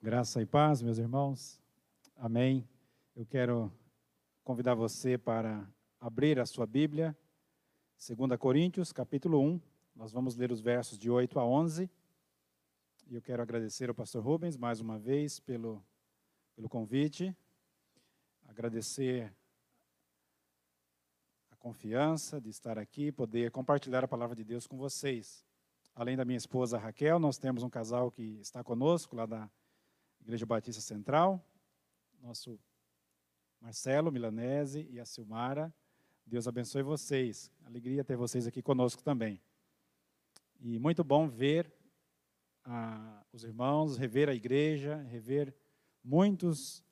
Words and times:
Graça 0.00 0.40
e 0.40 0.46
paz, 0.46 0.80
meus 0.80 0.96
irmãos. 0.98 1.60
Amém. 2.14 2.64
Eu 3.16 3.26
quero 3.26 3.72
convidar 4.44 4.76
você 4.76 5.18
para 5.18 5.68
abrir 5.98 6.38
a 6.38 6.46
sua 6.46 6.68
Bíblia, 6.68 7.18
2 7.98 8.38
Coríntios, 8.38 8.92
capítulo 8.92 9.40
1. 9.40 9.60
Nós 9.96 10.12
vamos 10.12 10.36
ler 10.36 10.52
os 10.52 10.60
versos 10.60 10.96
de 10.96 11.10
8 11.10 11.40
a 11.40 11.44
11. 11.44 11.90
E 13.08 13.16
eu 13.16 13.20
quero 13.20 13.42
agradecer 13.42 13.88
ao 13.88 13.94
pastor 13.94 14.22
Rubens 14.22 14.56
mais 14.56 14.80
uma 14.80 15.00
vez 15.00 15.40
pelo, 15.40 15.84
pelo 16.54 16.68
convite. 16.68 17.36
Agradecer 18.46 19.34
a 21.50 21.56
confiança 21.56 22.40
de 22.40 22.50
estar 22.50 22.78
aqui, 22.78 23.10
poder 23.10 23.50
compartilhar 23.50 24.04
a 24.04 24.08
palavra 24.08 24.36
de 24.36 24.44
Deus 24.44 24.64
com 24.64 24.76
vocês. 24.76 25.44
Além 25.92 26.16
da 26.16 26.24
minha 26.24 26.38
esposa 26.38 26.78
Raquel, 26.78 27.18
nós 27.18 27.36
temos 27.36 27.64
um 27.64 27.68
casal 27.68 28.12
que 28.12 28.38
está 28.38 28.62
conosco 28.62 29.16
lá 29.16 29.26
da 29.26 29.50
Igreja 30.20 30.44
Batista 30.46 30.80
Central, 30.80 31.44
nosso 32.20 32.58
Marcelo 33.60 34.12
Milanese 34.12 34.86
e 34.90 35.00
a 35.00 35.04
Silmara. 35.04 35.72
Deus 36.26 36.46
abençoe 36.46 36.82
vocês. 36.82 37.50
Alegria 37.64 38.04
ter 38.04 38.16
vocês 38.16 38.46
aqui 38.46 38.62
conosco 38.62 39.02
também. 39.02 39.40
E 40.60 40.78
muito 40.78 41.02
bom 41.02 41.28
ver 41.28 41.72
ah, 42.64 43.24
os 43.32 43.44
irmãos, 43.44 43.96
rever 43.96 44.28
a 44.28 44.34
igreja, 44.34 44.96
rever 45.10 45.54
muitos 46.04 46.84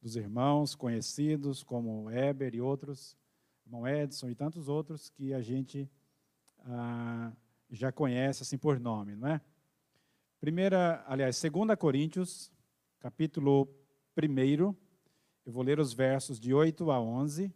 dos 0.00 0.16
irmãos 0.16 0.74
conhecidos, 0.74 1.62
como 1.62 2.10
Eber 2.10 2.54
e 2.54 2.60
outros, 2.60 3.16
irmão 3.66 3.86
Edson 3.86 4.30
e 4.30 4.34
tantos 4.34 4.68
outros 4.68 5.10
que 5.10 5.34
a 5.34 5.40
gente 5.40 5.88
ah, 6.60 7.32
já 7.70 7.92
conhece 7.92 8.42
assim 8.42 8.58
por 8.58 8.80
nome, 8.80 9.14
não 9.14 9.28
é? 9.28 9.40
Primeira, 10.40 11.04
aliás, 11.06 11.40
2 11.40 11.78
Coríntios, 11.78 12.50
capítulo 13.00 13.66
1. 14.14 14.76
Eu 15.46 15.52
vou 15.52 15.62
ler 15.62 15.80
os 15.80 15.94
versos 15.94 16.38
de 16.38 16.52
8 16.52 16.90
a 16.90 17.00
11, 17.00 17.52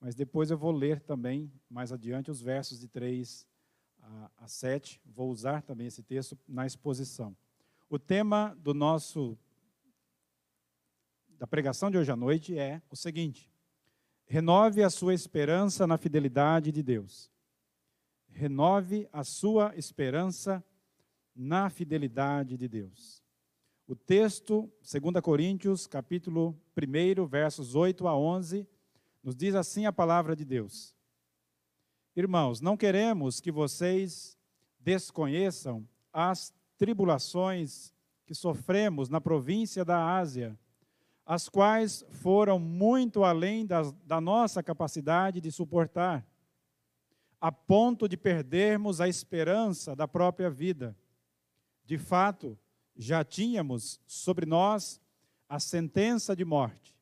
mas 0.00 0.16
depois 0.16 0.50
eu 0.50 0.58
vou 0.58 0.72
ler 0.72 1.00
também, 1.00 1.52
mais 1.70 1.92
adiante, 1.92 2.32
os 2.32 2.42
versos 2.42 2.80
de 2.80 2.88
3 2.88 3.46
a 4.36 4.48
7. 4.48 5.00
Vou 5.04 5.30
usar 5.30 5.62
também 5.62 5.86
esse 5.86 6.02
texto 6.02 6.36
na 6.48 6.66
exposição. 6.66 7.36
O 7.88 7.96
tema 7.96 8.56
do 8.58 8.74
nosso 8.74 9.38
da 11.38 11.46
pregação 11.46 11.88
de 11.88 11.98
hoje 11.98 12.10
à 12.10 12.16
noite 12.16 12.58
é 12.58 12.82
o 12.90 12.96
seguinte: 12.96 13.48
renove 14.24 14.82
a 14.82 14.90
sua 14.90 15.14
esperança 15.14 15.86
na 15.86 15.96
fidelidade 15.96 16.72
de 16.72 16.82
Deus. 16.82 17.30
Renove 18.26 19.08
a 19.12 19.22
sua 19.22 19.76
esperança 19.76 20.62
na 21.36 21.70
fidelidade 21.70 22.56
de 22.56 22.66
Deus. 22.66 23.25
O 23.88 23.94
texto, 23.94 24.68
2 24.82 25.20
Coríntios, 25.22 25.86
capítulo 25.86 26.60
1, 26.76 27.24
versos 27.24 27.76
8 27.76 28.08
a 28.08 28.18
11, 28.18 28.66
nos 29.22 29.36
diz 29.36 29.54
assim 29.54 29.86
a 29.86 29.92
palavra 29.92 30.34
de 30.34 30.44
Deus. 30.44 30.92
Irmãos, 32.16 32.60
não 32.60 32.76
queremos 32.76 33.40
que 33.40 33.52
vocês 33.52 34.36
desconheçam 34.80 35.86
as 36.12 36.52
tribulações 36.76 37.94
que 38.26 38.34
sofremos 38.34 39.08
na 39.08 39.20
província 39.20 39.84
da 39.84 40.16
Ásia, 40.16 40.58
as 41.24 41.48
quais 41.48 42.04
foram 42.10 42.58
muito 42.58 43.22
além 43.22 43.64
das, 43.64 43.92
da 44.04 44.20
nossa 44.20 44.64
capacidade 44.64 45.40
de 45.40 45.52
suportar, 45.52 46.26
a 47.40 47.52
ponto 47.52 48.08
de 48.08 48.16
perdermos 48.16 49.00
a 49.00 49.08
esperança 49.08 49.94
da 49.94 50.08
própria 50.08 50.50
vida. 50.50 50.96
De 51.84 51.98
fato, 51.98 52.58
já 52.96 53.24
tínhamos 53.24 54.00
sobre 54.06 54.46
nós 54.46 55.00
a 55.48 55.60
sentença 55.60 56.34
de 56.34 56.44
morte, 56.44 56.96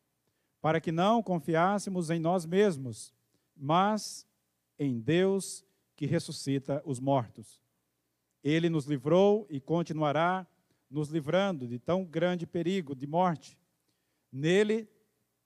para 0.61 0.81
que 0.81 0.93
não 0.93 1.23
confiássemos 1.23 2.11
em 2.11 2.19
nós 2.19 2.45
mesmos, 2.45 3.13
mas 3.57 4.27
em 4.79 4.99
Deus 4.99 5.65
que 5.97 6.07
ressuscita 6.07 6.83
os 6.85 6.99
mortos. 6.99 7.63
Ele 8.43 8.69
nos 8.69 8.87
livrou 8.87 9.47
e 9.49 9.61
continuará 9.61 10.47
nos 10.91 11.09
livrando 11.09 11.67
de 11.67 11.79
tão 11.79 12.05
grande 12.05 12.47
perigo 12.47 12.95
de 12.95 13.07
morte. 13.07 13.59
Nele 14.31 14.89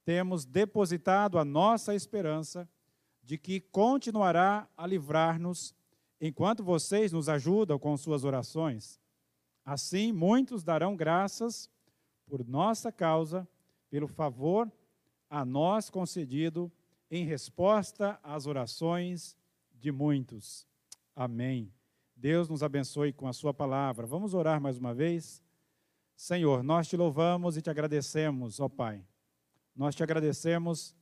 temos 0.04 0.44
depositado 0.44 1.38
a 1.38 1.44
nossa 1.44 1.94
esperança 1.94 2.68
de 3.22 3.36
que 3.36 3.60
continuará 3.60 4.66
a 4.76 4.86
livrar-nos 4.86 5.74
enquanto 6.20 6.64
vocês 6.64 7.12
nos 7.12 7.28
ajudam 7.28 7.78
com 7.78 7.96
suas 7.96 8.24
orações. 8.24 8.98
Assim, 9.68 10.12
muitos 10.12 10.64
darão 10.64 10.96
graças 10.96 11.70
por 12.24 12.42
nossa 12.42 12.90
causa, 12.90 13.46
pelo 13.90 14.08
favor 14.08 14.72
a 15.28 15.44
nós 15.44 15.90
concedido 15.90 16.72
em 17.10 17.26
resposta 17.26 18.18
às 18.22 18.46
orações 18.46 19.36
de 19.74 19.92
muitos. 19.92 20.66
Amém. 21.14 21.70
Deus 22.16 22.48
nos 22.48 22.62
abençoe 22.62 23.12
com 23.12 23.28
a 23.28 23.32
Sua 23.34 23.52
palavra. 23.52 24.06
Vamos 24.06 24.32
orar 24.32 24.58
mais 24.58 24.78
uma 24.78 24.94
vez? 24.94 25.42
Senhor, 26.16 26.62
nós 26.62 26.88
te 26.88 26.96
louvamos 26.96 27.58
e 27.58 27.60
te 27.60 27.68
agradecemos, 27.68 28.60
ó 28.60 28.70
Pai. 28.70 29.04
Nós 29.76 29.94
te 29.94 30.02
agradecemos 30.02 30.96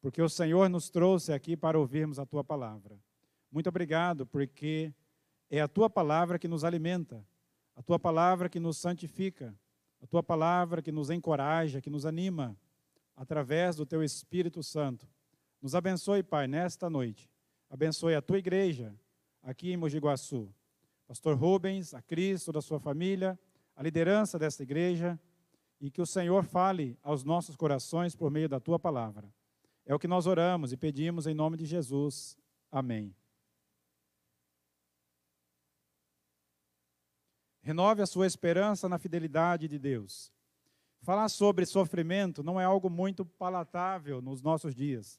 porque 0.00 0.22
o 0.22 0.28
Senhor 0.28 0.68
nos 0.68 0.88
trouxe 0.88 1.32
aqui 1.32 1.56
para 1.56 1.76
ouvirmos 1.76 2.20
a 2.20 2.24
Tua 2.24 2.44
palavra. 2.44 2.96
Muito 3.50 3.68
obrigado, 3.68 4.24
porque 4.24 4.94
é 5.50 5.60
a 5.60 5.66
Tua 5.66 5.90
palavra 5.90 6.38
que 6.38 6.46
nos 6.46 6.62
alimenta 6.62 7.26
a 7.76 7.82
tua 7.82 7.98
palavra 7.98 8.48
que 8.48 8.60
nos 8.60 8.78
santifica, 8.78 9.54
a 10.02 10.06
tua 10.06 10.22
palavra 10.22 10.82
que 10.82 10.92
nos 10.92 11.10
encoraja, 11.10 11.80
que 11.80 11.90
nos 11.90 12.06
anima, 12.06 12.56
através 13.16 13.76
do 13.76 13.86
teu 13.86 14.02
Espírito 14.02 14.62
Santo. 14.62 15.08
Nos 15.60 15.74
abençoe, 15.74 16.22
Pai, 16.22 16.46
nesta 16.46 16.90
noite. 16.90 17.30
Abençoe 17.70 18.14
a 18.14 18.22
tua 18.22 18.38
igreja 18.38 18.94
aqui 19.42 19.72
em 19.72 19.76
Mogi 19.76 19.98
Guaçu. 19.98 20.52
Pastor 21.06 21.36
Rubens, 21.36 21.94
a 21.94 22.02
Cristo, 22.02 22.52
da 22.52 22.62
sua 22.62 22.78
família, 22.78 23.38
a 23.76 23.82
liderança 23.82 24.38
desta 24.38 24.62
igreja 24.62 25.18
e 25.80 25.90
que 25.90 26.00
o 26.00 26.06
Senhor 26.06 26.44
fale 26.44 26.98
aos 27.02 27.24
nossos 27.24 27.56
corações 27.56 28.14
por 28.14 28.30
meio 28.30 28.48
da 28.48 28.60
tua 28.60 28.78
palavra. 28.78 29.32
É 29.84 29.94
o 29.94 29.98
que 29.98 30.08
nós 30.08 30.26
oramos 30.26 30.72
e 30.72 30.76
pedimos 30.76 31.26
em 31.26 31.34
nome 31.34 31.56
de 31.56 31.66
Jesus. 31.66 32.36
Amém. 32.70 33.14
Renove 37.64 38.02
a 38.02 38.06
sua 38.06 38.26
esperança 38.26 38.90
na 38.90 38.98
fidelidade 38.98 39.66
de 39.66 39.78
Deus. 39.78 40.30
Falar 41.00 41.30
sobre 41.30 41.64
sofrimento 41.64 42.42
não 42.42 42.60
é 42.60 42.64
algo 42.64 42.90
muito 42.90 43.24
palatável 43.24 44.20
nos 44.20 44.42
nossos 44.42 44.74
dias. 44.74 45.18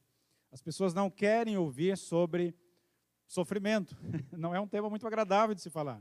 As 0.52 0.62
pessoas 0.62 0.94
não 0.94 1.10
querem 1.10 1.58
ouvir 1.58 1.98
sobre 1.98 2.56
sofrimento. 3.28 3.98
Não 4.32 4.54
é 4.54 4.60
um 4.60 4.68
tema 4.68 4.88
muito 4.92 5.08
agradável 5.08 5.56
de 5.56 5.62
se 5.62 5.72
falar. 5.72 6.00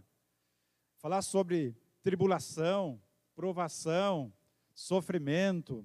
Falar 0.99 1.23
sobre 1.23 1.75
tribulação, 2.03 3.01
provação, 3.35 4.31
sofrimento, 4.75 5.83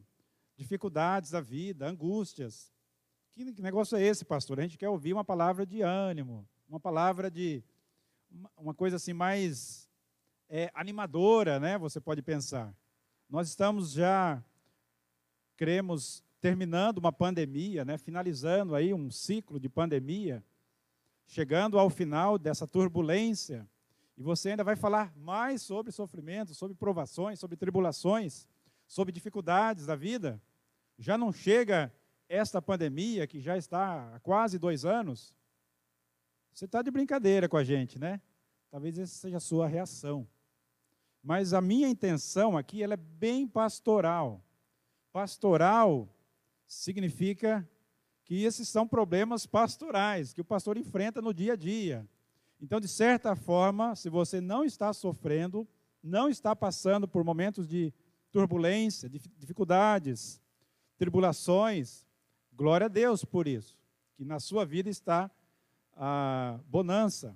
dificuldades 0.58 1.32
da 1.32 1.40
vida, 1.40 1.88
angústias. 1.88 2.70
Que 3.32 3.46
negócio 3.62 3.98
é 3.98 4.04
esse, 4.04 4.26
pastor? 4.26 4.60
A 4.60 4.64
gente 4.64 4.78
quer 4.78 4.90
ouvir 4.90 5.14
uma 5.14 5.24
palavra 5.24 5.66
de 5.66 5.82
ânimo, 5.82 6.46
uma 6.68 6.82
palavra 6.82 7.32
de 7.32 7.64
uma 8.58 8.74
coisa 8.74 8.98
assim 8.98 9.14
mais 9.14 9.89
é, 10.50 10.72
animadora, 10.74 11.60
né? 11.60 11.78
Você 11.78 12.02
pode 12.02 12.22
pensar. 12.22 12.74
Nós 13.30 13.48
estamos 13.48 13.92
já, 13.92 14.44
cremos, 15.56 16.24
terminando 16.42 16.98
uma 16.98 17.12
pandemia, 17.12 17.86
né? 17.86 17.98
Finalizando 17.98 18.74
aí 18.74 18.94
um 18.94 19.12
ciclo 19.12 19.60
de 19.60 19.70
pandemia, 19.70 20.44
chegando 21.28 21.78
ao 21.78 21.90
final 21.90 22.40
dessa 22.40 22.66
turbulência. 22.66 23.70
E 24.18 24.24
você 24.24 24.50
ainda 24.50 24.64
vai 24.64 24.76
falar 24.76 25.14
mais 25.16 25.62
sobre 25.62 25.92
sofrimento, 25.92 26.56
sobre 26.56 26.76
provações, 26.76 27.40
sobre 27.40 27.56
tribulações, 27.56 28.48
sobre 28.88 29.14
dificuldades 29.14 29.86
da 29.86 29.96
vida. 29.96 30.42
Já 30.98 31.18
não 31.18 31.32
chega 31.32 31.94
esta 32.28 32.62
pandemia, 32.62 33.28
que 33.28 33.40
já 33.40 33.56
está 33.58 34.16
há 34.16 34.20
quase 34.20 34.58
dois 34.58 34.84
anos. 34.84 35.34
Você 36.52 36.66
está 36.66 36.82
de 36.82 36.92
brincadeira 36.92 37.48
com 37.48 37.58
a 37.58 37.64
gente, 37.64 38.00
né? 38.00 38.20
Talvez 38.72 38.98
essa 38.98 39.16
seja 39.16 39.38
a 39.38 39.40
sua 39.40 39.68
reação. 39.68 40.28
Mas 41.24 41.54
a 41.54 41.62
minha 41.62 41.88
intenção 41.88 42.58
aqui 42.58 42.82
ela 42.82 42.94
é 42.94 42.98
bem 42.98 43.48
pastoral. 43.48 44.44
Pastoral 45.12 46.08
significa 46.68 47.68
que 48.24 48.44
esses 48.44 48.70
são 48.70 48.88
problemas 48.88 49.46
pastorais 49.46 50.34
que 50.34 50.42
o 50.42 50.46
pastor 50.46 50.78
enfrenta 50.78 51.22
no 51.22 51.34
dia 51.34 51.54
a 51.54 51.56
dia. 51.56 52.08
Então, 52.62 52.80
de 52.80 52.88
certa 52.88 53.36
forma, 53.36 53.96
se 53.96 54.10
você 54.10 54.40
não 54.40 54.64
está 54.64 54.94
sofrendo, 54.94 55.68
não 56.04 56.30
está 56.30 56.56
passando 56.56 57.08
por 57.08 57.24
momentos 57.24 57.68
de 57.68 57.94
turbulência, 58.32 59.10
de 59.10 59.20
dificuldades, 59.38 60.42
tribulações, 60.98 62.06
glória 62.54 62.86
a 62.86 62.90
Deus 62.90 63.26
por 63.26 63.48
isso, 63.48 63.78
que 64.16 64.24
na 64.24 64.40
sua 64.40 64.66
vida 64.66 64.90
está 64.90 65.32
a 65.96 66.60
bonança, 66.68 67.36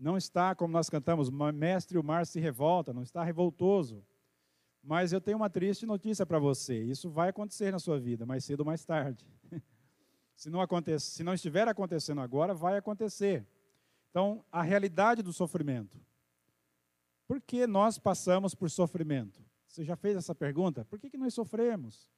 não 0.00 0.16
está, 0.16 0.54
como 0.54 0.72
nós 0.72 0.88
cantamos, 0.88 1.28
mestre, 1.28 1.98
o 1.98 2.02
mar 2.02 2.26
se 2.26 2.40
revolta, 2.40 2.92
não 2.92 3.02
está 3.02 3.22
revoltoso. 3.22 4.02
Mas 4.82 5.12
eu 5.12 5.20
tenho 5.20 5.36
uma 5.36 5.50
triste 5.50 5.84
notícia 5.84 6.24
para 6.24 6.38
você. 6.38 6.82
Isso 6.82 7.10
vai 7.10 7.28
acontecer 7.28 7.70
na 7.70 7.78
sua 7.78 8.00
vida, 8.00 8.24
mais 8.24 8.42
cedo 8.44 8.60
ou 8.60 8.66
mais 8.66 8.82
tarde. 8.82 9.26
se, 10.34 10.48
não 10.48 10.60
se 10.98 11.22
não 11.22 11.34
estiver 11.34 11.68
acontecendo 11.68 12.22
agora, 12.22 12.54
vai 12.54 12.78
acontecer. 12.78 13.46
Então, 14.08 14.42
a 14.50 14.62
realidade 14.62 15.22
do 15.22 15.34
sofrimento. 15.34 16.00
Por 17.28 17.38
que 17.40 17.66
nós 17.66 17.98
passamos 17.98 18.54
por 18.54 18.70
sofrimento? 18.70 19.44
Você 19.68 19.84
já 19.84 19.96
fez 19.96 20.16
essa 20.16 20.34
pergunta? 20.34 20.84
Por 20.86 20.98
que, 20.98 21.10
que 21.10 21.18
nós 21.18 21.34
sofremos? 21.34 22.08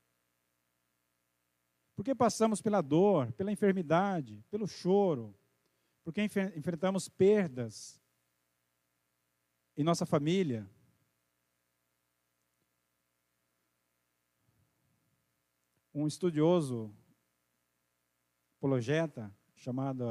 Por 1.97 2.05
que 2.05 2.15
passamos 2.15 2.63
pela 2.63 2.81
dor, 2.81 3.33
pela 3.33 3.53
enfermidade, 3.53 4.43
pelo 4.51 4.67
choro? 4.67 5.35
Por 6.05 6.13
que 6.13 6.23
enfrentamos 6.23 7.09
perdas 7.09 8.01
em 9.77 9.85
nossa 9.85 10.05
família? 10.05 10.69
Um 15.95 16.07
estudioso 16.07 16.93
apologeta 18.59 19.33
chamado 19.55 20.05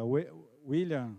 William 0.65 1.17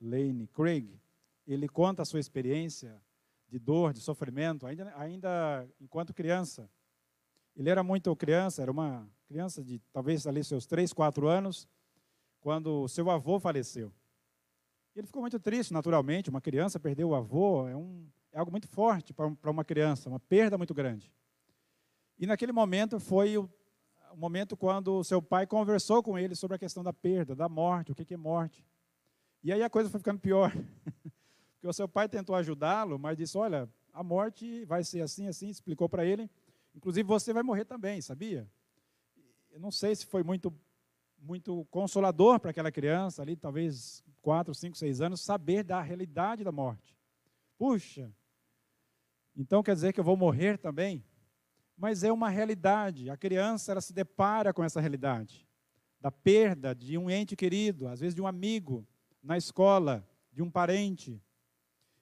Lane 0.00 0.46
Craig, 0.48 1.00
ele 1.46 1.68
conta 1.68 2.02
a 2.02 2.04
sua 2.04 2.20
experiência 2.20 3.02
de 3.48 3.58
dor, 3.58 3.92
de 3.92 4.00
sofrimento, 4.00 4.66
ainda, 4.66 4.92
ainda 4.96 5.68
enquanto 5.80 6.12
criança. 6.12 6.70
Ele 7.56 7.70
era 7.70 7.82
muito 7.82 8.14
criança, 8.14 8.62
era 8.62 8.70
uma 8.70 9.08
criança 9.26 9.64
de 9.64 9.78
talvez 9.92 10.26
ali 10.26 10.44
seus 10.44 10.66
3, 10.66 10.92
4 10.92 11.26
anos, 11.26 11.66
quando 12.46 12.86
seu 12.86 13.10
avô 13.10 13.40
faleceu. 13.40 13.92
Ele 14.94 15.04
ficou 15.04 15.20
muito 15.20 15.36
triste, 15.36 15.72
naturalmente. 15.72 16.30
Uma 16.30 16.40
criança 16.40 16.78
perder 16.78 17.02
o 17.02 17.12
avô 17.12 17.66
é, 17.66 17.74
um, 17.74 18.06
é 18.30 18.38
algo 18.38 18.52
muito 18.52 18.68
forte 18.68 19.12
para 19.12 19.50
uma 19.50 19.64
criança, 19.64 20.08
uma 20.08 20.20
perda 20.20 20.56
muito 20.56 20.72
grande. 20.72 21.12
E 22.16 22.24
naquele 22.24 22.52
momento 22.52 23.00
foi 23.00 23.36
o, 23.36 23.50
o 24.12 24.16
momento 24.16 24.56
quando 24.56 25.02
seu 25.02 25.20
pai 25.20 25.44
conversou 25.44 26.04
com 26.04 26.16
ele 26.16 26.36
sobre 26.36 26.54
a 26.54 26.58
questão 26.58 26.84
da 26.84 26.92
perda, 26.92 27.34
da 27.34 27.48
morte, 27.48 27.90
o 27.90 27.96
que 27.96 28.14
é 28.14 28.16
morte. 28.16 28.64
E 29.42 29.52
aí 29.52 29.64
a 29.64 29.68
coisa 29.68 29.90
foi 29.90 29.98
ficando 29.98 30.20
pior. 30.20 30.52
Porque 31.54 31.66
o 31.66 31.72
seu 31.72 31.88
pai 31.88 32.08
tentou 32.08 32.36
ajudá-lo, 32.36 32.96
mas 32.96 33.16
disse: 33.16 33.36
Olha, 33.36 33.68
a 33.92 34.04
morte 34.04 34.64
vai 34.66 34.84
ser 34.84 35.00
assim, 35.00 35.26
assim, 35.26 35.48
explicou 35.48 35.88
para 35.88 36.06
ele. 36.06 36.30
Inclusive 36.76 37.08
você 37.08 37.32
vai 37.32 37.42
morrer 37.42 37.64
também, 37.64 38.00
sabia? 38.00 38.48
Eu 39.50 39.58
não 39.58 39.72
sei 39.72 39.96
se 39.96 40.06
foi 40.06 40.22
muito, 40.22 40.54
muito 41.26 41.64
consolador 41.66 42.38
para 42.38 42.50
aquela 42.50 42.70
criança 42.70 43.22
ali, 43.22 43.36
talvez 43.36 44.02
quatro, 44.22 44.54
cinco, 44.54 44.76
seis 44.76 45.00
anos, 45.00 45.20
saber 45.20 45.62
da 45.62 45.80
realidade 45.82 46.44
da 46.44 46.52
morte. 46.52 46.96
Puxa, 47.58 48.10
então 49.36 49.62
quer 49.62 49.74
dizer 49.74 49.92
que 49.92 50.00
eu 50.00 50.04
vou 50.04 50.16
morrer 50.16 50.58
também? 50.58 51.04
Mas 51.76 52.04
é 52.04 52.12
uma 52.12 52.28
realidade. 52.28 53.10
A 53.10 53.16
criança 53.16 53.72
ela 53.72 53.80
se 53.80 53.92
depara 53.92 54.54
com 54.54 54.64
essa 54.64 54.80
realidade 54.80 55.46
da 56.00 56.10
perda 56.10 56.74
de 56.74 56.96
um 56.96 57.10
ente 57.10 57.34
querido, 57.34 57.88
às 57.88 58.00
vezes 58.00 58.14
de 58.14 58.22
um 58.22 58.26
amigo 58.26 58.86
na 59.22 59.36
escola, 59.36 60.06
de 60.32 60.42
um 60.42 60.50
parente, 60.50 61.20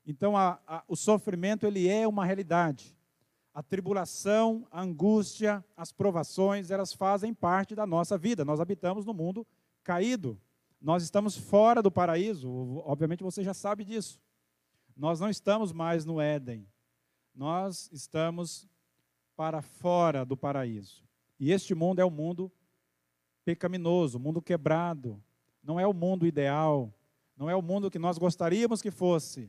então, 0.06 0.36
a, 0.36 0.60
a, 0.66 0.84
o 0.86 0.96
sofrimento 0.96 1.66
ele 1.66 1.88
é 1.88 2.06
uma 2.06 2.24
realidade. 2.24 2.93
A 3.54 3.62
tribulação, 3.62 4.66
a 4.70 4.82
angústia, 4.82 5.64
as 5.76 5.92
provações, 5.92 6.72
elas 6.72 6.92
fazem 6.92 7.32
parte 7.32 7.74
da 7.74 7.86
nossa 7.86 8.18
vida. 8.18 8.44
Nós 8.44 8.60
habitamos 8.60 9.06
no 9.06 9.14
mundo 9.14 9.46
caído. 9.84 10.38
Nós 10.80 11.04
estamos 11.04 11.36
fora 11.36 11.80
do 11.80 11.90
paraíso. 11.90 12.50
Obviamente 12.84 13.22
você 13.22 13.44
já 13.44 13.54
sabe 13.54 13.84
disso. 13.84 14.20
Nós 14.96 15.20
não 15.20 15.30
estamos 15.30 15.72
mais 15.72 16.04
no 16.04 16.20
Éden. 16.20 16.66
Nós 17.34 17.88
estamos 17.92 18.68
para 19.36 19.62
fora 19.62 20.24
do 20.24 20.36
paraíso. 20.36 21.04
E 21.38 21.52
este 21.52 21.74
mundo 21.74 22.00
é 22.00 22.04
o 22.04 22.08
um 22.08 22.10
mundo 22.10 22.52
pecaminoso, 23.44 24.18
mundo 24.18 24.42
quebrado. 24.42 25.22
Não 25.62 25.78
é 25.78 25.86
o 25.86 25.94
mundo 25.94 26.26
ideal. 26.26 26.92
Não 27.36 27.50
é 27.50 27.56
o 27.56 27.62
mundo 27.62 27.90
que 27.90 27.98
nós 27.98 28.18
gostaríamos 28.18 28.80
que 28.80 28.90
fosse. 28.90 29.48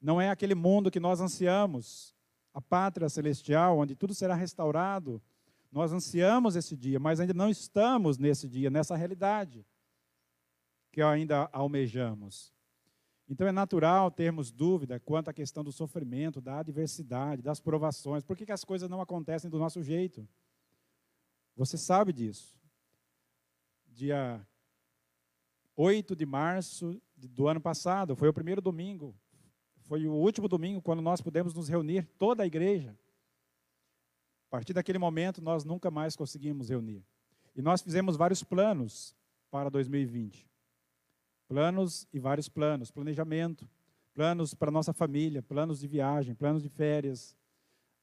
Não 0.00 0.20
é 0.20 0.30
aquele 0.30 0.54
mundo 0.54 0.90
que 0.90 1.00
nós 1.00 1.20
ansiamos, 1.20 2.14
a 2.58 2.60
pátria 2.60 3.08
celestial, 3.08 3.78
onde 3.78 3.94
tudo 3.94 4.12
será 4.12 4.34
restaurado. 4.34 5.22
Nós 5.70 5.92
ansiamos 5.92 6.56
esse 6.56 6.76
dia, 6.76 6.98
mas 6.98 7.20
ainda 7.20 7.32
não 7.32 7.48
estamos 7.48 8.18
nesse 8.18 8.48
dia, 8.48 8.68
nessa 8.68 8.96
realidade 8.96 9.64
que 10.90 11.00
ainda 11.00 11.48
almejamos. 11.52 12.52
Então 13.28 13.46
é 13.46 13.52
natural 13.52 14.10
termos 14.10 14.50
dúvida 14.50 14.98
quanto 14.98 15.28
à 15.28 15.32
questão 15.32 15.62
do 15.62 15.70
sofrimento, 15.70 16.40
da 16.40 16.58
adversidade, 16.58 17.42
das 17.42 17.60
provações. 17.60 18.24
Por 18.24 18.36
que, 18.36 18.44
que 18.44 18.50
as 18.50 18.64
coisas 18.64 18.90
não 18.90 19.00
acontecem 19.00 19.48
do 19.48 19.58
nosso 19.58 19.80
jeito? 19.80 20.28
Você 21.54 21.78
sabe 21.78 22.12
disso. 22.12 22.58
Dia 23.86 24.44
8 25.76 26.16
de 26.16 26.26
março 26.26 27.00
do 27.16 27.46
ano 27.46 27.60
passado, 27.60 28.16
foi 28.16 28.28
o 28.28 28.34
primeiro 28.34 28.60
domingo 28.60 29.14
foi 29.88 30.06
o 30.06 30.12
último 30.12 30.46
domingo 30.48 30.82
quando 30.82 31.00
nós 31.00 31.22
pudemos 31.22 31.54
nos 31.54 31.66
reunir, 31.66 32.06
toda 32.18 32.42
a 32.42 32.46
igreja. 32.46 32.94
A 34.46 34.50
partir 34.50 34.74
daquele 34.74 34.98
momento, 34.98 35.40
nós 35.40 35.64
nunca 35.64 35.90
mais 35.90 36.14
conseguimos 36.14 36.68
reunir. 36.68 37.02
E 37.56 37.62
nós 37.62 37.80
fizemos 37.80 38.14
vários 38.14 38.42
planos 38.44 39.16
para 39.50 39.70
2020. 39.70 40.46
Planos 41.48 42.06
e 42.12 42.18
vários 42.18 42.50
planos, 42.50 42.90
planejamento, 42.90 43.66
planos 44.12 44.52
para 44.52 44.70
nossa 44.70 44.92
família, 44.92 45.42
planos 45.42 45.80
de 45.80 45.88
viagem, 45.88 46.34
planos 46.34 46.62
de 46.62 46.68
férias. 46.68 47.34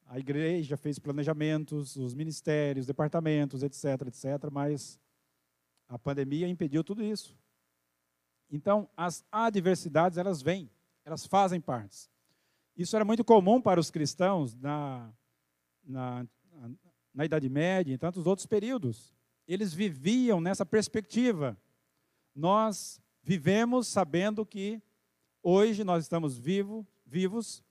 A 0.06 0.18
igreja 0.18 0.76
fez 0.76 0.98
planejamentos, 0.98 1.94
os 1.94 2.14
ministérios, 2.14 2.84
departamentos, 2.84 3.62
etc, 3.62 4.08
etc, 4.08 4.50
mas 4.50 4.98
a 5.88 5.96
pandemia 5.96 6.48
impediu 6.48 6.82
tudo 6.82 7.04
isso. 7.04 7.36
Então, 8.50 8.90
as 8.96 9.24
adversidades, 9.30 10.18
elas 10.18 10.42
vêm 10.42 10.68
elas 11.06 11.24
fazem 11.24 11.60
parte. 11.60 12.10
Isso 12.76 12.96
era 12.96 13.04
muito 13.04 13.24
comum 13.24 13.60
para 13.60 13.78
os 13.78 13.90
cristãos 13.92 14.56
na, 14.56 15.10
na, 15.84 16.26
na 17.14 17.24
Idade 17.24 17.48
Média 17.48 17.94
em 17.94 17.96
tantos 17.96 18.26
outros 18.26 18.44
períodos. 18.44 19.14
Eles 19.46 19.72
viviam 19.72 20.40
nessa 20.40 20.66
perspectiva. 20.66 21.56
Nós 22.34 23.00
vivemos 23.22 23.86
sabendo 23.86 24.44
que 24.44 24.82
hoje 25.40 25.84
nós 25.84 26.02
estamos 26.02 26.36
vivo, 26.36 26.84
vivos, 27.06 27.62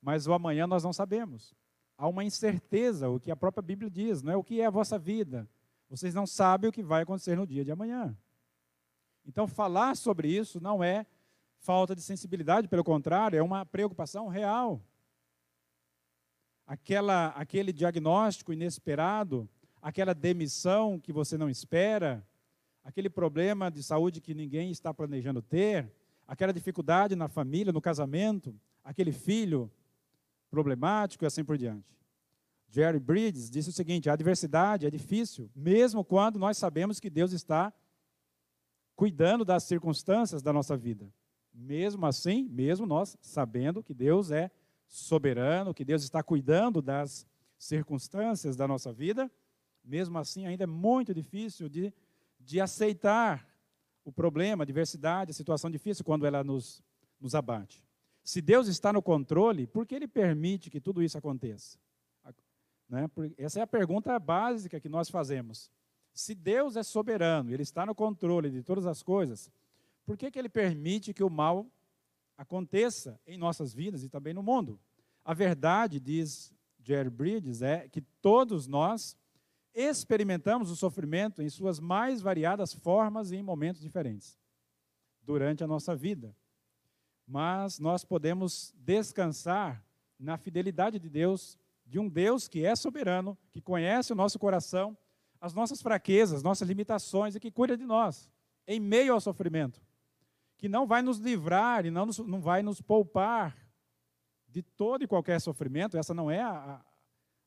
mas 0.00 0.28
o 0.28 0.32
amanhã 0.32 0.64
nós 0.64 0.84
não 0.84 0.92
sabemos. 0.92 1.52
Há 1.98 2.06
uma 2.06 2.24
incerteza, 2.24 3.08
o 3.08 3.18
que 3.18 3.30
a 3.30 3.36
própria 3.36 3.62
Bíblia 3.62 3.90
diz, 3.90 4.22
não 4.22 4.32
é 4.32 4.36
o 4.36 4.44
que 4.44 4.60
é 4.60 4.66
a 4.66 4.70
vossa 4.70 4.98
vida. 4.98 5.48
Vocês 5.90 6.14
não 6.14 6.26
sabem 6.26 6.70
o 6.70 6.72
que 6.72 6.82
vai 6.82 7.02
acontecer 7.02 7.36
no 7.36 7.46
dia 7.46 7.64
de 7.64 7.72
amanhã. 7.72 8.16
Então, 9.26 9.48
falar 9.48 9.96
sobre 9.96 10.28
isso 10.28 10.60
não 10.60 10.82
é 10.82 11.06
falta 11.64 11.96
de 11.96 12.02
sensibilidade, 12.02 12.68
pelo 12.68 12.84
contrário, 12.84 13.38
é 13.38 13.42
uma 13.42 13.64
preocupação 13.64 14.28
real. 14.28 14.82
Aquela, 16.66 17.28
aquele 17.28 17.72
diagnóstico 17.72 18.52
inesperado, 18.52 19.48
aquela 19.80 20.14
demissão 20.14 21.00
que 21.00 21.10
você 21.10 21.38
não 21.38 21.48
espera, 21.48 22.22
aquele 22.84 23.08
problema 23.08 23.70
de 23.70 23.82
saúde 23.82 24.20
que 24.20 24.34
ninguém 24.34 24.70
está 24.70 24.92
planejando 24.92 25.40
ter, 25.40 25.90
aquela 26.28 26.52
dificuldade 26.52 27.16
na 27.16 27.28
família, 27.28 27.72
no 27.72 27.80
casamento, 27.80 28.54
aquele 28.84 29.10
filho 29.10 29.70
problemático 30.50 31.24
e 31.24 31.26
assim 31.26 31.42
por 31.42 31.56
diante. 31.56 31.98
Jerry 32.68 32.98
Bridges 32.98 33.48
disse 33.48 33.70
o 33.70 33.72
seguinte: 33.72 34.10
a 34.10 34.12
adversidade 34.12 34.86
é 34.86 34.90
difícil, 34.90 35.50
mesmo 35.56 36.04
quando 36.04 36.38
nós 36.38 36.58
sabemos 36.58 37.00
que 37.00 37.08
Deus 37.08 37.32
está 37.32 37.72
cuidando 38.94 39.46
das 39.46 39.64
circunstâncias 39.64 40.42
da 40.42 40.52
nossa 40.52 40.76
vida. 40.76 41.10
Mesmo 41.54 42.04
assim, 42.04 42.48
mesmo 42.50 42.84
nós 42.84 43.16
sabendo 43.20 43.82
que 43.82 43.94
Deus 43.94 44.30
é 44.30 44.50
soberano, 44.88 45.72
que 45.72 45.84
Deus 45.84 46.02
está 46.02 46.22
cuidando 46.22 46.82
das 46.82 47.26
circunstâncias 47.56 48.56
da 48.56 48.66
nossa 48.66 48.92
vida, 48.92 49.30
mesmo 49.84 50.18
assim 50.18 50.46
ainda 50.46 50.64
é 50.64 50.66
muito 50.66 51.14
difícil 51.14 51.68
de, 51.68 51.92
de 52.40 52.60
aceitar 52.60 53.48
o 54.04 54.12
problema, 54.12 54.64
a 54.64 54.66
diversidade, 54.66 55.30
a 55.30 55.34
situação 55.34 55.70
difícil 55.70 56.04
quando 56.04 56.26
ela 56.26 56.42
nos, 56.42 56.82
nos 57.20 57.34
abate. 57.34 57.82
Se 58.22 58.40
Deus 58.40 58.68
está 58.68 58.92
no 58.92 59.02
controle, 59.02 59.66
por 59.66 59.86
que 59.86 59.94
Ele 59.94 60.08
permite 60.08 60.70
que 60.70 60.80
tudo 60.80 61.02
isso 61.02 61.16
aconteça? 61.16 61.78
Né? 62.88 63.10
Essa 63.38 63.60
é 63.60 63.62
a 63.62 63.66
pergunta 63.66 64.18
básica 64.18 64.80
que 64.80 64.88
nós 64.88 65.08
fazemos. 65.08 65.70
Se 66.12 66.34
Deus 66.34 66.76
é 66.76 66.82
soberano, 66.82 67.50
Ele 67.50 67.62
está 67.62 67.84
no 67.84 67.94
controle 67.94 68.50
de 68.50 68.62
todas 68.62 68.86
as 68.86 69.02
coisas, 69.02 69.50
por 70.04 70.16
que, 70.16 70.30
que 70.30 70.38
ele 70.38 70.48
permite 70.48 71.14
que 71.14 71.24
o 71.24 71.30
mal 71.30 71.66
aconteça 72.36 73.18
em 73.26 73.38
nossas 73.38 73.72
vidas 73.72 74.02
e 74.02 74.08
também 74.08 74.34
no 74.34 74.42
mundo? 74.42 74.78
A 75.24 75.32
verdade, 75.32 75.98
diz 75.98 76.52
Jerry 76.82 77.10
Bridges, 77.10 77.62
é 77.62 77.88
que 77.88 78.00
todos 78.20 78.66
nós 78.66 79.16
experimentamos 79.74 80.70
o 80.70 80.76
sofrimento 80.76 81.42
em 81.42 81.48
suas 81.48 81.80
mais 81.80 82.20
variadas 82.20 82.72
formas 82.72 83.30
e 83.30 83.36
em 83.36 83.42
momentos 83.42 83.80
diferentes 83.80 84.38
durante 85.22 85.64
a 85.64 85.66
nossa 85.66 85.96
vida. 85.96 86.36
Mas 87.26 87.78
nós 87.78 88.04
podemos 88.04 88.74
descansar 88.76 89.82
na 90.18 90.36
fidelidade 90.36 90.98
de 90.98 91.08
Deus 91.08 91.58
de 91.86 91.98
um 91.98 92.08
Deus 92.08 92.48
que 92.48 92.64
é 92.64 92.76
soberano, 92.76 93.36
que 93.50 93.60
conhece 93.60 94.12
o 94.12 94.16
nosso 94.16 94.38
coração, 94.38 94.96
as 95.40 95.52
nossas 95.52 95.82
fraquezas, 95.82 96.42
nossas 96.42 96.68
limitações 96.68 97.34
e 97.34 97.40
que 97.40 97.50
cuida 97.50 97.76
de 97.76 97.84
nós 97.84 98.30
em 98.66 98.80
meio 98.80 99.12
ao 99.12 99.20
sofrimento. 99.20 99.80
Que 100.64 100.68
não 100.70 100.86
vai 100.86 101.02
nos 101.02 101.18
livrar 101.18 101.84
e 101.84 101.90
não, 101.90 102.06
nos, 102.06 102.16
não 102.20 102.40
vai 102.40 102.62
nos 102.62 102.80
poupar 102.80 103.54
de 104.48 104.62
todo 104.62 105.04
e 105.04 105.06
qualquer 105.06 105.38
sofrimento. 105.38 105.98
Essa 105.98 106.14
não 106.14 106.30
é 106.30 106.40
a, 106.40 106.52
a, 106.52 106.84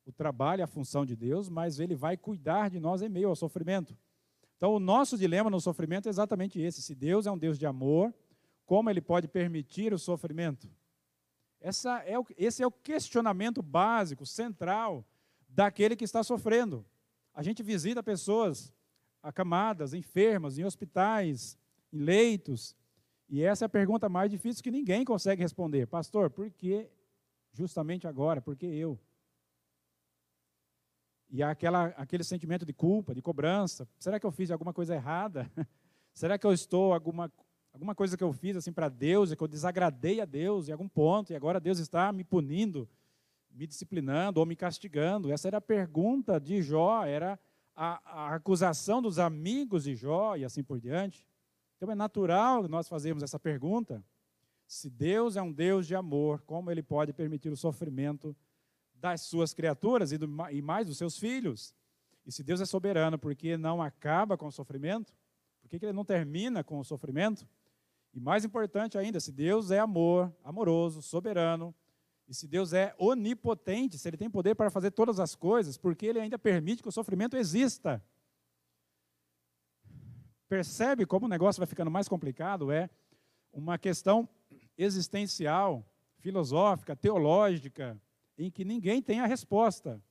o 0.06 0.12
trabalho, 0.12 0.64
a 0.64 0.68
função 0.68 1.04
de 1.04 1.16
Deus, 1.16 1.50
mas 1.50 1.80
Ele 1.80 1.96
vai 1.96 2.16
cuidar 2.16 2.70
de 2.70 2.80
nós 2.80 3.02
em 3.02 3.10
meio 3.10 3.30
ao 3.30 3.36
sofrimento. 3.36 3.98
Então, 4.56 4.72
o 4.72 4.80
nosso 4.80 5.18
dilema 5.18 5.50
no 5.50 5.60
sofrimento 5.60 6.06
é 6.06 6.10
exatamente 6.12 6.62
esse: 6.62 6.80
se 6.80 6.94
Deus 6.94 7.26
é 7.26 7.32
um 7.32 7.38
Deus 7.40 7.58
de 7.58 7.66
amor, 7.66 8.14
como 8.68 8.88
Ele 8.88 9.02
pode 9.02 9.28
permitir 9.28 9.96
o 9.96 9.98
sofrimento? 9.98 10.70
Essa 11.60 12.04
é 12.04 12.20
o, 12.20 12.26
esse 12.38 12.62
é 12.62 12.68
o 12.68 12.72
questionamento 12.72 13.64
básico, 13.64 14.28
central, 14.28 15.04
daquele 15.50 15.96
que 15.96 16.06
está 16.06 16.22
sofrendo. 16.24 16.86
A 17.34 17.42
gente 17.42 17.64
visita 17.64 18.04
pessoas 18.04 18.72
acamadas, 19.24 19.96
enfermas, 19.96 20.60
em 20.60 20.66
hospitais, 20.66 21.58
em 21.92 21.98
leitos, 21.98 22.76
e 23.30 23.44
essa 23.44 23.66
é 23.66 23.68
a 23.68 23.70
pergunta 23.70 24.08
mais 24.08 24.32
difícil 24.32 24.64
que 24.64 24.72
ninguém 24.72 25.04
consegue 25.04 25.42
responder. 25.42 25.86
Pastor, 25.88 26.30
por 26.30 26.50
que 26.50 26.90
justamente 27.52 28.08
agora? 28.08 28.42
Por 28.42 28.56
que 28.56 28.66
eu? 28.66 28.98
E 31.30 31.44
aquela, 31.44 31.88
aquele 31.98 32.24
sentimento 32.24 32.66
de 32.66 32.72
culpa, 32.72 33.14
de 33.14 33.22
cobrança. 33.22 33.88
Será 34.00 34.20
que 34.20 34.26
eu 34.26 34.32
fiz 34.32 34.50
alguma 34.50 34.74
coisa 34.74 34.96
errada? 34.96 35.52
Será 36.14 36.38
que 36.38 36.48
eu 36.48 36.54
estou 36.54 36.94
alguma 36.94 37.32
alguma 37.74 37.94
coisa 37.94 38.18
que 38.18 38.24
eu 38.24 38.34
fiz 38.34 38.56
assim 38.56 38.74
para 38.74 38.90
Deus, 38.90 39.32
que 39.36 39.44
eu 39.44 39.48
desagradei 39.48 40.20
a 40.20 40.26
Deus 40.26 40.68
em 40.68 40.72
algum 40.72 40.88
ponto, 40.88 41.32
e 41.32 41.36
agora 41.36 41.60
Deus 41.60 41.78
está 41.78 42.12
me 42.12 42.24
punindo, 42.24 42.90
me 43.52 43.68
disciplinando 43.68 44.40
ou 44.40 44.46
me 44.48 44.56
castigando? 44.56 45.32
Essa 45.32 45.48
era 45.48 45.58
a 45.58 45.62
pergunta 45.62 46.40
de 46.40 46.60
Jó, 46.64 47.06
era 47.06 47.40
a, 47.76 48.02
a 48.04 48.36
acusação 48.36 49.00
dos 49.00 49.20
amigos 49.20 49.84
de 49.84 49.94
Jó 49.94 50.36
e 50.36 50.44
assim 50.44 50.64
por 50.64 50.80
diante. 50.80 51.27
Então 51.78 51.92
é 51.92 51.96
natural 51.96 52.68
nós 52.68 52.90
fazermos 52.90 53.24
essa 53.24 53.40
pergunta. 53.40 54.04
Se 54.68 54.90
Deus 54.90 55.38
é 55.38 55.42
um 55.42 55.52
Deus 55.52 55.88
de 55.88 55.96
amor, 55.96 56.42
como 56.42 56.70
ele 56.70 56.84
pode 56.84 57.14
permitir 57.14 57.50
o 57.50 57.56
sofrimento 57.56 58.36
das 58.94 59.22
suas 59.22 59.54
criaturas 59.54 60.12
e, 60.12 60.18
do, 60.18 60.28
e 60.52 60.62
mais 60.62 60.88
dos 60.88 60.98
seus 60.98 61.18
filhos? 61.18 61.74
E 62.26 62.32
se 62.32 62.44
Deus 62.44 62.60
é 62.60 62.66
soberano, 62.66 63.18
por 63.18 63.34
que 63.36 63.56
não 63.56 63.82
acaba 63.82 64.38
com 64.38 64.48
o 64.48 64.52
sofrimento? 64.52 65.14
Por 65.62 65.70
que, 65.70 65.80
que 65.80 65.86
ele 65.86 65.94
não 65.94 66.04
termina 66.04 66.64
com 66.64 66.80
o 66.80 66.84
sofrimento? 66.84 67.48
E 68.14 68.20
mais 68.20 68.44
importante 68.44 68.98
ainda, 68.98 69.20
se 69.20 69.32
Deus 69.32 69.72
é 69.72 69.80
amor, 69.80 70.36
amoroso, 70.44 71.02
soberano, 71.02 71.74
e 72.28 72.34
se 72.34 72.48
Deus 72.48 72.74
é 72.74 72.94
onipotente, 72.98 73.98
se 73.98 74.08
Ele 74.08 74.18
tem 74.18 74.30
poder 74.30 74.56
para 74.56 74.70
fazer 74.70 74.92
todas 74.92 75.20
as 75.20 75.34
coisas, 75.34 75.78
porque 75.78 76.06
Ele 76.06 76.20
ainda 76.20 76.38
permite 76.38 76.82
que 76.82 76.90
o 76.90 76.92
sofrimento 76.92 77.38
exista. 77.38 78.04
Percebe 80.48 81.06
como 81.06 81.26
o 81.26 81.30
negócio 81.30 81.60
vai 81.60 81.68
ficando 81.68 81.92
mais 81.92 82.08
complicado? 82.08 82.72
É 82.72 82.90
uma 83.52 83.78
questão 83.78 84.28
existencial, 84.78 85.86
filosófica, 86.20 86.96
teológica, 86.96 88.00
em 88.38 88.50
que 88.50 88.64
ninguém 88.64 89.02
tem 89.02 89.20
a 89.20 89.26
resposta. 89.26 90.02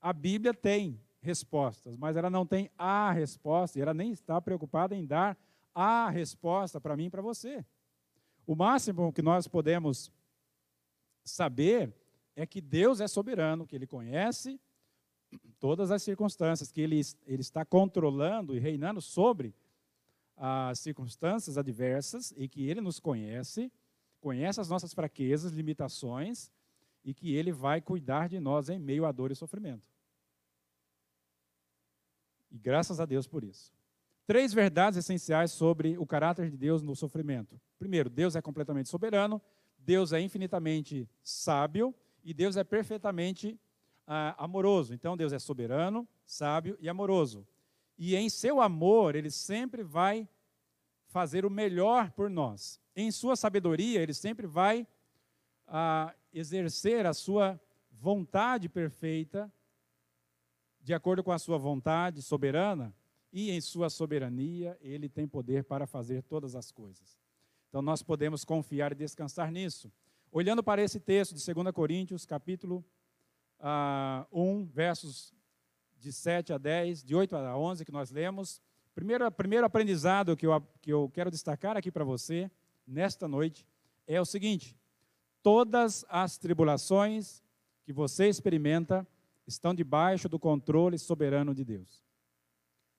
A 0.00 0.12
Bíblia 0.12 0.54
tem 0.54 1.00
respostas, 1.20 1.96
mas 1.96 2.16
ela 2.16 2.30
não 2.30 2.46
tem 2.46 2.70
a 2.76 3.10
resposta, 3.12 3.78
e 3.78 3.82
ela 3.82 3.94
nem 3.94 4.12
está 4.12 4.40
preocupada 4.40 4.94
em 4.94 5.04
dar 5.04 5.36
a 5.74 6.08
resposta 6.10 6.80
para 6.80 6.96
mim 6.96 7.06
e 7.06 7.10
para 7.10 7.22
você. 7.22 7.64
O 8.46 8.54
máximo 8.54 9.12
que 9.12 9.22
nós 9.22 9.48
podemos 9.48 10.12
saber 11.24 11.94
é 12.36 12.46
que 12.46 12.60
Deus 12.60 13.00
é 13.00 13.08
soberano, 13.08 13.66
que 13.66 13.74
Ele 13.74 13.86
conhece 13.86 14.60
todas 15.58 15.90
as 15.90 16.02
circunstâncias, 16.02 16.70
que 16.70 16.80
Ele, 16.80 17.00
ele 17.26 17.40
está 17.40 17.64
controlando 17.64 18.54
e 18.54 18.58
reinando 18.58 19.00
sobre 19.00 19.54
as 20.36 20.80
circunstâncias 20.80 21.56
adversas 21.56 22.32
e 22.36 22.48
que 22.48 22.68
Ele 22.68 22.80
nos 22.80 22.98
conhece, 22.98 23.72
conhece 24.20 24.60
as 24.60 24.68
nossas 24.68 24.92
fraquezas, 24.92 25.52
limitações 25.52 26.50
e 27.04 27.14
que 27.14 27.34
Ele 27.34 27.52
vai 27.52 27.80
cuidar 27.80 28.28
de 28.28 28.40
nós 28.40 28.68
em 28.68 28.78
meio 28.78 29.04
à 29.04 29.12
dor 29.12 29.30
e 29.30 29.34
sofrimento. 29.34 29.86
E 32.50 32.58
graças 32.58 33.00
a 33.00 33.04
Deus 33.04 33.26
por 33.26 33.44
isso. 33.44 33.72
Três 34.26 34.54
verdades 34.54 34.98
essenciais 34.98 35.52
sobre 35.52 35.98
o 35.98 36.06
caráter 36.06 36.50
de 36.50 36.56
Deus 36.56 36.82
no 36.82 36.96
sofrimento. 36.96 37.60
Primeiro, 37.78 38.08
Deus 38.08 38.34
é 38.36 38.40
completamente 38.40 38.88
soberano, 38.88 39.40
Deus 39.78 40.12
é 40.12 40.20
infinitamente 40.20 41.08
sábio 41.22 41.94
e 42.22 42.32
Deus 42.32 42.56
é 42.56 42.64
perfeitamente 42.64 43.58
ah, 44.06 44.34
amoroso. 44.42 44.94
Então, 44.94 45.16
Deus 45.16 45.32
é 45.32 45.38
soberano, 45.38 46.06
sábio 46.24 46.76
e 46.80 46.88
amoroso. 46.88 47.46
E 47.96 48.16
em 48.16 48.28
seu 48.28 48.60
amor, 48.60 49.14
ele 49.14 49.30
sempre 49.30 49.82
vai 49.82 50.28
fazer 51.06 51.44
o 51.44 51.50
melhor 51.50 52.10
por 52.10 52.28
nós. 52.28 52.80
Em 52.96 53.10
sua 53.10 53.36
sabedoria, 53.36 54.00
ele 54.00 54.14
sempre 54.14 54.46
vai 54.46 54.86
ah, 55.66 56.14
exercer 56.32 57.06
a 57.06 57.14
sua 57.14 57.60
vontade 57.90 58.68
perfeita, 58.68 59.52
de 60.80 60.92
acordo 60.92 61.22
com 61.22 61.32
a 61.32 61.38
sua 61.38 61.56
vontade 61.56 62.20
soberana, 62.20 62.94
e 63.32 63.50
em 63.50 63.60
sua 63.60 63.90
soberania 63.90 64.78
ele 64.80 65.08
tem 65.08 65.26
poder 65.26 65.64
para 65.64 65.86
fazer 65.86 66.22
todas 66.22 66.54
as 66.54 66.70
coisas. 66.70 67.18
Então 67.68 67.82
nós 67.82 68.02
podemos 68.02 68.44
confiar 68.44 68.92
e 68.92 68.94
descansar 68.94 69.50
nisso. 69.50 69.90
Olhando 70.30 70.62
para 70.62 70.82
esse 70.82 71.00
texto 71.00 71.34
de 71.34 71.54
2 71.54 71.72
Coríntios, 71.72 72.24
capítulo 72.26 72.84
ah, 73.66 74.26
1, 74.30 74.66
versos 74.66 75.32
de 75.98 76.12
7 76.12 76.52
a 76.52 76.58
10, 76.58 77.02
de 77.02 77.14
8 77.14 77.34
a 77.34 77.56
11 77.56 77.82
que 77.82 77.90
nós 77.90 78.10
lemos. 78.10 78.60
Primeiro, 78.94 79.30
primeiro 79.32 79.64
aprendizado 79.64 80.36
que 80.36 80.46
eu, 80.46 80.60
que 80.82 80.92
eu 80.92 81.10
quero 81.14 81.30
destacar 81.30 81.74
aqui 81.74 81.90
para 81.90 82.04
você, 82.04 82.50
nesta 82.86 83.26
noite, 83.26 83.66
é 84.06 84.20
o 84.20 84.24
seguinte: 84.26 84.76
todas 85.42 86.04
as 86.10 86.36
tribulações 86.36 87.42
que 87.84 87.92
você 87.92 88.28
experimenta 88.28 89.08
estão 89.46 89.74
debaixo 89.74 90.28
do 90.28 90.38
controle 90.38 90.98
soberano 90.98 91.54
de 91.54 91.64
Deus. 91.64 92.04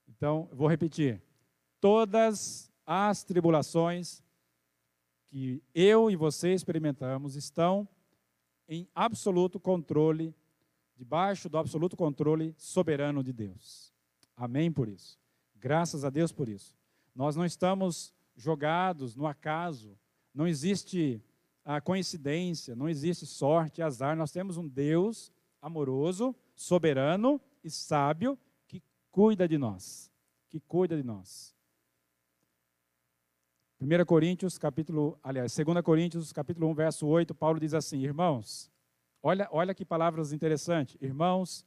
Então, 0.08 0.50
vou 0.52 0.68
repetir. 0.68 1.22
Todas 1.80 2.72
as 2.88 3.24
tribulações 3.24 4.24
que 5.28 5.62
eu 5.76 6.10
e 6.10 6.16
você 6.16 6.54
experimentamos 6.54 7.36
estão 7.36 7.88
em 8.68 8.88
absoluto 8.96 9.60
controle, 9.60 10.34
debaixo 10.96 11.50
do 11.50 11.58
absoluto 11.58 11.96
controle 11.96 12.54
soberano 12.58 13.24
de 13.24 13.34
Deus. 13.34 13.94
Amém 14.36 14.72
por 14.72 14.88
isso. 14.88 15.20
Graças 15.56 16.04
a 16.04 16.10
Deus 16.10 16.32
por 16.32 16.50
isso. 16.50 16.76
Nós 17.14 17.36
não 17.36 17.46
estamos 17.46 18.14
jogados 18.36 19.16
no 19.16 19.26
acaso, 19.26 19.98
não 20.34 20.48
existe 20.48 21.22
a 21.64 21.80
coincidência, 21.80 22.76
não 22.76 22.88
existe 22.88 23.26
sorte, 23.26 23.82
azar. 23.82 24.16
Nós 24.16 24.32
temos 24.32 24.58
um 24.58 24.68
Deus 24.68 25.32
amoroso, 25.62 26.36
soberano 26.54 27.40
e 27.64 27.70
sábio 27.70 28.38
cuida 29.16 29.48
de 29.48 29.58
nós, 29.58 30.12
que 30.50 30.60
cuida 30.60 30.98
de 30.98 31.04
nós. 31.04 31.56
1 33.80 34.06
Coríntios, 34.06 34.58
capítulo, 34.58 35.18
aliás, 35.24 35.56
2 35.56 35.82
Coríntios, 35.82 36.34
capítulo 36.34 36.68
1, 36.68 36.74
verso 36.74 37.08
8, 37.08 37.34
Paulo 37.34 37.58
diz 37.58 37.74
assim: 37.74 38.04
Irmãos, 38.04 38.70
olha, 39.26 39.50
olha 39.52 39.74
que 39.74 39.84
palavras 39.84 40.32
interessantes. 40.32 40.96
Irmãos, 41.02 41.66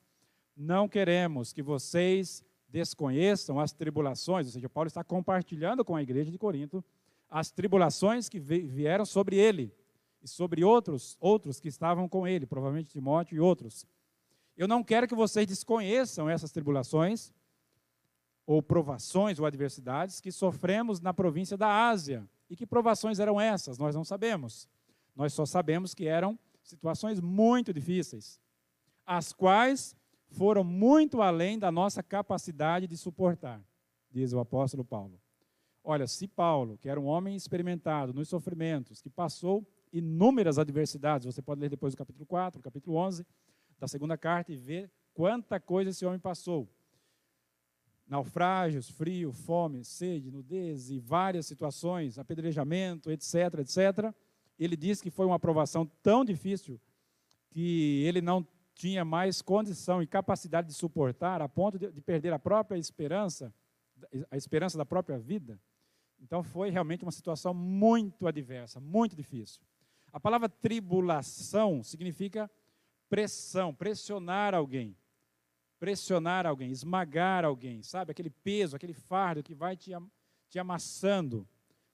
não 0.56 0.88
queremos 0.88 1.52
que 1.52 1.60
vocês 1.60 2.44
desconheçam 2.68 3.58
as 3.58 3.72
tribulações, 3.72 4.46
ou 4.46 4.52
seja, 4.52 4.68
Paulo 4.68 4.86
está 4.86 5.02
compartilhando 5.02 5.84
com 5.84 5.96
a 5.96 6.02
igreja 6.02 6.30
de 6.30 6.38
Corinto 6.38 6.84
as 7.28 7.50
tribulações 7.50 8.28
que 8.28 8.38
vieram 8.38 9.04
sobre 9.04 9.36
ele 9.36 9.74
e 10.22 10.28
sobre 10.28 10.62
outros, 10.62 11.16
outros 11.20 11.58
que 11.58 11.66
estavam 11.66 12.08
com 12.08 12.26
ele, 12.28 12.46
provavelmente 12.46 12.90
Timóteo 12.90 13.36
e 13.36 13.40
outros. 13.40 13.84
Eu 14.56 14.68
não 14.68 14.84
quero 14.84 15.08
que 15.08 15.14
vocês 15.14 15.46
desconheçam 15.46 16.30
essas 16.30 16.52
tribulações, 16.52 17.32
ou 18.46 18.62
provações 18.62 19.38
ou 19.38 19.44
adversidades 19.44 20.20
que 20.20 20.32
sofremos 20.32 21.00
na 21.00 21.12
província 21.12 21.56
da 21.56 21.88
Ásia. 21.88 22.26
E 22.48 22.56
que 22.56 22.66
provações 22.66 23.18
eram 23.18 23.38
essas? 23.38 23.76
Nós 23.78 23.94
não 23.94 24.04
sabemos. 24.04 24.66
Nós 25.14 25.34
só 25.34 25.44
sabemos 25.44 25.92
que 25.92 26.06
eram 26.06 26.38
situações 26.68 27.18
muito 27.20 27.72
difíceis, 27.72 28.38
as 29.06 29.32
quais 29.32 29.96
foram 30.28 30.62
muito 30.62 31.22
além 31.22 31.58
da 31.58 31.72
nossa 31.72 32.02
capacidade 32.02 32.86
de 32.86 32.96
suportar, 32.96 33.62
diz 34.10 34.32
o 34.32 34.38
apóstolo 34.38 34.84
Paulo. 34.84 35.18
Olha, 35.82 36.06
se 36.06 36.28
Paulo, 36.28 36.76
que 36.76 36.88
era 36.88 37.00
um 37.00 37.06
homem 37.06 37.34
experimentado 37.34 38.12
nos 38.12 38.28
sofrimentos, 38.28 39.00
que 39.00 39.08
passou 39.08 39.66
inúmeras 39.90 40.58
adversidades, 40.58 41.24
você 41.24 41.40
pode 41.40 41.60
ler 41.60 41.70
depois 41.70 41.94
do 41.94 41.96
capítulo 41.96 42.26
4, 42.26 42.60
capítulo 42.60 42.96
11 42.96 43.26
da 43.78 43.88
segunda 43.88 44.18
carta 44.18 44.52
e 44.52 44.56
ver 44.56 44.90
quanta 45.14 45.58
coisa 45.58 45.90
esse 45.90 46.04
homem 46.04 46.18
passou 46.18 46.68
naufrágios, 48.06 48.90
frio, 48.90 49.32
fome, 49.32 49.84
sede, 49.84 50.30
nudez 50.30 50.90
e 50.90 50.98
várias 50.98 51.46
situações, 51.46 52.18
apedrejamento, 52.18 53.10
etc, 53.10 53.60
etc. 53.60 54.14
Ele 54.58 54.76
diz 54.76 55.00
que 55.00 55.10
foi 55.10 55.26
uma 55.26 55.36
aprovação 55.36 55.86
tão 56.02 56.24
difícil 56.24 56.80
que 57.50 58.02
ele 58.04 58.20
não 58.20 58.46
tinha 58.74 59.04
mais 59.04 59.42
condição 59.42 60.02
e 60.02 60.06
capacidade 60.06 60.68
de 60.68 60.74
suportar 60.74 61.42
a 61.42 61.48
ponto 61.48 61.78
de, 61.78 61.90
de 61.90 62.00
perder 62.00 62.32
a 62.32 62.38
própria 62.38 62.78
esperança, 62.78 63.52
a 64.30 64.36
esperança 64.36 64.78
da 64.78 64.86
própria 64.86 65.18
vida. 65.18 65.60
Então 66.20 66.42
foi 66.42 66.70
realmente 66.70 67.04
uma 67.04 67.12
situação 67.12 67.54
muito 67.54 68.26
adversa, 68.26 68.80
muito 68.80 69.16
difícil. 69.16 69.60
A 70.12 70.18
palavra 70.18 70.48
tribulação 70.48 71.82
significa 71.82 72.50
pressão, 73.08 73.74
pressionar 73.74 74.54
alguém. 74.54 74.96
Pressionar 75.78 76.46
alguém, 76.46 76.70
esmagar 76.70 77.44
alguém, 77.44 77.82
sabe? 77.82 78.10
Aquele 78.10 78.30
peso, 78.30 78.74
aquele 78.74 78.94
fardo 78.94 79.42
que 79.42 79.54
vai 79.54 79.76
te, 79.76 79.92
te 80.48 80.58
amassando. 80.58 81.46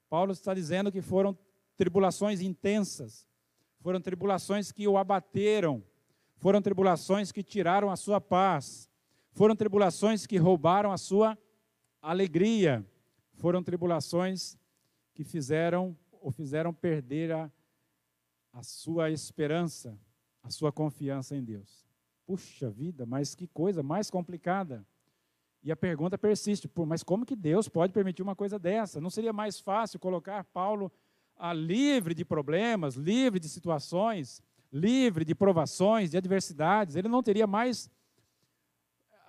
Paulo 0.09 0.31
está 0.31 0.53
dizendo 0.53 0.91
que 0.91 1.01
foram 1.01 1.37
tribulações 1.77 2.41
intensas, 2.41 3.27
foram 3.79 4.01
tribulações 4.01 4.71
que 4.71 4.87
o 4.87 4.97
abateram, 4.97 5.83
foram 6.37 6.61
tribulações 6.61 7.31
que 7.31 7.43
tiraram 7.43 7.89
a 7.89 7.95
sua 7.95 8.19
paz, 8.19 8.89
foram 9.31 9.55
tribulações 9.55 10.25
que 10.25 10.37
roubaram 10.37 10.91
a 10.91 10.97
sua 10.97 11.37
alegria, 12.01 12.85
foram 13.33 13.61
tribulações 13.61 14.57
que 15.13 15.23
fizeram 15.23 15.97
ou 16.21 16.31
fizeram 16.31 16.73
perder 16.73 17.31
a, 17.31 17.51
a 18.53 18.63
sua 18.63 19.11
esperança, 19.11 19.97
a 20.41 20.49
sua 20.49 20.71
confiança 20.71 21.35
em 21.35 21.43
Deus. 21.43 21.85
Puxa 22.25 22.69
vida, 22.69 23.05
mas 23.05 23.35
que 23.35 23.47
coisa 23.47 23.83
mais 23.83 24.09
complicada. 24.09 24.85
E 25.63 25.71
a 25.71 25.75
pergunta 25.75 26.17
persiste, 26.17 26.69
mas 26.87 27.03
como 27.03 27.25
que 27.25 27.35
Deus 27.35 27.67
pode 27.67 27.91
permitir 27.91 28.21
uma 28.21 28.35
coisa 28.35 28.57
dessa? 28.57 29.01
Não 29.01 29.09
seria 29.09 29.33
mais 29.33 29.59
fácil 29.59 29.99
colocar 29.99 30.43
Paulo 30.45 30.91
a 31.37 31.53
livre 31.53 32.13
de 32.13 32.23
problemas, 32.23 32.95
livre 32.95 33.39
de 33.39 33.49
situações, 33.49 34.41
livre 34.71 35.25
de 35.25 35.35
provações, 35.35 36.11
de 36.11 36.17
adversidades? 36.17 36.95
Ele 36.95 37.07
não 37.07 37.23
teria 37.23 37.47
mais 37.47 37.89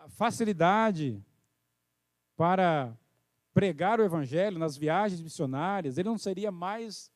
facilidade 0.09 1.23
para 2.37 2.97
pregar 3.53 3.99
o 3.99 4.05
evangelho 4.05 4.59
nas 4.59 4.77
viagens 4.77 5.21
missionárias, 5.21 5.97
ele 5.97 6.09
não 6.09 6.19
seria 6.19 6.53
mais 6.53 7.11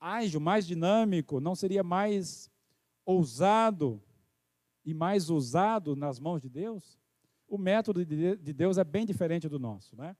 ágil, 0.00 0.40
mais 0.40 0.66
dinâmico, 0.66 1.40
não 1.40 1.54
seria 1.54 1.82
mais 1.82 2.50
ousado 3.04 4.02
e 4.84 4.94
mais 4.94 5.28
usado 5.28 5.94
nas 5.94 6.18
mãos 6.18 6.40
de 6.40 6.48
Deus? 6.48 6.98
O 7.46 7.58
método 7.58 8.04
de 8.04 8.52
Deus 8.52 8.78
é 8.78 8.84
bem 8.84 9.04
diferente 9.04 9.48
do 9.48 9.58
nosso, 9.58 9.94
né? 9.94 10.16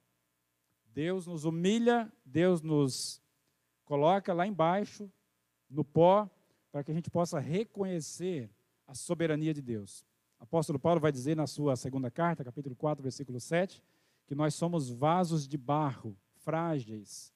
Deus 0.92 1.26
nos 1.26 1.44
humilha, 1.44 2.12
Deus 2.24 2.62
nos 2.62 3.23
coloca 3.84 4.32
lá 4.32 4.46
embaixo, 4.46 5.10
no 5.68 5.84
pó, 5.84 6.28
para 6.70 6.82
que 6.82 6.90
a 6.90 6.94
gente 6.94 7.10
possa 7.10 7.38
reconhecer 7.38 8.50
a 8.86 8.94
soberania 8.94 9.54
de 9.54 9.62
Deus. 9.62 10.04
O 10.40 10.44
apóstolo 10.44 10.78
Paulo 10.78 11.00
vai 11.00 11.12
dizer 11.12 11.36
na 11.36 11.46
sua 11.46 11.76
segunda 11.76 12.10
carta, 12.10 12.44
capítulo 12.44 12.74
4, 12.76 13.02
versículo 13.02 13.40
7, 13.40 13.82
que 14.26 14.34
nós 14.34 14.54
somos 14.54 14.90
vasos 14.90 15.46
de 15.46 15.56
barro, 15.56 16.16
frágeis, 16.36 17.32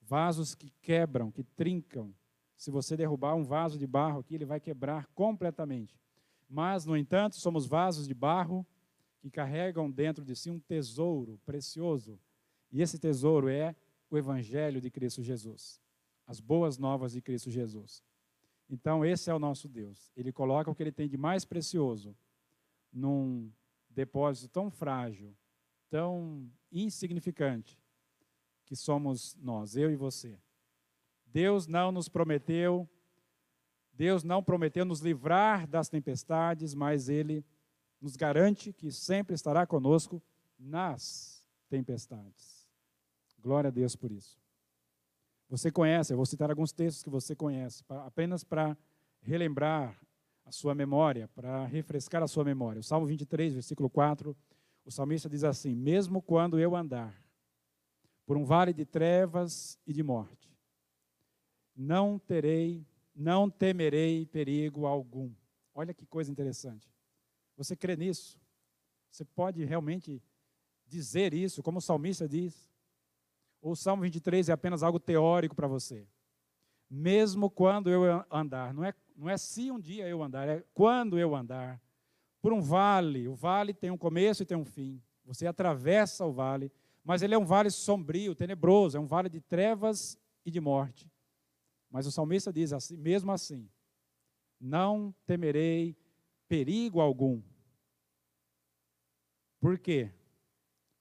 vasos 0.00 0.54
que 0.54 0.70
quebram, 0.80 1.30
que 1.30 1.42
trincam. 1.42 2.14
Se 2.56 2.70
você 2.70 2.96
derrubar 2.96 3.34
um 3.34 3.44
vaso 3.44 3.78
de 3.78 3.86
barro 3.86 4.20
aqui, 4.20 4.34
ele 4.34 4.44
vai 4.44 4.60
quebrar 4.60 5.06
completamente. 5.14 5.98
Mas, 6.48 6.84
no 6.84 6.96
entanto, 6.96 7.36
somos 7.36 7.66
vasos 7.66 8.06
de 8.06 8.14
barro 8.14 8.66
que 9.20 9.30
carregam 9.30 9.90
dentro 9.90 10.24
de 10.24 10.36
si 10.36 10.50
um 10.50 10.60
tesouro 10.60 11.40
precioso. 11.44 12.18
E 12.70 12.82
esse 12.82 12.98
tesouro 12.98 13.48
é 13.48 13.74
o 14.14 14.18
Evangelho 14.18 14.80
de 14.80 14.90
Cristo 14.90 15.22
Jesus, 15.22 15.80
as 16.26 16.38
boas 16.38 16.76
novas 16.76 17.12
de 17.12 17.22
Cristo 17.22 17.50
Jesus. 17.50 18.02
Então, 18.68 19.04
esse 19.04 19.30
é 19.30 19.34
o 19.34 19.38
nosso 19.38 19.68
Deus. 19.68 20.12
Ele 20.16 20.32
coloca 20.32 20.70
o 20.70 20.74
que 20.74 20.82
ele 20.82 20.92
tem 20.92 21.08
de 21.08 21.16
mais 21.16 21.44
precioso 21.44 22.16
num 22.92 23.50
depósito 23.88 24.48
tão 24.48 24.70
frágil, 24.70 25.34
tão 25.90 26.50
insignificante 26.70 27.78
que 28.64 28.76
somos 28.76 29.36
nós, 29.40 29.76
eu 29.76 29.90
e 29.90 29.96
você. 29.96 30.38
Deus 31.26 31.66
não 31.66 31.90
nos 31.90 32.08
prometeu, 32.08 32.88
Deus 33.92 34.22
não 34.22 34.42
prometeu 34.42 34.84
nos 34.84 35.00
livrar 35.00 35.66
das 35.66 35.88
tempestades, 35.88 36.74
mas 36.74 37.08
Ele 37.08 37.44
nos 38.00 38.16
garante 38.16 38.72
que 38.72 38.90
sempre 38.90 39.34
estará 39.34 39.66
conosco 39.66 40.22
nas 40.58 41.46
tempestades. 41.68 42.61
Glória 43.42 43.68
a 43.68 43.70
Deus 43.70 43.96
por 43.96 44.12
isso. 44.12 44.40
Você 45.48 45.70
conhece, 45.70 46.12
eu 46.12 46.16
vou 46.16 46.24
citar 46.24 46.48
alguns 46.48 46.72
textos 46.72 47.02
que 47.02 47.10
você 47.10 47.34
conhece, 47.34 47.84
apenas 47.88 48.42
para 48.42 48.76
relembrar 49.20 50.00
a 50.44 50.52
sua 50.52 50.74
memória, 50.74 51.28
para 51.28 51.66
refrescar 51.66 52.22
a 52.22 52.28
sua 52.28 52.44
memória. 52.44 52.80
O 52.80 52.82
Salmo 52.82 53.06
23, 53.06 53.52
versículo 53.54 53.90
4, 53.90 54.34
o 54.84 54.90
salmista 54.90 55.28
diz 55.28 55.44
assim: 55.44 55.74
Mesmo 55.74 56.22
quando 56.22 56.58
eu 56.58 56.74
andar 56.74 57.14
por 58.24 58.36
um 58.36 58.44
vale 58.44 58.72
de 58.72 58.84
trevas 58.86 59.78
e 59.86 59.92
de 59.92 60.02
morte, 60.02 60.50
não 61.76 62.18
terei, 62.18 62.86
não 63.14 63.50
temerei 63.50 64.24
perigo 64.26 64.86
algum. 64.86 65.30
Olha 65.74 65.92
que 65.92 66.06
coisa 66.06 66.30
interessante. 66.30 66.90
Você 67.56 67.76
crê 67.76 67.96
nisso? 67.96 68.40
Você 69.10 69.24
pode 69.24 69.64
realmente 69.64 70.22
dizer 70.86 71.34
isso, 71.34 71.62
como 71.62 71.78
o 71.78 71.82
salmista 71.82 72.28
diz? 72.28 72.71
O 73.62 73.74
Salmo 73.74 74.02
23 74.02 74.50
é 74.50 74.52
apenas 74.52 74.82
algo 74.82 75.00
teórico 75.00 75.54
para 75.54 75.68
você? 75.68 76.06
Mesmo 76.90 77.48
quando 77.48 77.88
eu 77.88 78.02
andar, 78.30 78.74
não 78.74 78.84
é 78.84 78.92
não 79.16 79.30
é 79.30 79.36
se 79.36 79.70
um 79.70 79.78
dia 79.78 80.08
eu 80.08 80.22
andar, 80.22 80.48
é 80.48 80.64
quando 80.74 81.18
eu 81.18 81.34
andar 81.34 81.80
por 82.40 82.52
um 82.52 82.60
vale. 82.60 83.28
O 83.28 83.34
vale 83.34 83.72
tem 83.72 83.90
um 83.90 83.96
começo 83.96 84.42
e 84.42 84.46
tem 84.46 84.56
um 84.56 84.64
fim. 84.64 85.00
Você 85.24 85.46
atravessa 85.46 86.26
o 86.26 86.32
vale, 86.32 86.72
mas 87.04 87.22
ele 87.22 87.34
é 87.34 87.38
um 87.38 87.44
vale 87.44 87.70
sombrio, 87.70 88.34
tenebroso, 88.34 88.96
é 88.96 89.00
um 89.00 89.06
vale 89.06 89.28
de 89.28 89.40
trevas 89.40 90.18
e 90.44 90.50
de 90.50 90.60
morte. 90.60 91.10
Mas 91.88 92.06
o 92.06 92.12
salmista 92.12 92.52
diz 92.52 92.72
assim, 92.72 92.96
mesmo 92.96 93.30
assim, 93.30 93.70
não 94.58 95.14
temerei 95.24 95.96
perigo 96.48 97.00
algum. 97.00 97.40
Por 99.60 99.78
quê? 99.78 100.10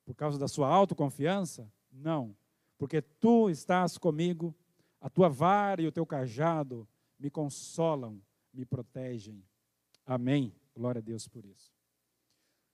Por 0.06 0.14
causa 0.14 0.38
da 0.38 0.48
sua 0.48 0.68
autoconfiança? 0.68 1.72
Não. 1.92 2.36
Porque 2.82 3.00
tu 3.00 3.48
estás 3.48 3.96
comigo, 3.96 4.56
a 5.00 5.08
tua 5.08 5.30
vara 5.30 5.84
e 5.84 5.88
o 5.88 5.92
teu 5.92 6.04
cajado 6.04 6.88
me 7.20 7.30
consolam, 7.30 8.20
me 8.52 8.66
protegem. 8.66 9.44
Amém. 10.04 10.52
Glória 10.76 10.98
a 10.98 11.02
Deus 11.04 11.28
por 11.28 11.46
isso. 11.46 11.72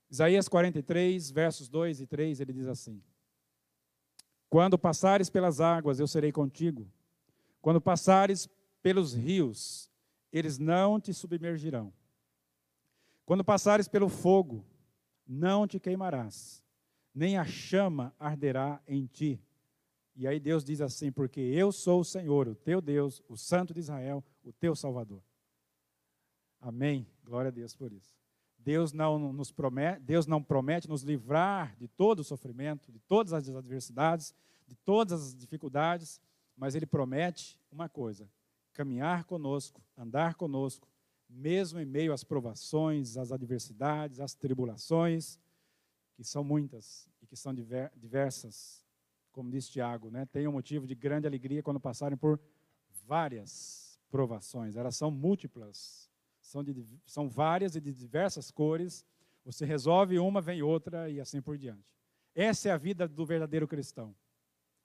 Isaías 0.09 0.47
43, 0.47 1.29
versos 1.29 1.67
2 1.67 1.99
e 1.99 2.07
3, 2.07 2.39
ele 2.39 2.53
diz 2.53 2.67
assim: 2.67 3.03
Quando 4.49 4.79
passares 4.79 5.29
pelas 5.29 5.59
águas, 5.59 5.99
eu 5.99 6.07
serei 6.07 6.31
contigo. 6.31 6.89
Quando 7.61 7.81
passares 7.81 8.47
pelos 8.81 9.13
rios, 9.13 9.91
eles 10.31 10.57
não 10.57 11.01
te 11.01 11.13
submergirão. 11.13 11.91
Quando 13.25 13.43
passares 13.43 13.89
pelo 13.89 14.07
fogo, 14.07 14.65
não 15.27 15.67
te 15.67 15.81
queimarás, 15.81 16.63
nem 17.13 17.37
a 17.37 17.43
chama 17.43 18.15
arderá 18.17 18.81
em 18.87 19.05
ti. 19.05 19.43
E 20.17 20.27
aí 20.27 20.39
Deus 20.39 20.63
diz 20.63 20.81
assim: 20.81 21.11
Porque 21.11 21.39
eu 21.39 21.71
sou 21.71 22.01
o 22.01 22.05
Senhor, 22.05 22.47
o 22.47 22.55
teu 22.55 22.81
Deus, 22.81 23.21
o 23.29 23.37
Santo 23.37 23.71
de 23.71 23.79
Israel, 23.79 24.23
o 24.43 24.51
teu 24.51 24.75
Salvador. 24.75 25.21
Amém. 26.59 27.07
Glória 27.23 27.49
a 27.49 27.51
Deus 27.51 27.75
por 27.75 27.93
isso. 27.93 28.17
Deus 28.57 28.91
não 28.91 29.31
nos 29.31 29.51
promete, 29.51 30.01
Deus 30.01 30.25
não 30.25 30.41
promete 30.41 30.89
nos 30.89 31.03
livrar 31.03 31.75
de 31.77 31.87
todo 31.87 32.19
o 32.19 32.23
sofrimento, 32.23 32.91
de 32.91 32.99
todas 32.99 33.31
as 33.31 33.47
adversidades, 33.47 34.33
de 34.67 34.75
todas 34.75 35.27
as 35.27 35.35
dificuldades, 35.35 36.19
mas 36.55 36.73
ele 36.73 36.87
promete 36.87 37.59
uma 37.71 37.87
coisa: 37.87 38.27
caminhar 38.73 39.23
conosco, 39.23 39.81
andar 39.95 40.33
conosco, 40.33 40.87
mesmo 41.29 41.79
em 41.79 41.85
meio 41.85 42.11
às 42.11 42.23
provações, 42.23 43.17
às 43.17 43.31
adversidades, 43.31 44.19
às 44.19 44.33
tribulações, 44.33 45.39
que 46.15 46.23
são 46.23 46.43
muitas 46.43 47.07
e 47.21 47.27
que 47.27 47.35
são 47.35 47.53
diversas, 47.53 48.83
como 49.37 49.51
diz 49.51 49.69
Tiago, 49.69 50.09
né? 50.09 50.25
Tenham 50.25 50.51
motivo 50.51 50.87
de 50.87 50.95
grande 50.95 51.27
alegria 51.27 51.61
quando 51.61 51.79
passarem 51.79 52.17
por 52.17 52.39
várias 53.05 53.99
provações, 54.09 54.75
elas 54.75 54.95
são 54.95 55.11
múltiplas, 55.11 56.09
são, 56.41 56.63
de, 56.63 56.83
são 57.05 57.29
várias 57.29 57.75
e 57.75 57.79
de 57.79 57.93
diversas 57.93 58.49
cores. 58.49 59.05
Você 59.45 59.63
resolve 59.63 60.17
uma, 60.17 60.41
vem 60.41 60.63
outra 60.63 61.07
e 61.07 61.21
assim 61.21 61.39
por 61.39 61.55
diante. 61.55 61.85
Essa 62.33 62.69
é 62.69 62.71
a 62.71 62.77
vida 62.77 63.07
do 63.07 63.27
verdadeiro 63.27 63.67
cristão. 63.67 64.15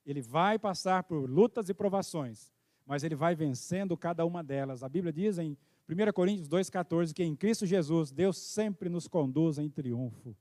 Ele 0.04 0.20
vai 0.20 0.58
passar 0.58 1.02
por 1.04 1.30
lutas 1.30 1.70
e 1.70 1.74
provações, 1.74 2.52
mas 2.84 3.02
ele 3.04 3.14
vai 3.14 3.34
vencendo 3.34 3.96
cada 3.96 4.26
uma 4.26 4.44
delas. 4.44 4.82
A 4.82 4.88
Bíblia 4.88 5.14
diz 5.14 5.38
em 5.38 5.56
1 5.88 6.12
Coríntios 6.12 6.46
2,14 6.46 7.14
que 7.14 7.24
em 7.24 7.34
Cristo 7.34 7.64
Jesus, 7.64 8.12
Deus 8.12 8.36
sempre 8.36 8.90
nos 8.90 9.08
conduz 9.08 9.58
em 9.58 9.70
triunfo. 9.70 10.36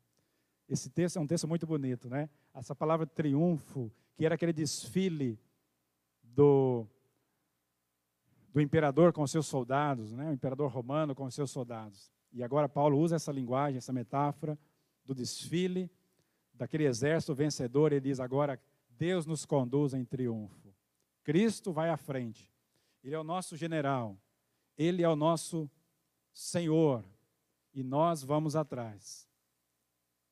Esse 0.67 0.89
texto 0.89 1.15
é 1.15 1.21
um 1.21 1.27
texto 1.27 1.47
muito 1.47 1.65
bonito, 1.65 2.09
né? 2.09 2.29
Essa 2.53 2.75
palavra 2.75 3.05
triunfo, 3.05 3.89
que 4.15 4.25
era 4.25 4.35
aquele 4.35 4.53
desfile 4.53 5.39
do 6.23 6.87
do 8.53 8.59
imperador 8.59 9.13
com 9.13 9.25
seus 9.25 9.47
soldados, 9.47 10.11
né? 10.11 10.29
o 10.29 10.33
imperador 10.33 10.69
romano 10.69 11.15
com 11.15 11.29
seus 11.31 11.49
soldados. 11.49 12.11
E 12.33 12.43
agora 12.43 12.67
Paulo 12.67 12.97
usa 12.97 13.15
essa 13.15 13.31
linguagem, 13.31 13.77
essa 13.77 13.93
metáfora 13.93 14.59
do 15.05 15.15
desfile 15.15 15.89
daquele 16.53 16.85
exército 16.85 17.33
vencedor. 17.33 17.91
Ele 17.91 18.01
diz 18.01 18.19
agora: 18.19 18.61
Deus 18.89 19.25
nos 19.25 19.45
conduz 19.45 19.93
em 19.93 20.03
triunfo. 20.03 20.73
Cristo 21.23 21.71
vai 21.71 21.89
à 21.89 21.97
frente. 21.97 22.51
Ele 23.03 23.15
é 23.15 23.19
o 23.19 23.23
nosso 23.23 23.55
general. 23.55 24.17
Ele 24.77 25.03
é 25.03 25.09
o 25.09 25.15
nosso 25.15 25.69
Senhor. 26.33 27.03
E 27.73 27.83
nós 27.83 28.23
vamos 28.23 28.55
atrás. 28.55 29.29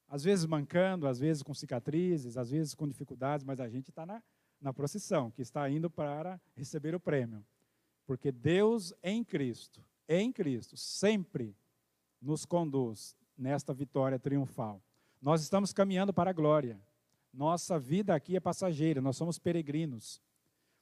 Às 0.09 0.23
vezes 0.23 0.45
mancando, 0.45 1.07
às 1.07 1.19
vezes 1.19 1.43
com 1.43 1.53
cicatrizes, 1.53 2.35
às 2.35 2.49
vezes 2.49 2.73
com 2.73 2.87
dificuldades, 2.87 3.45
mas 3.45 3.59
a 3.59 3.69
gente 3.69 3.89
está 3.91 4.05
na, 4.05 4.21
na 4.59 4.73
procissão, 4.73 5.29
que 5.29 5.41
está 5.41 5.69
indo 5.69 5.89
para 5.89 6.41
receber 6.55 6.95
o 6.95 6.99
prêmio. 6.99 7.45
Porque 8.07 8.31
Deus 8.31 8.91
em 9.03 9.23
Cristo, 9.23 9.81
em 10.07 10.31
Cristo, 10.31 10.75
sempre 10.75 11.55
nos 12.19 12.43
conduz 12.43 13.15
nesta 13.37 13.71
vitória 13.71 14.17
triunfal. 14.17 14.81
Nós 15.21 15.43
estamos 15.43 15.71
caminhando 15.71 16.11
para 16.11 16.31
a 16.31 16.33
glória. 16.33 16.81
Nossa 17.31 17.77
vida 17.77 18.15
aqui 18.15 18.35
é 18.35 18.39
passageira, 18.39 18.99
nós 18.99 19.15
somos 19.15 19.37
peregrinos. 19.37 20.19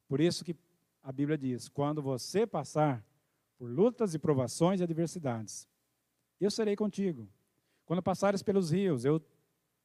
Por 0.07 0.21
isso 0.21 0.45
que 0.45 0.55
a 1.03 1.11
Bíblia 1.11 1.37
diz: 1.37 1.67
quando 1.67 2.01
você 2.01 2.47
passar 2.47 3.05
por 3.57 3.69
lutas 3.69 4.13
e 4.13 4.19
provações 4.19 4.79
e 4.79 4.83
adversidades, 4.83 5.67
eu 6.39 6.49
serei 6.49 6.75
contigo. 6.75 7.27
Quando 7.87 8.03
passares 8.03 8.43
pelos 8.43 8.69
rios, 8.69 9.05
eu, 9.05 9.19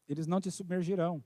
eles 0.09 0.27
não 0.27 0.41
te 0.41 0.51
submergirão. 0.51 1.23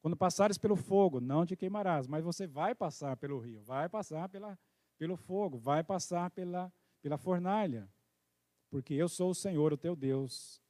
Quando 0.00 0.16
passares 0.16 0.56
pelo 0.56 0.76
fogo, 0.76 1.20
não 1.20 1.44
te 1.44 1.56
queimarás, 1.56 2.06
mas 2.06 2.22
você 2.22 2.46
vai 2.46 2.72
passar 2.72 3.16
pelo 3.16 3.40
rio, 3.40 3.60
vai 3.62 3.88
passar 3.88 4.28
pela, 4.28 4.56
pelo 4.96 5.16
fogo, 5.16 5.58
vai 5.58 5.82
passar 5.82 6.30
pela, 6.30 6.72
pela 7.02 7.18
fornalha, 7.18 7.88
porque 8.70 8.94
eu 8.94 9.08
sou 9.08 9.30
o 9.30 9.34
Senhor, 9.34 9.72
o 9.72 9.76
teu 9.76 9.96
Deus, 9.96 10.62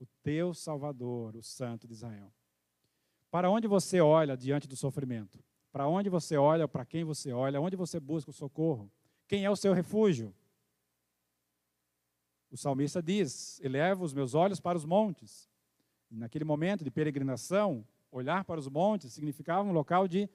o 0.00 0.06
teu 0.20 0.52
Salvador, 0.52 1.36
o 1.36 1.42
Santo 1.42 1.86
de 1.86 1.92
Israel. 1.92 2.32
Para 3.30 3.48
onde 3.48 3.68
você 3.68 4.00
olha 4.00 4.36
diante 4.36 4.66
do 4.66 4.74
sofrimento? 4.76 5.38
Para 5.70 5.86
onde 5.86 6.08
você 6.08 6.36
olha, 6.36 6.66
para 6.66 6.84
quem 6.84 7.04
você 7.04 7.32
olha, 7.32 7.60
onde 7.60 7.76
você 7.76 8.00
busca 8.00 8.30
o 8.30 8.34
socorro? 8.34 8.90
Quem 9.28 9.44
é 9.44 9.50
o 9.50 9.56
seu 9.56 9.72
refúgio? 9.72 10.34
O 12.56 12.58
salmista 12.58 13.02
diz: 13.02 13.60
Eleva 13.62 14.02
os 14.02 14.14
meus 14.14 14.32
olhos 14.32 14.58
para 14.58 14.78
os 14.78 14.84
montes. 14.86 15.46
E 16.10 16.16
naquele 16.16 16.42
momento 16.42 16.82
de 16.82 16.90
peregrinação, 16.90 17.86
olhar 18.10 18.44
para 18.46 18.58
os 18.58 18.66
montes 18.66 19.12
significava 19.12 19.68
um 19.68 19.72
local 19.72 20.08
de, 20.08 20.26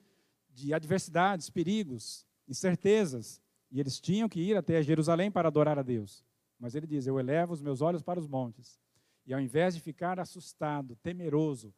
de 0.48 0.72
adversidades, 0.72 1.50
perigos, 1.50 2.24
incertezas, 2.46 3.42
e 3.72 3.80
eles 3.80 3.98
tinham 3.98 4.28
que 4.28 4.38
ir 4.38 4.56
até 4.56 4.80
Jerusalém 4.80 5.32
para 5.32 5.48
adorar 5.48 5.80
a 5.80 5.82
Deus. 5.82 6.24
Mas 6.60 6.76
ele 6.76 6.86
diz: 6.86 7.08
Eu 7.08 7.18
elevo 7.18 7.54
os 7.54 7.60
meus 7.60 7.80
olhos 7.80 8.04
para 8.04 8.20
os 8.20 8.28
montes. 8.28 8.78
E 9.26 9.34
ao 9.34 9.40
invés 9.40 9.74
de 9.74 9.80
ficar 9.80 10.20
assustado, 10.20 10.94
temeroso, 11.02 11.74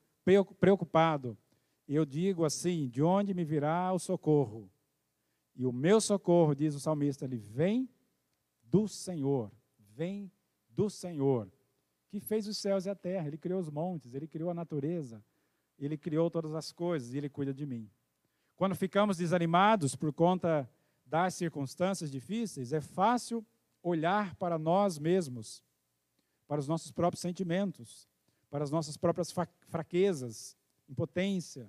preocupado, 0.60 1.38
eu 1.88 2.04
digo 2.04 2.44
assim: 2.44 2.86
De 2.86 3.02
onde 3.02 3.32
me 3.32 3.46
virá 3.46 3.94
o 3.94 3.98
socorro? 3.98 4.70
E 5.56 5.64
o 5.64 5.72
meu 5.72 6.02
socorro, 6.02 6.54
diz 6.54 6.74
o 6.74 6.80
salmista, 6.80 7.24
ele 7.24 7.38
vem 7.38 7.88
do 8.62 8.86
Senhor, 8.86 9.50
vem 9.78 10.30
do 10.74 10.90
Senhor, 10.90 11.50
que 12.08 12.20
fez 12.20 12.46
os 12.46 12.58
céus 12.58 12.86
e 12.86 12.90
a 12.90 12.94
terra, 12.94 13.26
ele 13.26 13.38
criou 13.38 13.60
os 13.60 13.70
montes, 13.70 14.14
ele 14.14 14.26
criou 14.26 14.50
a 14.50 14.54
natureza, 14.54 15.24
ele 15.78 15.96
criou 15.96 16.30
todas 16.30 16.54
as 16.54 16.70
coisas 16.70 17.12
e 17.12 17.18
ele 17.18 17.28
cuida 17.28 17.52
de 17.52 17.66
mim. 17.66 17.90
Quando 18.56 18.74
ficamos 18.76 19.16
desanimados 19.16 19.96
por 19.96 20.12
conta 20.12 20.70
das 21.04 21.34
circunstâncias 21.34 22.10
difíceis, 22.10 22.72
é 22.72 22.80
fácil 22.80 23.44
olhar 23.82 24.34
para 24.36 24.58
nós 24.58 24.98
mesmos, 24.98 25.62
para 26.46 26.60
os 26.60 26.68
nossos 26.68 26.92
próprios 26.92 27.20
sentimentos, 27.20 28.08
para 28.50 28.62
as 28.62 28.70
nossas 28.70 28.96
próprias 28.96 29.34
fraquezas, 29.68 30.56
impotência, 30.88 31.68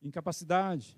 incapacidade. 0.00 0.96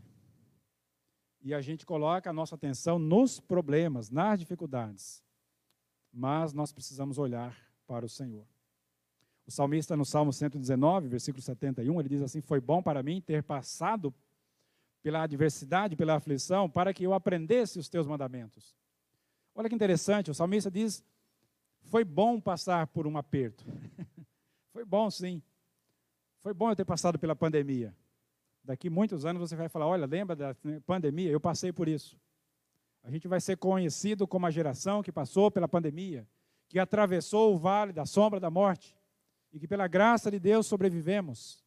E 1.43 1.53
a 1.53 1.61
gente 1.61 1.85
coloca 1.85 2.31
a 2.31 2.33
nossa 2.33 2.55
atenção 2.55 2.99
nos 2.99 3.41
problemas, 3.41 4.09
nas 4.09 4.39
dificuldades. 4.39 5.24
Mas 6.15 6.53
nós 6.53 6.73
precisamos 6.73 7.19
olhar 7.19 7.57
para 7.89 8.07
o 8.07 8.09
Senhor. 8.09 8.47
O 9.47 9.51
salmista, 9.51 9.97
no 9.97 10.05
Salmo 10.05 10.33
119, 10.33 11.09
versículo 11.09 11.43
71, 11.43 12.01
ele 12.01 12.09
diz 12.09 12.23
assim: 12.23 12.41
Foi 12.41 12.61
bom 12.61 12.81
para 12.81 13.03
mim 13.03 13.21
ter 13.21 13.43
passado 13.43 14.15
pela 15.03 15.23
adversidade, 15.23 15.97
pela 15.97 16.15
aflição, 16.15 16.71
para 16.71 16.95
que 16.95 17.05
eu 17.05 17.13
aprendesse 17.13 17.79
os 17.79 17.89
teus 17.89 18.07
mandamentos. 18.07 18.75
Olha 19.55 19.69
que 19.69 19.75
interessante, 19.75 20.31
o 20.31 20.35
salmista 20.35 20.71
diz: 20.71 21.05
Foi 21.83 22.05
bom 22.05 22.41
passar 22.41 22.87
por 22.87 23.07
um 23.07 23.19
aperto. 23.19 23.65
Foi 24.73 24.85
bom, 24.85 25.11
sim. 25.11 25.43
Foi 26.41 26.55
bom 26.55 26.71
eu 26.71 26.77
ter 26.77 26.85
passado 26.85 27.19
pela 27.19 27.37
pandemia. 27.37 27.95
Daqui 28.63 28.89
muitos 28.89 29.27
anos 29.27 29.41
você 29.41 29.57
vai 29.57 29.69
falar: 29.69 29.87
Olha, 29.87 30.07
lembra 30.07 30.35
da 30.35 30.57
pandemia? 30.87 31.31
Eu 31.31 31.41
passei 31.41 31.73
por 31.73 31.89
isso. 31.89 32.17
A 33.05 33.11
gente 33.11 33.29
vai 33.29 33.39
ser 33.39 33.59
conhecido 33.59 34.27
como 34.27 34.47
a 34.47 34.51
geração 34.51 35.03
que 35.03 35.13
passou 35.13 35.51
pela 35.51 35.69
pandemia, 35.69 36.27
que 36.67 36.79
atravessou 36.79 37.55
o 37.55 37.59
vale 37.59 37.93
da 37.93 38.07
sombra 38.07 38.41
da 38.41 38.51
morte 38.51 38.97
e 39.53 39.61
que, 39.61 39.69
pela 39.69 39.87
graça 39.87 40.31
de 40.31 40.41
Deus, 40.41 40.67
sobrevivemos. 40.67 41.63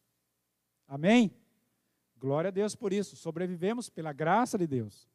Amém? 0.88 1.30
Glória 2.18 2.48
a 2.48 2.50
Deus 2.50 2.74
por 2.74 2.92
isso. 2.92 3.14
Sobrevivemos 3.14 3.88
pela 3.88 4.12
graça 4.12 4.58
de 4.58 4.66
Deus, 4.66 5.08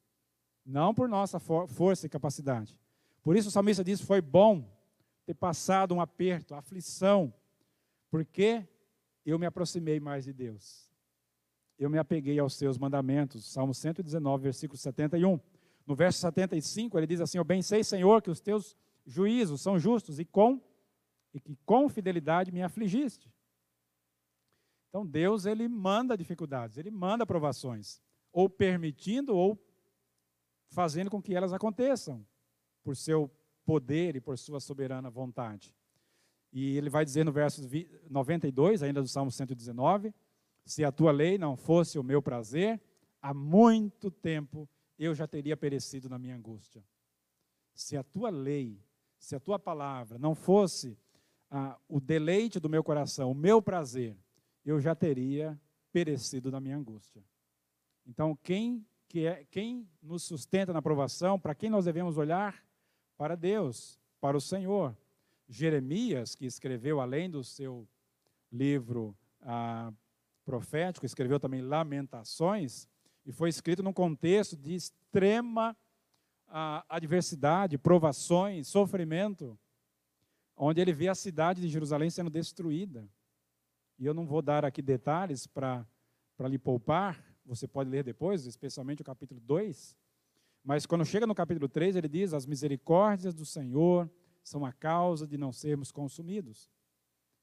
não 0.66 0.94
por 0.94 1.10
nossa 1.10 1.42
for 1.42 1.68
força 1.68 2.06
e 2.06 2.10
capacidade. 2.10 2.80
Por 3.22 3.36
isso 3.36 3.50
o 3.50 3.52
salmista 3.52 3.84
diz: 3.84 4.00
foi 4.00 4.22
bom 4.22 4.66
ter 5.26 5.34
passado 5.34 5.94
um 5.94 6.00
aperto, 6.00 6.56
aflição, 6.56 7.34
porque 8.10 8.66
eu 9.26 9.38
me 9.38 9.46
aproximei 9.46 10.00
mais 10.00 10.24
de 10.24 10.32
Deus. 10.32 10.90
Eu 11.78 11.90
me 11.90 11.98
apeguei 11.98 12.40
aos 12.40 12.56
seus 12.56 12.78
mandamentos. 12.78 13.46
Salmo 13.46 13.74
119, 13.74 14.44
versículo 14.44 14.78
71. 14.78 15.38
No 15.86 15.96
verso 15.96 16.20
75, 16.20 16.98
ele 16.98 17.08
diz 17.08 17.22
assim: 17.22 17.38
Eu 17.38 17.44
bem 17.44 17.62
sei, 17.62 17.84
Senhor, 17.84 18.22
que 18.22 18.30
os 18.30 18.40
teus 18.40 18.76
juízos 19.06 19.62
são 19.62 19.78
justos 19.78 20.20
e 20.20 20.26
com 20.26 20.62
e 21.34 21.40
que 21.40 21.58
com 21.66 21.90
fidelidade 21.90 22.52
me 22.52 22.62
afligiste. 22.62 23.34
Então 24.90 25.06
Deus 25.06 25.46
ele 25.46 25.68
manda 25.68 26.16
dificuldades, 26.16 26.78
ele 26.78 26.92
manda 26.92 27.26
provações, 27.26 28.00
ou 28.32 28.48
permitindo 28.48 29.36
ou 29.36 29.60
fazendo 30.70 31.10
com 31.10 31.22
que 31.22 31.36
elas 31.36 31.52
aconteçam 31.52 32.26
por 32.84 32.96
seu 32.96 33.32
poder 33.66 34.16
e 34.16 34.22
por 34.22 34.38
sua 34.38 34.60
soberana 34.60 35.10
vontade. 35.10 35.76
E 36.52 36.78
ele 36.78 36.90
vai 36.90 37.04
dizer 37.04 37.26
no 37.26 37.32
verso 37.32 37.68
92, 38.10 38.84
ainda 38.84 39.02
do 39.02 39.08
Salmo 39.08 39.32
119, 39.32 40.14
se 40.66 40.84
a 40.86 40.92
tua 40.92 41.12
lei 41.12 41.38
não 41.38 41.58
fosse 41.58 41.98
o 41.98 42.04
meu 42.04 42.22
prazer, 42.22 42.80
há 43.20 43.34
muito 43.34 44.12
tempo 44.12 44.70
eu 44.98 45.14
já 45.14 45.28
teria 45.28 45.58
perecido 45.58 46.10
na 46.10 46.18
minha 46.18 46.36
angústia. 46.36 46.84
Se 47.74 47.98
a 47.98 48.04
tua 48.04 48.30
lei, 48.30 48.80
se 49.18 49.36
a 49.36 49.40
tua 49.40 49.58
palavra 49.58 50.18
não 50.18 50.36
fosse 50.36 50.98
ah, 51.50 51.78
o 51.88 52.00
deleite 52.00 52.60
do 52.60 52.70
meu 52.70 52.84
coração, 52.84 53.32
o 53.32 53.36
meu 53.36 53.62
prazer, 53.62 54.18
eu 54.66 54.80
já 54.80 54.96
teria 54.96 55.60
perecido 55.92 56.52
na 56.52 56.60
minha 56.60 56.78
angústia. 56.78 57.24
Então, 58.06 58.36
quem, 58.42 58.86
que 59.08 59.26
é, 59.26 59.46
quem 59.46 59.88
nos 60.02 60.24
sustenta 60.24 60.74
na 60.74 60.82
provação, 60.82 61.40
para 61.40 61.56
quem 61.56 61.70
nós 61.70 61.86
devemos 61.86 62.18
olhar? 62.18 62.64
Para 63.18 63.36
Deus, 63.36 64.00
para 64.20 64.36
o 64.36 64.42
Senhor. 64.42 64.98
Jeremias, 65.48 66.36
que 66.36 66.46
escreveu, 66.46 67.00
além 67.00 67.30
do 67.30 67.44
seu 67.44 67.88
livro 68.52 69.16
ah, 69.42 69.94
profético, 70.44 71.06
escreveu 71.06 71.40
também 71.40 71.62
Lamentações, 71.62 72.88
e 73.26 73.32
foi 73.32 73.50
escrito 73.50 73.82
num 73.82 73.94
contexto 73.94 74.58
de 74.58 74.76
extrema 74.76 75.76
ah, 76.48 76.86
adversidade, 76.90 77.78
provações, 77.78 78.68
sofrimento, 78.68 79.58
onde 80.56 80.82
ele 80.82 80.94
vê 80.94 81.08
a 81.08 81.16
cidade 81.16 81.62
de 81.62 81.70
Jerusalém 81.70 82.10
sendo 82.10 82.30
destruída. 82.30 83.08
E 83.98 84.06
eu 84.06 84.14
não 84.14 84.26
vou 84.26 84.42
dar 84.42 84.66
aqui 84.66 84.82
detalhes 84.82 85.48
para 85.48 85.86
lhe 86.40 86.60
poupar, 86.60 87.24
você 87.46 87.68
pode 87.68 87.90
ler 87.90 88.04
depois, 88.04 88.46
especialmente 88.46 89.02
o 89.02 89.06
capítulo 89.06 89.40
2. 89.40 89.98
Mas 90.64 90.86
quando 90.86 91.06
chega 91.06 91.28
no 91.28 91.36
capítulo 91.36 91.68
3, 91.68 91.96
ele 91.96 92.08
diz: 92.08 92.34
As 92.34 92.46
misericórdias 92.46 93.34
do 93.34 93.46
Senhor 93.46 94.10
são 94.44 94.66
a 94.66 94.72
causa 94.72 95.28
de 95.28 95.38
não 95.38 95.52
sermos 95.52 95.92
consumidos. 95.92 96.70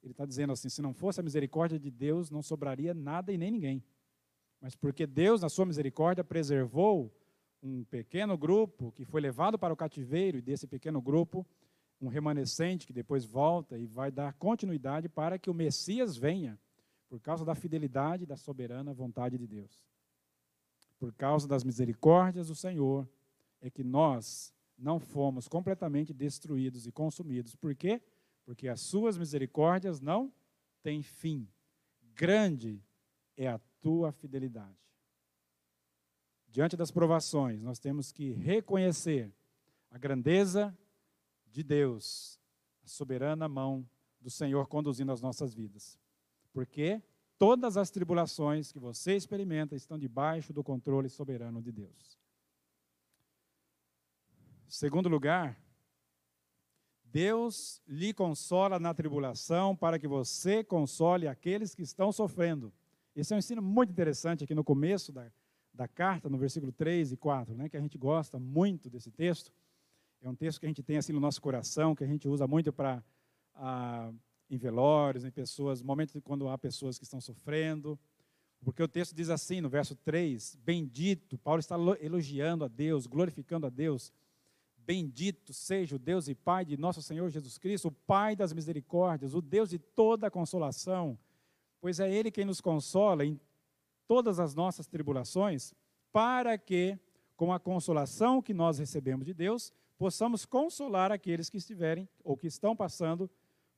Ele 0.03 0.12
está 0.12 0.25
dizendo 0.25 0.53
assim: 0.53 0.69
se 0.69 0.81
não 0.81 0.95
fosse 0.95 1.21
a 1.21 1.23
misericórdia 1.23 1.79
de 1.79 1.90
Deus, 1.90 2.31
não 2.31 2.43
sobraria 2.43 2.95
nada 2.95 3.33
e 3.33 3.38
nem 3.38 3.51
ninguém. 3.51 3.85
Mas 4.61 4.75
porque 4.75 5.07
Deus, 5.07 5.40
na 5.40 5.49
sua 5.49 5.64
misericórdia, 5.64 6.23
preservou 6.23 7.11
um 7.62 7.85
pequeno 7.85 8.37
grupo 8.37 8.92
que 8.92 9.05
foi 9.05 9.20
levado 9.20 9.59
para 9.59 9.73
o 9.73 9.77
cativeiro, 9.77 10.38
e 10.38 10.42
desse 10.42 10.66
pequeno 10.66 11.01
grupo 11.01 11.46
um 12.01 12.09
remanescente 12.09 12.87
que 12.87 12.92
depois 12.92 13.25
volta 13.25 13.79
e 13.79 13.87
vai 13.87 14.11
dar 14.11 14.33
continuidade 14.35 15.09
para 15.09 15.38
que 15.38 15.51
o 15.51 15.55
Messias 15.55 16.16
venha, 16.16 16.59
por 17.09 17.20
causa 17.20 17.44
da 17.44 17.55
fidelidade 17.55 18.25
da 18.25 18.37
soberana 18.37 18.92
vontade 18.94 19.37
de 19.37 19.46
Deus. 19.46 19.85
Por 20.99 21.12
causa 21.12 21.46
das 21.46 21.64
misericórdias 21.64 22.49
do 22.49 22.55
Senhor, 22.55 23.09
é 23.61 23.68
que 23.68 23.85
nós 23.85 24.55
não 24.79 24.99
fomos 24.99 25.46
completamente 25.46 26.14
destruídos 26.14 26.87
e 26.87 26.92
consumidos. 26.92 27.55
Por 27.55 27.75
quê? 27.75 28.01
Porque 28.46 28.68
as 28.68 28.81
suas 28.81 29.18
misericórdias 29.18 30.01
não 30.01 30.33
têm 30.83 31.03
fim. 31.03 31.46
Grande 32.14 32.83
é 33.37 33.49
a 33.49 33.61
tua 33.81 34.12
fidelidade. 34.12 34.79
Diante 36.49 36.77
das 36.77 36.90
provações, 36.90 37.62
nós 37.62 37.79
temos 37.79 38.11
que 38.11 38.33
reconhecer 38.33 39.33
a 39.90 39.99
grandeza 39.99 40.77
de 41.47 41.62
Deus, 41.62 42.40
a 42.85 42.88
soberana 42.88 43.49
mão 43.49 43.88
do 44.21 44.31
Senhor 44.31 44.66
conduzindo 44.66 45.12
as 45.12 45.21
nossas 45.21 45.55
vidas. 45.55 45.99
Porque 46.53 47.03
todas 47.38 47.77
as 47.77 47.90
tribulações 47.90 48.73
que 48.73 48.79
você 48.79 49.14
experimenta 49.14 49.75
estão 49.75 49.99
debaixo 49.99 50.53
do 50.53 50.62
controle 50.62 51.09
soberano 51.09 51.62
de 51.62 51.73
Deus. 51.73 52.19
Segundo 54.69 55.09
lugar, 55.09 55.61
Deus 57.05 57.83
lhe 57.88 58.14
consola 58.14 58.79
na 58.79 58.95
tribulação 58.95 59.75
para 59.75 59.99
que 59.99 60.07
você 60.07 60.62
console 60.62 61.27
aqueles 61.27 61.75
que 61.75 61.83
estão 61.83 62.12
sofrendo. 62.12 62.73
Esse 63.20 63.33
é 63.35 63.37
um 63.37 63.38
ensino 63.38 63.61
muito 63.61 63.90
interessante 63.90 64.44
aqui 64.44 64.54
no 64.54 64.64
começo 64.64 65.12
da, 65.12 65.30
da 65.74 65.87
carta, 65.87 66.28
no 66.28 66.38
versículo 66.38 66.72
3 66.72 67.12
e 67.12 67.16
4, 67.16 67.54
né, 67.54 67.68
que 67.68 67.76
a 67.76 67.80
gente 67.80 67.98
gosta 67.98 68.38
muito 68.38 68.88
desse 68.88 69.11
texto. 69.11 69.52
É 70.22 70.28
um 70.28 70.35
texto 70.35 70.59
que 70.59 70.66
a 70.66 70.68
gente 70.68 70.83
tem 70.83 70.96
assim 70.96 71.12
no 71.12 71.20
nosso 71.20 71.40
coração, 71.40 71.94
que 71.94 72.02
a 72.02 72.06
gente 72.06 72.26
usa 72.26 72.46
muito 72.46 72.72
para 72.72 73.02
ah, 73.54 74.11
em 74.48 74.56
velórios, 74.56 75.24
em 75.24 75.30
pessoas, 75.30 75.83
momentos 75.83 76.18
quando 76.24 76.48
há 76.48 76.56
pessoas 76.56 76.98
que 76.98 77.04
estão 77.04 77.20
sofrendo. 77.20 77.98
Porque 78.64 78.83
o 78.83 78.88
texto 78.88 79.14
diz 79.14 79.30
assim, 79.30 79.61
no 79.61 79.68
verso 79.68 79.94
3, 79.96 80.56
bendito, 80.62 81.38
Paulo 81.38 81.61
está 81.61 81.76
elogiando 82.00 82.64
a 82.64 82.68
Deus, 82.68 83.06
glorificando 83.06 83.66
a 83.66 83.70
Deus, 83.70 84.12
Bendito 84.87 85.52
seja 85.52 85.94
o 85.94 85.98
Deus 85.98 86.26
e 86.26 86.35
Pai 86.35 86.64
de 86.64 86.76
nosso 86.76 87.00
Senhor 87.00 87.30
Jesus 87.30 87.59
Cristo, 87.59 87.88
o 87.88 87.92
Pai 87.92 88.35
das 88.35 88.52
misericórdias, 88.52 89.35
o 89.35 89.40
Deus 89.40 89.70
de 89.70 89.78
toda 89.78 90.26
a 90.26 90.30
consolação, 90.30 91.16
pois 91.81 92.01
é 92.01 92.11
Ele 92.12 92.31
quem 92.31 92.45
nos 92.45 92.61
consola 92.61 93.25
em 93.25 93.40
todas 94.07 94.38
as 94.40 94.55
nossas 94.55 94.87
tribulações, 94.87 95.73
para 96.12 96.59
que, 96.59 96.99
com 97.37 97.53
a 97.53 97.61
consolação 97.61 98.43
que 98.43 98.53
nós 98.53 98.79
recebemos 98.79 99.25
de 99.25 99.33
Deus, 99.33 99.73
possamos 99.97 100.45
consolar 100.45 101.12
aqueles 101.12 101.49
que 101.49 101.57
estiverem 101.57 102.09
ou 102.25 102.37
que 102.37 102.47
estão 102.47 102.75
passando 102.75 103.31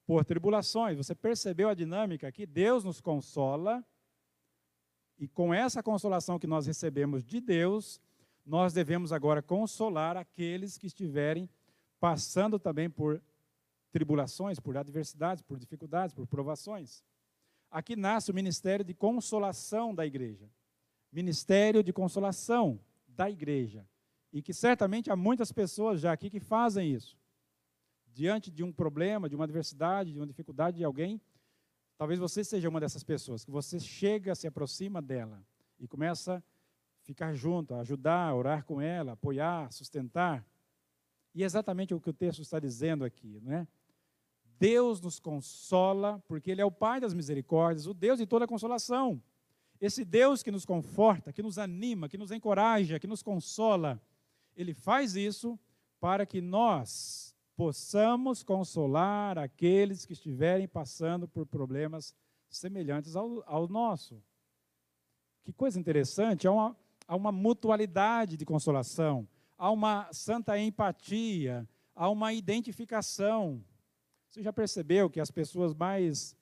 por 0.07 0.25
tribulações. 0.25 0.97
Você 0.97 1.15
percebeu 1.15 1.69
a 1.69 1.75
dinâmica 1.75 2.29
aqui? 2.29 2.47
Deus 2.47 2.85
nos 2.85 3.01
consola, 3.01 3.85
e 5.19 5.29
com 5.29 5.55
essa 5.55 5.83
consolação 5.83 6.39
que 6.39 6.47
nós 6.47 6.67
recebemos 6.67 7.23
de 7.23 7.41
Deus, 7.41 8.01
nós 8.45 8.73
devemos 8.73 9.13
agora 9.13 9.41
consolar 9.41 10.17
aqueles 10.17 10.77
que 10.77 10.87
estiverem 10.87 11.49
passando 12.01 12.59
também 12.59 12.91
por 12.91 13.23
tribulações, 13.93 14.59
por 14.59 14.77
adversidades, 14.77 15.43
por 15.43 15.59
dificuldades, 15.59 16.15
por 16.15 16.27
provações. 16.27 17.05
Aqui 17.73 17.97
nasce 17.97 18.31
o 18.31 18.35
ministério 18.35 18.85
de 18.85 18.93
consolação 18.93 19.95
da 19.95 20.05
igreja. 20.05 20.47
Ministério 21.11 21.83
de 21.83 21.91
consolação 21.91 22.79
da 23.09 23.31
igreja. 23.31 23.89
E 24.31 24.43
que 24.43 24.53
certamente 24.53 25.11
há 25.11 25.17
muitas 25.17 25.51
pessoas 25.51 25.99
já 26.03 26.13
aqui 26.13 26.29
que 26.29 26.39
fazem 26.39 26.93
isso. 26.93 27.19
Diante 28.13 28.51
de 28.51 28.63
um 28.63 28.71
problema, 28.71 29.27
de 29.27 29.35
uma 29.35 29.45
adversidade, 29.45 30.13
de 30.13 30.19
uma 30.19 30.27
dificuldade 30.27 30.77
de 30.77 30.85
alguém, 30.85 31.19
talvez 31.97 32.21
você 32.21 32.45
seja 32.45 32.69
uma 32.69 32.79
dessas 32.79 33.03
pessoas, 33.03 33.43
que 33.43 33.51
você 33.51 33.81
chega, 33.81 34.35
se 34.35 34.47
aproxima 34.47 35.01
dela 35.01 35.43
e 35.81 35.89
começa 35.89 36.45
ficar 37.03 37.33
junto, 37.33 37.75
ajudar, 37.75 38.35
orar 38.35 38.65
com 38.65 38.83
ela, 38.83 39.13
apoiar, 39.13 39.73
sustentar. 39.73 40.47
E 41.35 41.43
é 41.43 41.47
exatamente 41.47 41.95
o 41.95 42.01
que 42.01 42.11
o 42.11 42.13
texto 42.13 42.43
está 42.43 42.61
dizendo 42.61 43.03
aqui, 43.03 43.41
não 43.41 43.53
é? 43.53 43.67
Deus 44.63 45.01
nos 45.01 45.19
consola, 45.19 46.23
porque 46.29 46.49
Ele 46.49 46.61
é 46.61 46.65
o 46.65 46.71
Pai 46.71 47.01
das 47.01 47.13
misericórdias, 47.13 47.89
o 47.89 47.93
Deus 47.93 48.21
de 48.21 48.27
toda 48.27 48.47
consolação. 48.47 49.21
Esse 49.81 50.05
Deus 50.05 50.41
que 50.41 50.53
nos 50.53 50.65
conforta, 50.65 51.33
que 51.33 51.43
nos 51.43 51.59
anima, 51.59 52.09
que 52.09 52.17
nos 52.17 52.31
encoraja, 52.31 53.01
que 53.01 53.09
nos 53.09 53.25
consola, 53.25 54.01
Ele 54.57 54.73
faz 54.73 55.17
isso 55.17 55.59
para 55.99 56.25
que 56.25 56.41
nós 56.41 57.35
possamos 57.57 58.45
consolar 58.45 59.37
aqueles 59.37 60.07
que 60.07 60.13
estiverem 60.13 60.69
passando 60.69 61.27
por 61.27 61.45
problemas 61.45 62.15
semelhantes 62.49 63.17
ao, 63.17 63.43
ao 63.45 63.67
nosso. 63.67 64.23
Que 65.43 65.53
coisa 65.53 65.81
interessante, 65.81 66.47
é 66.47 66.51
uma, 66.51 66.77
há 67.09 67.17
uma 67.17 67.33
mutualidade 67.33 68.37
de 68.37 68.45
consolação, 68.45 69.27
há 69.59 69.69
uma 69.73 70.09
santa 70.13 70.57
empatia, 70.57 71.69
há 71.97 72.09
uma 72.09 72.33
identificação. 72.33 73.61
Você 74.33 74.43
já 74.43 74.51
percebeu 74.51 75.11
que 75.11 75.21
as 75.21 75.31
pessoas 75.31 75.75
mais 75.75 76.35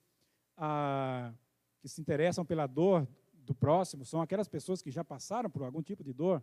ah, 0.56 1.34
que 1.80 1.88
se 1.88 2.00
interessam 2.00 2.46
pela 2.46 2.64
dor 2.64 3.04
do 3.32 3.52
próximo 3.52 4.04
são 4.04 4.22
aquelas 4.22 4.46
pessoas 4.46 4.80
que 4.80 4.92
já 4.92 5.02
passaram 5.02 5.50
por 5.50 5.64
algum 5.64 5.82
tipo 5.82 6.04
de 6.04 6.12
dor? 6.12 6.40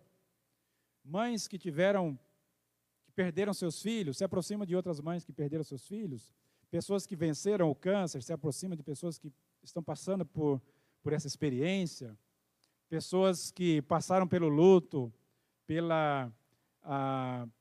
Mães 1.02 1.48
que 1.48 1.58
tiveram, 1.58 2.20
que 3.06 3.14
perderam 3.14 3.54
seus 3.54 3.82
filhos, 3.82 4.18
se 4.18 4.26
aproximam 4.26 4.68
de 4.68 4.76
outras 4.76 5.00
mães 5.00 5.24
que 5.24 5.32
perderam 5.32 5.64
seus 5.64 5.88
filhos. 5.88 6.34
Pessoas 6.70 7.08
que 7.08 7.16
venceram 7.16 7.72
o 7.72 7.76
câncer 7.76 8.22
se 8.22 8.34
aproximam 8.34 8.76
de 8.76 8.84
pessoas 8.84 9.18
que 9.18 9.32
estão 9.64 9.82
passando 9.82 10.26
por, 10.26 10.62
por 11.02 11.14
essa 11.14 11.28
experiência 11.28 12.14
pessoas 12.90 13.52
que 13.52 13.82
passaram 13.84 14.28
pelo 14.28 14.48
luto, 14.48 15.14
pela 15.66 16.32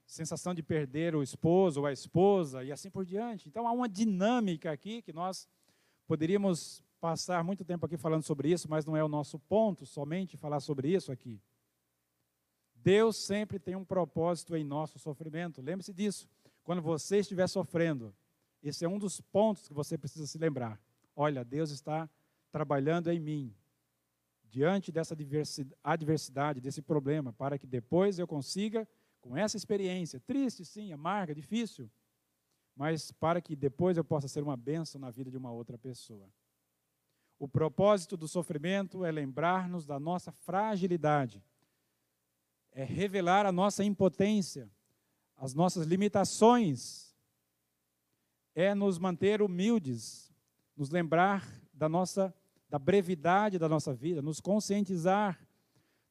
sensação 0.06 0.54
de 0.54 0.62
perder 0.62 1.14
o 1.16 1.22
esposo 1.22 1.80
ou 1.80 1.86
a 1.86 1.92
esposa 1.92 2.62
e 2.62 2.70
assim 2.70 2.90
por 2.90 3.04
diante. 3.04 3.48
Então 3.48 3.66
há 3.66 3.72
uma 3.72 3.88
dinâmica 3.88 4.70
aqui 4.70 5.02
que 5.02 5.12
nós 5.12 5.48
poderíamos 6.06 6.82
passar 7.00 7.42
muito 7.42 7.64
tempo 7.64 7.84
aqui 7.84 7.96
falando 7.96 8.22
sobre 8.22 8.50
isso, 8.50 8.68
mas 8.70 8.84
não 8.84 8.96
é 8.96 9.02
o 9.02 9.08
nosso 9.08 9.38
ponto 9.38 9.84
somente 9.84 10.36
falar 10.36 10.60
sobre 10.60 10.94
isso 10.94 11.10
aqui. 11.10 11.40
Deus 12.74 13.16
sempre 13.16 13.58
tem 13.58 13.74
um 13.74 13.84
propósito 13.84 14.54
em 14.54 14.62
nosso 14.62 14.98
sofrimento. 14.98 15.60
Lembre-se 15.60 15.92
disso. 15.92 16.28
Quando 16.62 16.80
você 16.80 17.18
estiver 17.18 17.48
sofrendo, 17.48 18.14
esse 18.62 18.84
é 18.84 18.88
um 18.88 18.98
dos 18.98 19.20
pontos 19.20 19.66
que 19.66 19.74
você 19.74 19.98
precisa 19.98 20.26
se 20.26 20.38
lembrar. 20.38 20.80
Olha, 21.14 21.44
Deus 21.44 21.70
está 21.70 22.08
trabalhando 22.52 23.10
em 23.10 23.18
mim 23.18 23.54
diante 24.48 24.90
dessa 24.90 25.16
adversidade, 25.82 26.60
desse 26.60 26.80
problema, 26.80 27.32
para 27.32 27.58
que 27.58 27.66
depois 27.66 28.18
eu 28.18 28.26
consiga, 28.26 28.88
com 29.26 29.36
essa 29.36 29.56
experiência, 29.56 30.20
triste 30.20 30.64
sim, 30.64 30.92
amarga, 30.92 31.34
difícil, 31.34 31.90
mas 32.76 33.10
para 33.10 33.40
que 33.40 33.56
depois 33.56 33.96
eu 33.96 34.04
possa 34.04 34.28
ser 34.28 34.42
uma 34.42 34.56
bênção 34.56 35.00
na 35.00 35.10
vida 35.10 35.30
de 35.30 35.36
uma 35.36 35.50
outra 35.50 35.76
pessoa. 35.76 36.28
O 37.36 37.48
propósito 37.48 38.16
do 38.16 38.28
sofrimento 38.28 39.04
é 39.04 39.10
lembrar-nos 39.10 39.84
da 39.84 39.98
nossa 39.98 40.30
fragilidade, 40.30 41.42
é 42.70 42.84
revelar 42.84 43.46
a 43.46 43.52
nossa 43.52 43.82
impotência, 43.82 44.70
as 45.36 45.54
nossas 45.54 45.86
limitações, 45.86 47.14
é 48.54 48.74
nos 48.74 48.96
manter 48.96 49.42
humildes, 49.42 50.32
nos 50.76 50.90
lembrar 50.90 51.44
da 51.74 51.88
nossa 51.88 52.34
da 52.68 52.80
brevidade 52.80 53.60
da 53.60 53.68
nossa 53.68 53.94
vida, 53.94 54.20
nos 54.20 54.40
conscientizar 54.40 55.40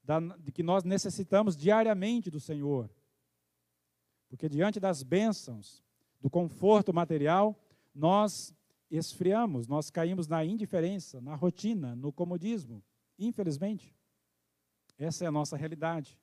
da, 0.01 0.19
de 0.19 0.51
que 0.51 0.63
nós 0.63 0.83
necessitamos 0.83 1.57
diariamente 1.57 2.29
do 2.29 2.39
Senhor. 2.39 2.89
Porque 4.35 4.49
diante 4.49 4.81
das 4.81 5.01
bênçãos, 5.01 5.81
do 6.19 6.29
conforto 6.29 6.93
material, 6.93 7.57
nós 7.95 8.53
esfriamos, 8.91 9.65
nós 9.65 9.89
caímos 9.89 10.27
na 10.27 10.43
indiferença, 10.43 11.21
na 11.21 11.35
rotina, 11.35 11.95
no 11.95 12.11
comodismo, 12.11 12.83
infelizmente. 13.17 13.95
Essa 14.97 15.23
é 15.23 15.27
a 15.29 15.31
nossa 15.31 15.55
realidade. 15.55 16.19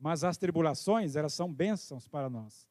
Mas 0.00 0.24
as 0.24 0.38
tribulações, 0.38 1.16
elas 1.16 1.34
são 1.34 1.52
bênçãos 1.52 2.08
para 2.08 2.30
nós. 2.30 2.66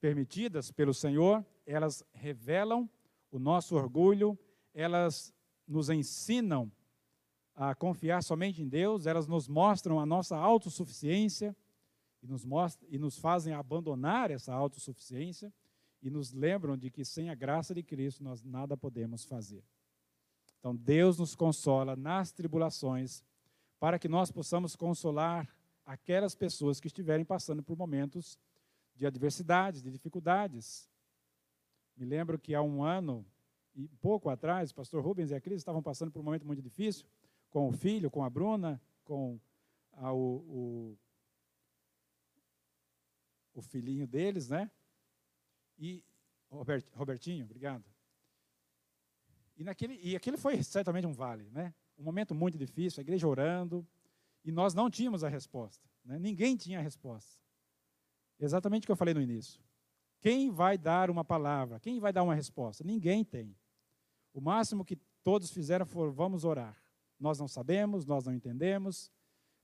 Permitidas 0.00 0.70
pelo 0.70 0.94
Senhor, 0.94 1.44
elas 1.66 2.04
revelam 2.12 2.88
o 3.32 3.40
nosso 3.40 3.74
orgulho, 3.74 4.38
elas 4.72 5.34
nos 5.66 5.90
ensinam 5.90 6.70
a 7.56 7.74
confiar 7.74 8.22
somente 8.22 8.62
em 8.62 8.68
Deus, 8.68 9.04
elas 9.04 9.26
nos 9.26 9.48
mostram 9.48 9.98
a 9.98 10.06
nossa 10.06 10.36
autossuficiência 10.36 11.56
e 12.26 12.30
nos, 12.30 12.44
mostram, 12.44 12.88
e 12.90 12.98
nos 12.98 13.16
fazem 13.18 13.54
abandonar 13.54 14.30
essa 14.30 14.52
autossuficiência 14.52 15.52
e 16.02 16.10
nos 16.10 16.32
lembram 16.32 16.76
de 16.76 16.90
que 16.90 17.04
sem 17.04 17.30
a 17.30 17.34
graça 17.34 17.74
de 17.74 17.82
Cristo 17.82 18.22
nós 18.22 18.42
nada 18.42 18.76
podemos 18.76 19.24
fazer. 19.24 19.62
Então 20.58 20.74
Deus 20.74 21.18
nos 21.18 21.34
consola 21.34 21.94
nas 21.94 22.32
tribulações 22.32 23.22
para 23.78 23.98
que 23.98 24.08
nós 24.08 24.30
possamos 24.30 24.74
consolar 24.74 25.48
aquelas 25.84 26.34
pessoas 26.34 26.80
que 26.80 26.88
estiverem 26.88 27.24
passando 27.24 27.62
por 27.62 27.76
momentos 27.76 28.38
de 28.96 29.06
adversidades, 29.06 29.82
de 29.82 29.90
dificuldades. 29.90 30.90
Me 31.96 32.04
lembro 32.04 32.38
que 32.38 32.54
há 32.54 32.62
um 32.62 32.82
ano 32.82 33.24
e 33.74 33.88
pouco 34.00 34.28
atrás, 34.30 34.70
o 34.70 34.74
pastor 34.74 35.04
Rubens 35.04 35.30
e 35.30 35.34
a 35.34 35.40
Cris 35.40 35.58
estavam 35.58 35.82
passando 35.82 36.10
por 36.10 36.20
um 36.20 36.24
momento 36.24 36.46
muito 36.46 36.62
difícil, 36.62 37.06
com 37.50 37.68
o 37.68 37.72
filho, 37.72 38.10
com 38.10 38.24
a 38.24 38.30
Bruna, 38.30 38.80
com 39.04 39.38
a, 39.92 40.12
o, 40.12 40.18
o, 40.18 40.98
o 43.56 43.62
filhinho 43.62 44.06
deles, 44.06 44.50
né? 44.50 44.70
E 45.78 46.04
Robert, 46.50 46.84
Robertinho, 46.92 47.44
obrigado. 47.44 47.84
E, 49.56 49.64
naquele, 49.64 49.98
e 50.02 50.14
aquele 50.14 50.36
foi 50.36 50.62
certamente 50.62 51.06
um 51.06 51.12
vale, 51.12 51.48
né? 51.50 51.74
Um 51.96 52.04
momento 52.04 52.34
muito 52.34 52.58
difícil, 52.58 53.00
a 53.00 53.02
igreja 53.02 53.26
orando, 53.26 53.86
e 54.44 54.52
nós 54.52 54.74
não 54.74 54.90
tínhamos 54.90 55.24
a 55.24 55.28
resposta. 55.28 55.88
Né? 56.04 56.18
Ninguém 56.18 56.54
tinha 56.56 56.78
a 56.78 56.82
resposta. 56.82 57.40
Exatamente 58.38 58.84
o 58.84 58.86
que 58.86 58.92
eu 58.92 58.96
falei 58.96 59.14
no 59.14 59.22
início. 59.22 59.60
Quem 60.20 60.50
vai 60.50 60.76
dar 60.76 61.10
uma 61.10 61.24
palavra? 61.24 61.80
Quem 61.80 61.98
vai 61.98 62.12
dar 62.12 62.22
uma 62.22 62.34
resposta? 62.34 62.84
Ninguém 62.84 63.24
tem. 63.24 63.56
O 64.34 64.40
máximo 64.40 64.84
que 64.84 64.96
todos 65.24 65.50
fizeram 65.50 65.86
foi: 65.86 66.10
vamos 66.10 66.44
orar. 66.44 66.76
Nós 67.18 67.38
não 67.38 67.48
sabemos, 67.48 68.04
nós 68.04 68.26
não 68.26 68.34
entendemos, 68.34 69.10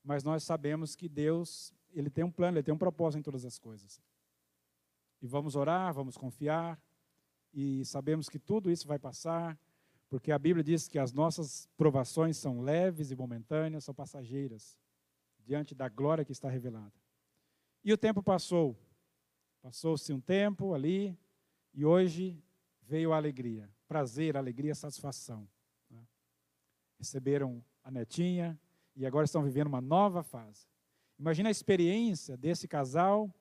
mas 0.02 0.24
nós 0.24 0.42
sabemos 0.42 0.96
que 0.96 1.08
Deus 1.08 1.74
ele 1.92 2.10
tem 2.10 2.24
um 2.24 2.30
plano, 2.30 2.58
ele 2.58 2.64
tem 2.64 2.74
um 2.74 2.78
propósito 2.78 3.20
em 3.20 3.22
todas 3.22 3.44
as 3.44 3.58
coisas. 3.58 4.00
E 5.20 5.26
vamos 5.26 5.54
orar, 5.54 5.92
vamos 5.92 6.16
confiar, 6.16 6.80
e 7.52 7.84
sabemos 7.84 8.28
que 8.28 8.38
tudo 8.38 8.70
isso 8.70 8.86
vai 8.86 8.98
passar, 8.98 9.58
porque 10.08 10.32
a 10.32 10.38
Bíblia 10.38 10.64
diz 10.64 10.88
que 10.88 10.98
as 10.98 11.12
nossas 11.12 11.68
provações 11.76 12.36
são 12.36 12.60
leves 12.60 13.10
e 13.10 13.16
momentâneas, 13.16 13.84
são 13.84 13.94
passageiras, 13.94 14.78
diante 15.38 15.74
da 15.74 15.88
glória 15.88 16.24
que 16.24 16.32
está 16.32 16.48
revelada. 16.48 16.92
E 17.84 17.92
o 17.92 17.98
tempo 17.98 18.22
passou. 18.22 18.76
Passou-se 19.60 20.12
um 20.12 20.20
tempo 20.20 20.74
ali, 20.74 21.16
e 21.72 21.84
hoje 21.84 22.42
veio 22.82 23.12
a 23.12 23.16
alegria. 23.16 23.70
Prazer, 23.86 24.36
alegria, 24.36 24.74
satisfação. 24.74 25.48
Né? 25.88 26.06
Receberam 26.98 27.64
a 27.82 27.90
netinha 27.90 28.58
e 28.94 29.06
agora 29.06 29.24
estão 29.24 29.42
vivendo 29.42 29.68
uma 29.68 29.80
nova 29.80 30.22
fase. 30.22 30.66
Imagina 31.22 31.50
a 31.50 31.52
experiência 31.52 32.36
desse 32.36 32.66
casal, 32.66 33.32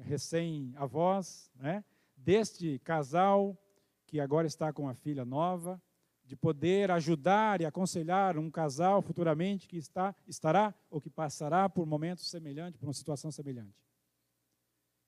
recém-avós, 0.00 1.52
né? 1.54 1.84
deste 2.16 2.80
casal 2.80 3.56
que 4.04 4.18
agora 4.18 4.44
está 4.44 4.72
com 4.72 4.82
uma 4.82 4.94
filha 4.94 5.24
nova, 5.24 5.80
de 6.24 6.34
poder 6.34 6.90
ajudar 6.90 7.60
e 7.60 7.64
aconselhar 7.64 8.36
um 8.36 8.50
casal 8.50 9.00
futuramente 9.00 9.68
que 9.68 9.76
está, 9.76 10.12
estará 10.26 10.74
ou 10.90 11.00
que 11.00 11.08
passará 11.08 11.68
por 11.68 11.86
momentos 11.86 12.28
semelhantes, 12.28 12.76
por 12.76 12.88
uma 12.88 12.92
situação 12.92 13.30
semelhante. 13.30 13.86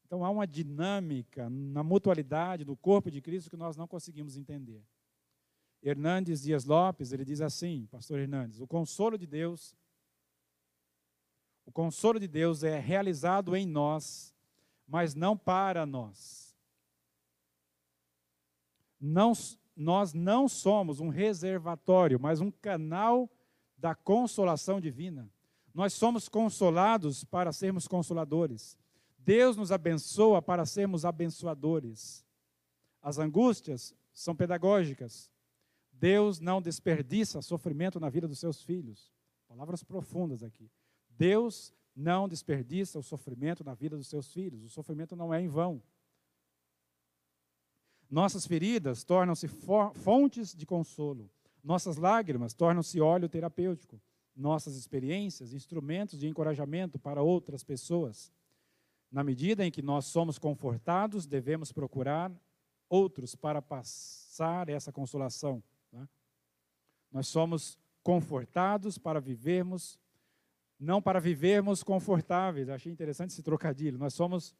Então 0.06 0.24
há 0.24 0.30
uma 0.30 0.46
dinâmica 0.46 1.50
na 1.50 1.82
mutualidade 1.82 2.64
do 2.64 2.76
corpo 2.76 3.10
de 3.10 3.20
Cristo 3.20 3.50
que 3.50 3.56
nós 3.56 3.76
não 3.76 3.88
conseguimos 3.88 4.36
entender. 4.36 4.84
Hernandes 5.82 6.42
Dias 6.42 6.64
Lopes, 6.64 7.10
ele 7.10 7.24
diz 7.24 7.40
assim, 7.40 7.88
pastor 7.90 8.20
Hernandes, 8.20 8.60
o 8.60 8.68
consolo 8.68 9.18
de 9.18 9.26
Deus 9.26 9.74
o 11.70 11.72
consolo 11.72 12.18
de 12.18 12.26
Deus 12.26 12.64
é 12.64 12.80
realizado 12.80 13.54
em 13.54 13.64
nós, 13.64 14.35
mas 14.88 15.14
não 15.14 15.37
para 15.38 15.87
nós. 15.87 16.52
Não, 19.00 19.33
nós 19.76 20.12
não 20.12 20.48
somos 20.48 20.98
um 20.98 21.11
reservatório, 21.11 22.18
mas 22.18 22.40
um 22.40 22.50
canal 22.50 23.30
da 23.78 23.94
consolação 23.94 24.80
divina. 24.80 25.30
Nós 25.72 25.92
somos 25.92 26.28
consolados 26.28 27.22
para 27.22 27.52
sermos 27.52 27.87
consoladores. 27.87 28.76
Deus 29.16 29.56
nos 29.56 29.70
abençoa 29.70 30.42
para 30.42 30.66
sermos 30.66 31.04
abençoadores. 31.04 32.26
As 33.00 33.16
angústias 33.16 33.94
são 34.12 34.35
pedagógicas. 34.35 35.30
Deus 35.92 36.40
não 36.40 36.61
desperdiça 36.61 37.40
sofrimento 37.40 38.00
na 38.00 38.09
vida 38.09 38.26
dos 38.26 38.40
seus 38.40 38.61
filhos. 38.61 39.12
Palavras 39.46 39.85
profundas 39.85 40.42
aqui. 40.42 40.68
Deus 41.20 41.70
não 41.94 42.26
desperdiça 42.26 42.98
o 42.98 43.02
sofrimento 43.02 43.62
na 43.62 43.74
vida 43.74 43.94
dos 43.94 44.06
seus 44.06 44.33
filhos. 44.33 44.64
O 44.64 44.70
sofrimento 44.70 45.14
não 45.14 45.35
é 45.35 45.42
em 45.42 45.48
vão. 45.48 45.83
Nossas 48.09 48.46
feridas 48.46 49.04
tornam-se 49.04 49.46
fontes 49.46 50.54
de 50.56 50.64
consolo. 50.64 51.30
Nossas 51.62 51.98
lágrimas 51.98 52.54
tornam-se 52.54 53.02
óleo 53.02 53.28
terapêutico. 53.28 54.00
Nossas 54.35 54.76
experiências, 54.76 55.52
instrumentos 55.52 56.18
de 56.18 56.26
encorajamento 56.26 56.98
para 56.98 57.20
outras 57.20 57.62
pessoas. 57.62 58.33
Na 59.12 59.22
medida 59.22 59.62
em 59.62 59.70
que 59.70 59.83
nós 59.83 60.06
somos 60.06 60.38
confortados, 60.38 61.26
devemos 61.26 61.70
procurar 61.70 62.33
outros 62.88 63.35
para 63.35 63.61
passar 63.61 64.70
essa 64.70 64.90
consolação. 64.90 65.62
Né? 65.92 66.09
Nós 67.12 67.28
somos 67.28 67.78
confortados 68.02 68.96
para 68.96 69.20
vivermos, 69.20 69.98
não 70.81 71.03
para 71.03 71.21
vivermos 71.21 71.83
confortáveis. 71.83 72.69
Achei 72.69 72.90
interessante 72.90 73.31
esse 73.31 73.43
trocadilho. 73.43 73.99
Nós 73.99 74.14
somos 74.14 74.55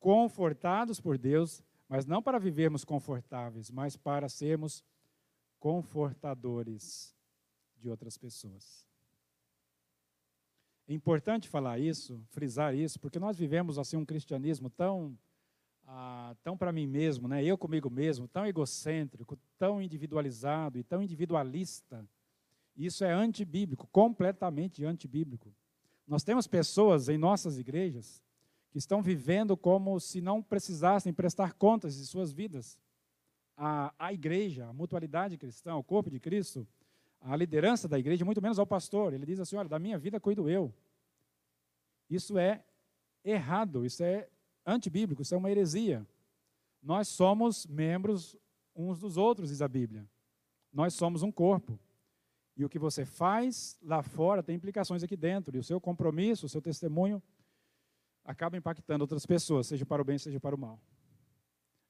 confortados 0.00 1.00
por 1.00 1.16
Deus 1.16 1.62
mas 1.88 2.06
não 2.06 2.22
para 2.22 2.38
vivermos 2.38 2.84
confortáveis, 2.84 3.70
mas 3.70 3.96
para 3.96 4.28
sermos 4.28 4.84
confortadores 5.58 7.14
de 7.76 7.88
outras 7.88 8.16
pessoas. 8.16 8.86
É 10.86 10.92
importante 10.92 11.48
falar 11.48 11.78
isso, 11.78 12.20
frisar 12.30 12.74
isso, 12.74 12.98
porque 13.00 13.18
nós 13.18 13.36
vivemos 13.36 13.78
assim 13.78 13.96
um 13.96 14.04
cristianismo 14.04 14.68
tão 14.68 15.16
ah, 15.86 16.34
tão 16.42 16.56
para 16.56 16.72
mim 16.72 16.86
mesmo, 16.86 17.28
né? 17.28 17.44
Eu 17.44 17.58
comigo 17.58 17.90
mesmo, 17.90 18.26
tão 18.26 18.46
egocêntrico, 18.46 19.38
tão 19.58 19.82
individualizado 19.82 20.78
e 20.78 20.82
tão 20.82 21.02
individualista. 21.02 22.04
Isso 22.76 23.04
é 23.04 23.12
antibíblico, 23.12 23.86
completamente 23.88 24.84
antibíblico. 24.84 25.54
Nós 26.06 26.22
temos 26.22 26.46
pessoas 26.46 27.08
em 27.08 27.16
nossas 27.16 27.58
igrejas 27.58 28.22
que 28.70 28.78
estão 28.78 29.00
vivendo 29.00 29.56
como 29.56 29.98
se 30.00 30.20
não 30.20 30.42
precisassem 30.42 31.12
prestar 31.12 31.54
contas 31.54 31.96
de 31.96 32.04
suas 32.06 32.32
vidas. 32.32 32.78
A, 33.56 33.94
a 33.98 34.12
igreja, 34.12 34.66
a 34.66 34.72
mutualidade 34.72 35.38
cristã, 35.38 35.76
o 35.76 35.84
corpo 35.84 36.10
de 36.10 36.18
Cristo, 36.18 36.66
a 37.20 37.36
liderança 37.36 37.86
da 37.86 37.98
igreja, 37.98 38.24
muito 38.24 38.42
menos 38.42 38.58
ao 38.58 38.66
pastor. 38.66 39.14
Ele 39.14 39.24
diz 39.24 39.38
assim: 39.38 39.56
olha, 39.56 39.68
da 39.68 39.78
minha 39.78 39.96
vida 39.96 40.18
cuido 40.18 40.50
eu. 40.50 40.74
Isso 42.10 42.36
é 42.36 42.64
errado, 43.24 43.86
isso 43.86 44.02
é 44.02 44.28
antibíblico, 44.66 45.22
isso 45.22 45.34
é 45.34 45.38
uma 45.38 45.50
heresia. 45.50 46.06
Nós 46.82 47.08
somos 47.08 47.66
membros 47.66 48.36
uns 48.76 48.98
dos 48.98 49.16
outros, 49.16 49.50
diz 49.50 49.62
a 49.62 49.68
Bíblia. 49.68 50.06
Nós 50.72 50.94
somos 50.94 51.22
um 51.22 51.30
corpo. 51.30 51.78
E 52.56 52.64
o 52.64 52.68
que 52.68 52.78
você 52.78 53.04
faz 53.04 53.76
lá 53.82 54.02
fora 54.02 54.42
tem 54.42 54.54
implicações 54.54 55.02
aqui 55.02 55.16
dentro. 55.16 55.56
E 55.56 55.58
o 55.58 55.64
seu 55.64 55.80
compromisso, 55.80 56.46
o 56.46 56.48
seu 56.48 56.62
testemunho 56.62 57.22
acaba 58.24 58.56
impactando 58.56 59.02
outras 59.02 59.26
pessoas, 59.26 59.66
seja 59.66 59.84
para 59.84 60.00
o 60.00 60.04
bem, 60.04 60.18
seja 60.18 60.40
para 60.40 60.54
o 60.54 60.58
mal. 60.58 60.80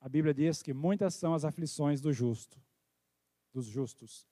A 0.00 0.09
Bíblia 0.09 0.35
diz 0.35 0.62
que 0.62 0.74
muitas 0.74 1.14
são 1.14 1.35
as 1.35 1.44
aflições 1.44 2.00
do 2.00 2.12
justo, 2.12 2.61
dos 3.53 3.66
justos, 3.66 4.27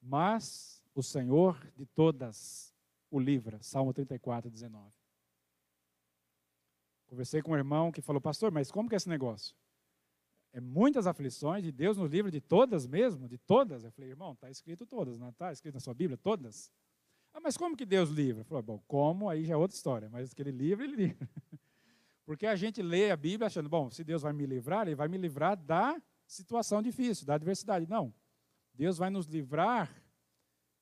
mas 0.00 0.82
o 0.94 1.02
Senhor 1.02 1.58
de 1.76 1.86
todas 1.86 2.74
o 3.10 3.20
livra. 3.20 3.62
Salmo 3.62 3.92
34, 3.92 4.50
19. 4.50 4.92
Conversei 7.06 7.42
com 7.42 7.52
um 7.52 7.56
irmão 7.56 7.92
que 7.92 8.00
falou, 8.00 8.20
pastor, 8.20 8.50
mas 8.50 8.70
como 8.70 8.88
que 8.88 8.94
é 8.94 8.96
esse 8.96 9.08
negócio? 9.08 9.54
É 10.52 10.60
muitas 10.60 11.06
aflições 11.06 11.64
e 11.64 11.72
Deus 11.72 11.96
nos 11.96 12.10
livra 12.10 12.30
de 12.30 12.40
todas 12.40 12.86
mesmo, 12.86 13.26
de 13.26 13.38
todas. 13.38 13.84
Eu 13.84 13.90
falei, 13.90 14.10
irmão, 14.10 14.32
está 14.32 14.50
escrito 14.50 14.84
todas, 14.84 15.18
não 15.18 15.30
está 15.30 15.50
escrito 15.50 15.74
na 15.74 15.80
sua 15.80 15.94
Bíblia? 15.94 16.18
Todas. 16.18 16.70
Ah, 17.32 17.40
mas 17.40 17.56
como 17.56 17.76
que 17.76 17.86
Deus 17.86 18.10
livra? 18.10 18.44
Falou, 18.44 18.62
bom, 18.62 18.82
como, 18.86 19.30
aí 19.30 19.44
já 19.44 19.54
é 19.54 19.56
outra 19.56 19.74
história, 19.74 20.10
mas 20.10 20.34
que 20.34 20.42
ele 20.42 20.50
livra, 20.50 20.84
ele 20.84 20.96
livra. 21.08 21.28
Porque 22.26 22.46
a 22.46 22.54
gente 22.54 22.82
lê 22.82 23.10
a 23.10 23.16
Bíblia 23.16 23.46
achando, 23.46 23.68
bom, 23.68 23.90
se 23.90 24.04
Deus 24.04 24.22
vai 24.22 24.32
me 24.32 24.44
livrar, 24.44 24.86
ele 24.86 24.94
vai 24.94 25.08
me 25.08 25.16
livrar 25.16 25.56
da 25.56 26.00
situação 26.26 26.82
difícil, 26.82 27.26
da 27.26 27.34
adversidade. 27.34 27.88
Não. 27.88 28.12
Deus 28.74 28.98
vai 28.98 29.08
nos 29.10 29.26
livrar 29.26 30.02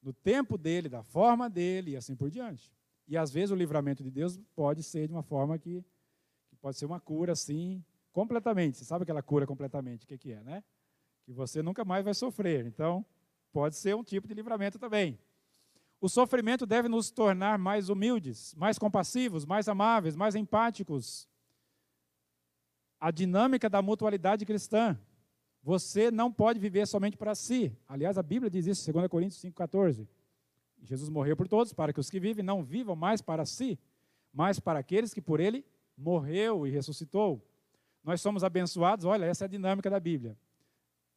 no 0.03 0.13
tempo 0.13 0.59
dele, 0.59 0.89
da 0.89 1.03
forma 1.03 1.49
dele 1.49 1.93
e 1.93 1.97
assim 1.97 2.17
por 2.17 2.31
diante. 2.31 2.73
E 3.07 3.17
às 3.17 3.31
vezes 3.31 3.51
o 3.51 3.57
livramento 3.57 4.03
de 4.03 4.11
Deus 4.11 4.39
pode 4.55 4.83
ser 4.83 5.07
de 5.07 5.13
uma 5.13 5.23
forma 5.23 5.59
que, 5.59 5.85
que 6.49 6.57
pode 6.57 6.77
ser 6.77 6.87
uma 6.87 7.01
cura 7.01 7.33
assim, 7.33 7.85
completamente. 8.13 8.79
Você 8.79 8.85
sabe 8.85 9.03
aquela 9.03 9.23
cura 9.23 9.47
completamente, 9.47 10.05
o 10.05 10.09
que, 10.09 10.19
que 10.19 10.33
é, 10.33 10.43
né? 10.43 10.65
Que 11.25 11.33
você 11.33 11.63
nunca 11.63 11.85
mais 11.85 12.05
vai 12.05 12.15
sofrer. 12.15 12.67
Então, 12.67 13.05
pode 13.53 13.77
ser 13.77 13.95
um 13.95 14.05
tipo 14.05 14.27
de 14.27 14.35
livramento 14.35 14.79
também. 14.79 15.19
O 16.01 16.09
sofrimento 16.09 16.65
deve 16.65 16.89
nos 16.89 17.11
tornar 17.11 17.59
mais 17.59 17.89
humildes, 17.91 18.55
mais 18.55 18.79
compassivos, 18.79 19.45
mais 19.45 19.69
amáveis, 19.69 20.17
mais 20.17 20.35
empáticos. 20.35 21.29
A 22.99 23.11
dinâmica 23.11 23.69
da 23.69 23.83
mutualidade 23.83 24.47
cristã. 24.47 24.99
Você 25.63 26.11
não 26.11 26.33
pode 26.33 26.59
viver 26.59 26.87
somente 26.87 27.19
para 27.19 27.35
si. 27.35 27.77
Aliás, 27.87 28.17
a 28.17 28.23
Bíblia 28.23 28.51
diz 28.51 28.67
isso, 28.67 28.91
2 28.91 29.09
Coríntios 29.09 29.43
5,14. 29.43 30.09
Jesus 30.83 31.11
morreu 31.11 31.37
por 31.37 31.47
todos, 31.47 31.75
para 31.75 31.93
que 31.93 32.01
os 32.01 32.09
que 32.09 32.19
vivem 32.19 32.43
não 32.43 32.65
vivam 32.65 32.97
mais 32.97 33.21
para 33.21 33.45
si, 33.45 33.79
mas 34.33 34.59
para 34.59 34.79
aqueles 34.79 35.13
que 35.13 35.21
por 35.21 35.39
ele 35.39 35.67
morreu 35.97 36.67
e 36.67 36.71
ressuscitou. 36.71 37.47
Nós 38.03 38.21
somos 38.21 38.43
abençoados, 38.43 39.05
olha, 39.05 39.27
essa 39.27 39.45
é 39.45 39.47
a 39.47 39.49
dinâmica 39.49 39.91
da 39.91 40.01
Bíblia. 40.01 40.37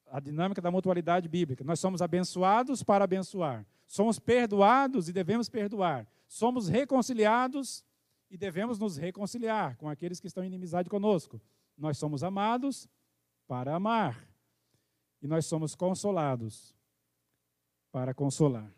A 0.07 0.19
dinâmica 0.19 0.61
da 0.61 0.69
mutualidade 0.69 1.27
bíblica. 1.27 1.63
Nós 1.63 1.79
somos 1.79 2.01
abençoados 2.01 2.83
para 2.83 3.03
abençoar. 3.03 3.65
Somos 3.87 4.19
perdoados 4.19 5.09
e 5.09 5.13
devemos 5.13 5.49
perdoar. 5.49 6.07
Somos 6.27 6.67
reconciliados 6.67 7.83
e 8.29 8.37
devemos 8.37 8.77
nos 8.77 8.97
reconciliar 8.97 9.75
com 9.77 9.89
aqueles 9.89 10.19
que 10.19 10.27
estão 10.27 10.43
em 10.43 10.47
inimizade 10.47 10.89
conosco. 10.89 11.41
Nós 11.77 11.97
somos 11.97 12.23
amados 12.23 12.87
para 13.47 13.75
amar. 13.75 14.27
E 15.21 15.27
nós 15.27 15.45
somos 15.45 15.73
consolados 15.73 16.75
para 17.91 18.13
consolar. 18.13 18.69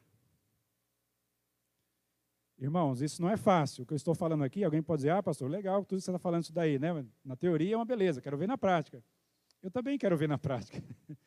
Irmãos, 2.57 3.01
isso 3.01 3.21
não 3.21 3.29
é 3.29 3.35
fácil. 3.35 3.83
O 3.83 3.85
que 3.85 3.93
eu 3.93 3.97
estou 3.97 4.15
falando 4.15 4.43
aqui, 4.43 4.63
alguém 4.63 4.81
pode 4.81 4.99
dizer, 4.99 5.09
ah, 5.09 5.21
pastor, 5.21 5.49
legal, 5.49 5.83
tudo 5.83 5.99
que 5.99 6.05
você 6.05 6.11
está 6.11 6.19
falando 6.19 6.43
isso 6.43 6.53
daí, 6.53 6.79
né? 6.79 7.05
Na 7.23 7.35
teoria 7.35 7.73
é 7.73 7.77
uma 7.77 7.85
beleza, 7.85 8.21
quero 8.21 8.37
ver 8.37 8.47
na 8.47 8.57
prática. 8.57 9.03
Eu 9.61 9.69
também 9.69 9.97
quero 9.97 10.15
ver 10.15 10.29
na 10.29 10.37
prática. 10.37 10.81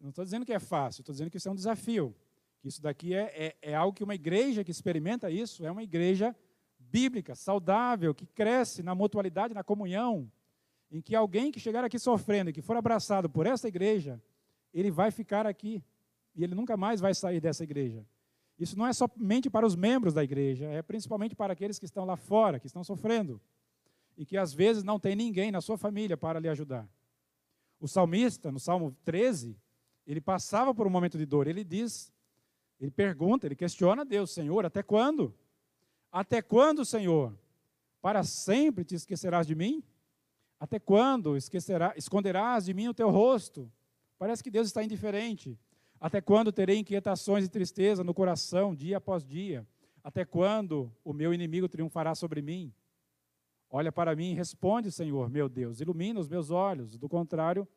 Não 0.00 0.10
estou 0.10 0.24
dizendo 0.24 0.46
que 0.46 0.52
é 0.52 0.60
fácil, 0.60 1.02
estou 1.02 1.12
dizendo 1.12 1.30
que 1.30 1.36
isso 1.36 1.48
é 1.48 1.52
um 1.52 1.56
desafio. 1.56 2.14
Que 2.60 2.68
isso 2.68 2.80
daqui 2.80 3.12
é, 3.12 3.56
é, 3.62 3.70
é 3.70 3.74
algo 3.74 3.92
que 3.92 4.04
uma 4.04 4.14
igreja 4.14 4.62
que 4.62 4.70
experimenta 4.70 5.30
isso 5.30 5.64
é 5.66 5.70
uma 5.70 5.82
igreja 5.82 6.34
bíblica, 6.78 7.34
saudável, 7.34 8.14
que 8.14 8.26
cresce 8.26 8.82
na 8.82 8.94
mutualidade, 8.94 9.54
na 9.54 9.64
comunhão, 9.64 10.30
em 10.90 11.00
que 11.00 11.14
alguém 11.14 11.50
que 11.50 11.58
chegar 11.58 11.84
aqui 11.84 11.98
sofrendo 11.98 12.50
e 12.50 12.52
que 12.52 12.62
for 12.62 12.76
abraçado 12.76 13.28
por 13.28 13.46
essa 13.46 13.66
igreja, 13.66 14.22
ele 14.72 14.90
vai 14.90 15.10
ficar 15.10 15.46
aqui 15.46 15.82
e 16.34 16.44
ele 16.44 16.54
nunca 16.54 16.76
mais 16.76 17.00
vai 17.00 17.14
sair 17.14 17.40
dessa 17.40 17.64
igreja. 17.64 18.06
Isso 18.58 18.76
não 18.76 18.86
é 18.86 18.92
somente 18.92 19.48
para 19.48 19.64
os 19.64 19.76
membros 19.76 20.12
da 20.12 20.24
igreja, 20.24 20.66
é 20.66 20.82
principalmente 20.82 21.34
para 21.36 21.52
aqueles 21.52 21.78
que 21.78 21.84
estão 21.84 22.04
lá 22.04 22.16
fora, 22.16 22.58
que 22.58 22.66
estão 22.66 22.82
sofrendo 22.82 23.40
e 24.16 24.26
que 24.26 24.36
às 24.36 24.52
vezes 24.52 24.82
não 24.82 24.98
tem 24.98 25.14
ninguém 25.14 25.52
na 25.52 25.60
sua 25.60 25.78
família 25.78 26.16
para 26.16 26.40
lhe 26.40 26.48
ajudar. 26.48 26.88
O 27.80 27.86
salmista, 27.86 28.50
no 28.50 28.58
Salmo 28.58 28.96
13, 29.04 29.56
ele 30.04 30.20
passava 30.20 30.74
por 30.74 30.86
um 30.86 30.90
momento 30.90 31.16
de 31.16 31.24
dor. 31.24 31.46
Ele 31.46 31.62
diz, 31.62 32.12
ele 32.80 32.90
pergunta, 32.90 33.46
ele 33.46 33.54
questiona 33.54 34.04
Deus: 34.04 34.32
Senhor, 34.32 34.66
até 34.66 34.82
quando? 34.82 35.32
Até 36.10 36.42
quando, 36.42 36.84
Senhor? 36.84 37.38
Para 38.00 38.24
sempre 38.24 38.84
te 38.84 38.96
esquecerás 38.96 39.46
de 39.46 39.54
mim? 39.54 39.84
Até 40.58 40.80
quando 40.80 41.36
esquecerá, 41.36 41.94
esconderás 41.96 42.64
de 42.64 42.74
mim 42.74 42.88
o 42.88 42.94
teu 42.94 43.10
rosto? 43.10 43.70
Parece 44.18 44.42
que 44.42 44.50
Deus 44.50 44.66
está 44.66 44.82
indiferente. 44.82 45.56
Até 46.00 46.20
quando 46.20 46.52
terei 46.52 46.78
inquietações 46.78 47.44
e 47.44 47.48
tristeza 47.48 48.04
no 48.04 48.14
coração, 48.14 48.74
dia 48.74 48.98
após 48.98 49.24
dia? 49.24 49.66
Até 50.02 50.24
quando 50.24 50.92
o 51.04 51.12
meu 51.12 51.34
inimigo 51.34 51.68
triunfará 51.68 52.14
sobre 52.14 52.40
mim? 52.40 52.72
Olha 53.68 53.92
para 53.92 54.14
mim 54.14 54.30
e 54.30 54.34
responde, 54.34 54.90
Senhor, 54.90 55.28
meu 55.28 55.48
Deus, 55.48 55.80
ilumina 55.80 56.20
os 56.20 56.28
meus 56.28 56.50
olhos, 56.50 56.96
do 56.96 57.08
contrário, 57.08 57.68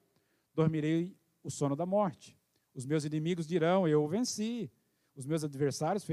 dormirei 0.53 1.15
o 1.43 1.49
sono 1.49 1.75
da 1.75 1.85
morte. 1.85 2.37
Os 2.73 2.85
meus 2.85 3.03
inimigos 3.03 3.47
dirão: 3.47 3.87
Eu 3.87 4.07
venci. 4.07 4.71
Os 5.13 5.25
meus 5.25 5.43
adversários 5.43 6.05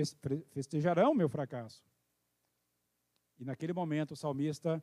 festejarão 0.51 1.13
o 1.13 1.15
meu 1.15 1.29
fracasso. 1.29 1.85
E 3.39 3.45
naquele 3.45 3.73
momento 3.73 4.11
o 4.13 4.17
salmista 4.17 4.83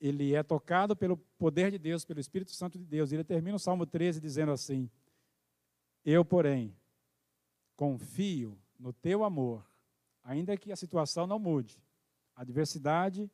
ele 0.00 0.34
é 0.34 0.42
tocado 0.42 0.96
pelo 0.96 1.18
poder 1.38 1.70
de 1.70 1.78
Deus, 1.78 2.04
pelo 2.04 2.18
Espírito 2.18 2.50
Santo 2.52 2.78
de 2.78 2.84
Deus. 2.84 3.12
E 3.12 3.16
ele 3.16 3.24
termina 3.24 3.54
o 3.54 3.60
Salmo 3.60 3.84
13 3.84 4.20
dizendo 4.20 4.52
assim: 4.52 4.90
Eu, 6.04 6.24
porém, 6.24 6.74
confio 7.76 8.58
no 8.78 8.92
teu 8.92 9.24
amor, 9.24 9.64
ainda 10.24 10.56
que 10.56 10.72
a 10.72 10.76
situação 10.76 11.26
não 11.26 11.38
mude, 11.38 11.80
a 12.34 12.42
adversidade 12.42 13.30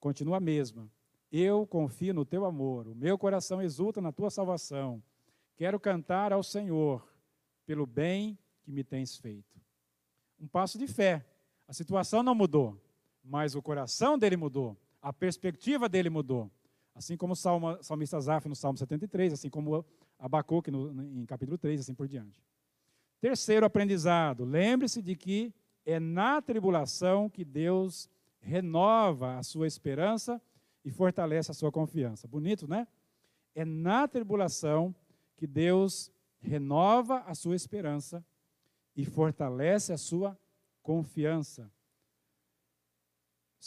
continua 0.00 0.38
a 0.38 0.40
mesma. 0.40 0.90
Eu 1.30 1.66
confio 1.66 2.12
no 2.12 2.24
teu 2.24 2.44
amor, 2.44 2.88
o 2.88 2.94
meu 2.94 3.16
coração 3.16 3.62
exulta 3.62 4.00
na 4.00 4.12
tua 4.12 4.30
salvação. 4.30 5.02
Quero 5.56 5.78
cantar 5.78 6.32
ao 6.32 6.42
Senhor 6.42 7.06
pelo 7.66 7.86
bem 7.86 8.38
que 8.62 8.72
me 8.72 8.82
tens 8.82 9.16
feito. 9.16 9.60
Um 10.40 10.46
passo 10.46 10.78
de 10.78 10.86
fé. 10.86 11.24
A 11.68 11.72
situação 11.72 12.22
não 12.22 12.34
mudou, 12.34 12.80
mas 13.22 13.54
o 13.54 13.62
coração 13.62 14.18
dele 14.18 14.36
mudou, 14.36 14.76
a 15.00 15.12
perspectiva 15.12 15.88
dele 15.88 16.10
mudou. 16.10 16.50
Assim 16.94 17.16
como 17.16 17.32
o 17.32 17.82
salmista 17.82 18.20
Zaf 18.20 18.48
no 18.48 18.54
Salmo 18.54 18.76
73, 18.76 19.32
assim 19.32 19.48
como 19.48 19.84
Abacuque 20.22 20.70
no, 20.70 21.02
em 21.20 21.26
capítulo 21.26 21.58
3, 21.58 21.80
assim 21.80 21.94
por 21.94 22.06
diante. 22.06 22.40
Terceiro 23.20 23.66
aprendizado, 23.66 24.44
lembre-se 24.44 25.02
de 25.02 25.16
que 25.16 25.52
é 25.84 25.98
na 25.98 26.40
tribulação 26.40 27.28
que 27.28 27.44
Deus 27.44 28.08
renova 28.38 29.36
a 29.36 29.42
sua 29.42 29.66
esperança 29.66 30.40
e 30.84 30.90
fortalece 30.92 31.50
a 31.50 31.54
sua 31.54 31.72
confiança. 31.72 32.28
Bonito, 32.28 32.68
né? 32.68 32.86
É 33.52 33.64
na 33.64 34.06
tribulação 34.06 34.94
que 35.36 35.46
Deus 35.46 36.10
renova 36.40 37.18
a 37.22 37.34
sua 37.34 37.56
esperança 37.56 38.24
e 38.94 39.04
fortalece 39.04 39.92
a 39.92 39.98
sua 39.98 40.38
confiança. 40.82 41.68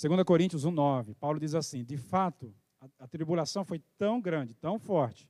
2 0.02 0.24
Coríntios 0.24 0.66
1,9, 0.66 1.16
Paulo 1.16 1.40
diz 1.40 1.54
assim: 1.54 1.84
De 1.84 1.98
fato, 1.98 2.54
a, 2.80 2.88
a, 3.00 3.08
tribulação 3.08 3.66
foi 3.66 3.80
tão 3.98 4.22
grande, 4.22 4.54
tão 4.54 4.80
forte, 4.80 5.30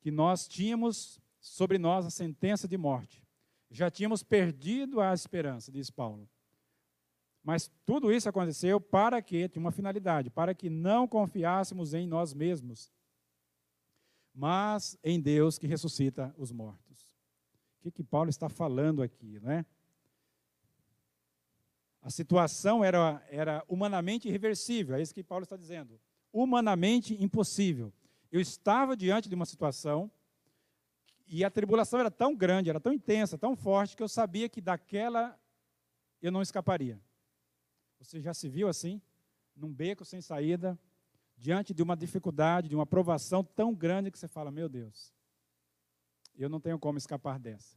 que 0.00 0.10
nós 0.10 0.46
tínhamos 0.46 1.20
sobre 1.40 1.78
nós 1.78 2.06
a 2.06 2.10
sentença 2.10 2.66
de 2.68 2.76
morte. 2.76 3.22
Já 3.70 3.90
tínhamos 3.90 4.22
perdido 4.22 5.00
a 5.00 5.12
esperança, 5.12 5.70
diz 5.70 5.90
Paulo. 5.90 6.28
Mas 7.42 7.70
tudo 7.86 8.12
isso 8.12 8.28
aconteceu 8.28 8.80
para 8.80 9.22
que, 9.22 9.48
tinha 9.48 9.60
uma 9.60 9.72
finalidade, 9.72 10.30
para 10.30 10.54
que 10.54 10.68
não 10.68 11.06
confiássemos 11.06 11.94
em 11.94 12.06
nós 12.06 12.34
mesmos, 12.34 12.92
mas 14.34 14.98
em 15.02 15.20
Deus 15.20 15.58
que 15.58 15.66
ressuscita 15.66 16.34
os 16.36 16.52
mortos. 16.52 17.14
O 17.78 17.82
que, 17.82 17.90
que 17.90 18.04
Paulo 18.04 18.28
está 18.28 18.48
falando 18.48 19.02
aqui, 19.02 19.40
né? 19.40 19.64
A 22.00 22.10
situação 22.10 22.84
era, 22.84 23.22
era 23.28 23.64
humanamente 23.68 24.28
irreversível, 24.28 24.96
é 24.96 25.02
isso 25.02 25.14
que 25.14 25.24
Paulo 25.24 25.42
está 25.42 25.56
dizendo. 25.56 26.00
Humanamente 26.32 27.20
impossível. 27.22 27.92
Eu 28.30 28.40
estava 28.40 28.96
diante 28.96 29.28
de 29.28 29.34
uma 29.34 29.46
situação 29.46 30.10
e 31.26 31.44
a 31.44 31.50
tribulação 31.50 32.00
era 32.00 32.10
tão 32.10 32.34
grande, 32.34 32.70
era 32.70 32.80
tão 32.80 32.92
intensa, 32.92 33.36
tão 33.36 33.54
forte, 33.54 33.96
que 33.96 34.02
eu 34.02 34.08
sabia 34.08 34.48
que 34.48 34.60
daquela 34.60 35.38
eu 36.20 36.32
não 36.32 36.42
escaparia. 36.42 37.00
Você 38.00 38.20
já 38.20 38.32
se 38.32 38.48
viu 38.48 38.68
assim? 38.68 39.00
Num 39.56 39.72
beco 39.72 40.04
sem 40.04 40.20
saída, 40.20 40.78
diante 41.36 41.74
de 41.74 41.82
uma 41.82 41.96
dificuldade, 41.96 42.68
de 42.68 42.74
uma 42.74 42.86
provação 42.86 43.42
tão 43.42 43.74
grande 43.74 44.10
que 44.10 44.18
você 44.18 44.28
fala: 44.28 44.50
Meu 44.50 44.68
Deus, 44.68 45.12
eu 46.36 46.48
não 46.48 46.60
tenho 46.60 46.78
como 46.78 46.98
escapar 46.98 47.38
dessa. 47.38 47.76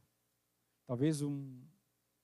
Talvez 0.86 1.22
um, 1.22 1.60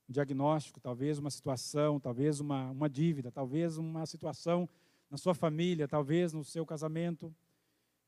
diagnóstico, 0.08 0.80
talvez 0.80 1.18
uma 1.18 1.30
situação, 1.30 2.00
talvez 2.00 2.40
uma, 2.40 2.70
uma 2.70 2.88
dívida, 2.88 3.30
talvez 3.30 3.76
uma 3.76 4.06
situação 4.06 4.68
na 5.10 5.18
sua 5.18 5.34
família, 5.34 5.86
talvez 5.86 6.32
no 6.32 6.42
seu 6.42 6.64
casamento. 6.64 7.34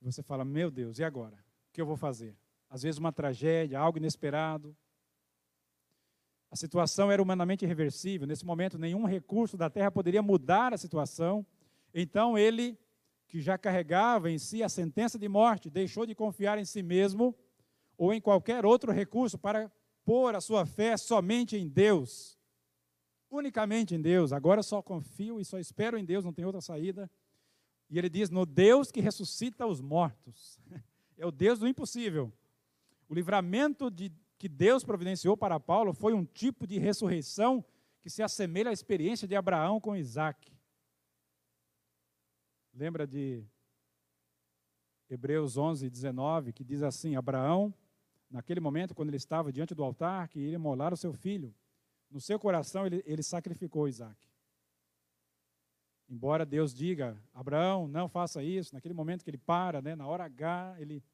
Você 0.01 0.23
fala: 0.23 0.45
Meu 0.45 0.71
Deus, 0.71 0.99
e 0.99 1.05
agora? 1.05 1.37
O 1.37 1.73
que 1.73 1.81
eu 1.81 1.87
vou 1.87 1.97
fazer? 1.97 2.37
Às 2.69 2.83
vezes 2.83 2.99
uma 2.99 3.13
tragédia, 3.13 3.79
algo 3.79 3.99
inesperado. 3.99 4.77
A 6.51 6.57
situação 6.57 7.11
era 7.11 7.23
humanamente 7.23 7.65
irreversível. 7.65 8.27
Nesse 8.27 8.45
momento, 8.45 8.79
nenhum 8.79 9.05
recurso 9.05 9.57
da 9.57 9.71
terra 9.71 9.91
poderia 9.91 10.23
mudar 10.23 10.73
a 10.75 10.79
situação. 10.79 11.47
Então, 11.95 12.37
ele, 12.37 12.79
que 13.29 13.41
já 13.41 13.57
carregava 13.57 14.31
em 14.31 14.39
si 14.39 14.63
a 14.63 14.69
sentença 14.69 15.19
de 15.19 15.29
morte, 15.29 15.71
deixou 15.71 16.05
de 16.07 16.15
confiar 16.15 16.59
em 16.59 16.65
si 16.65 16.83
mesmo 16.83 17.37
ou 17.97 18.13
em 18.13 18.21
qualquer 18.21 18.65
outro 18.65 18.91
recurso 18.91 19.39
para 19.39 19.71
pôr 20.05 20.35
a 20.35 20.41
sua 20.41 20.67
fé 20.67 20.97
somente 20.97 21.57
em 21.57 21.69
Deus, 21.69 22.39
unicamente 23.31 23.95
em 23.95 24.01
Deus. 24.01 24.33
Agora 24.33 24.63
só 24.63 24.83
confio 24.83 25.41
e 25.41 25.45
só 25.45 25.59
espero 25.59 25.99
em 25.99 26.05
Deus, 26.05 26.25
não 26.25 26.33
tem 26.33 26.45
outra 26.45 26.61
saída. 26.61 27.09
E 27.91 27.99
ele 27.99 28.09
diz: 28.09 28.31
no 28.31 28.47
Deus 28.47 28.91
que 28.91 29.01
ressuscita 29.01 29.67
os 29.67 29.81
mortos. 29.81 30.59
É 31.19 31.27
o 31.27 31.31
Deus 31.31 31.59
do 31.59 31.69
impossível. 31.69 32.33
O 33.07 33.15
livramento 33.15 33.91
de, 33.91 34.11
que 34.39 34.49
Deus 34.49 34.83
providenciou 34.83 35.37
para 35.37 35.61
Paulo 35.61 35.93
foi 35.93 36.15
um 36.15 36.25
tipo 36.25 36.67
de 36.67 36.79
ressurreição 36.79 37.63
que 38.01 38.09
se 38.09 38.23
assemelha 38.23 38.71
à 38.71 38.73
experiência 38.73 39.29
de 39.29 39.37
Abraão 39.37 39.79
com 39.79 39.95
Isaac. 39.95 40.51
Lembra 42.73 43.07
de 43.07 43.45
Hebreus 45.11 45.59
11, 45.59 45.91
19, 45.91 46.55
que 46.55 46.65
diz 46.65 46.83
assim: 46.83 47.17
Abraão 47.17 47.75
naquele 48.31 48.61
momento, 48.61 48.95
quando 48.95 49.11
ele 49.11 49.19
estava 49.19 49.53
diante 49.53 49.75
do 49.75 49.85
altar, 49.85 50.27
que 50.29 50.39
iria 50.39 50.59
molar 50.59 50.95
o 50.95 50.97
seu 50.97 51.13
filho, 51.13 51.55
no 52.11 52.19
seu 52.19 52.39
coração 52.39 52.87
ele, 52.87 53.03
ele 53.05 53.23
sacrificou 53.23 53.87
Isaac. 53.87 54.30
Embora 56.11 56.45
Deus 56.45 56.75
diga, 56.75 57.17
Abraão, 57.33 57.87
não 57.87 58.09
faça 58.09 58.43
isso, 58.43 58.75
naquele 58.75 58.93
momento 58.93 59.23
que 59.23 59.31
ele 59.31 59.39
para, 59.39 59.81
né, 59.81 59.95
na 59.95 60.07
hora 60.09 60.25
H, 60.25 60.75
ele 60.81 61.05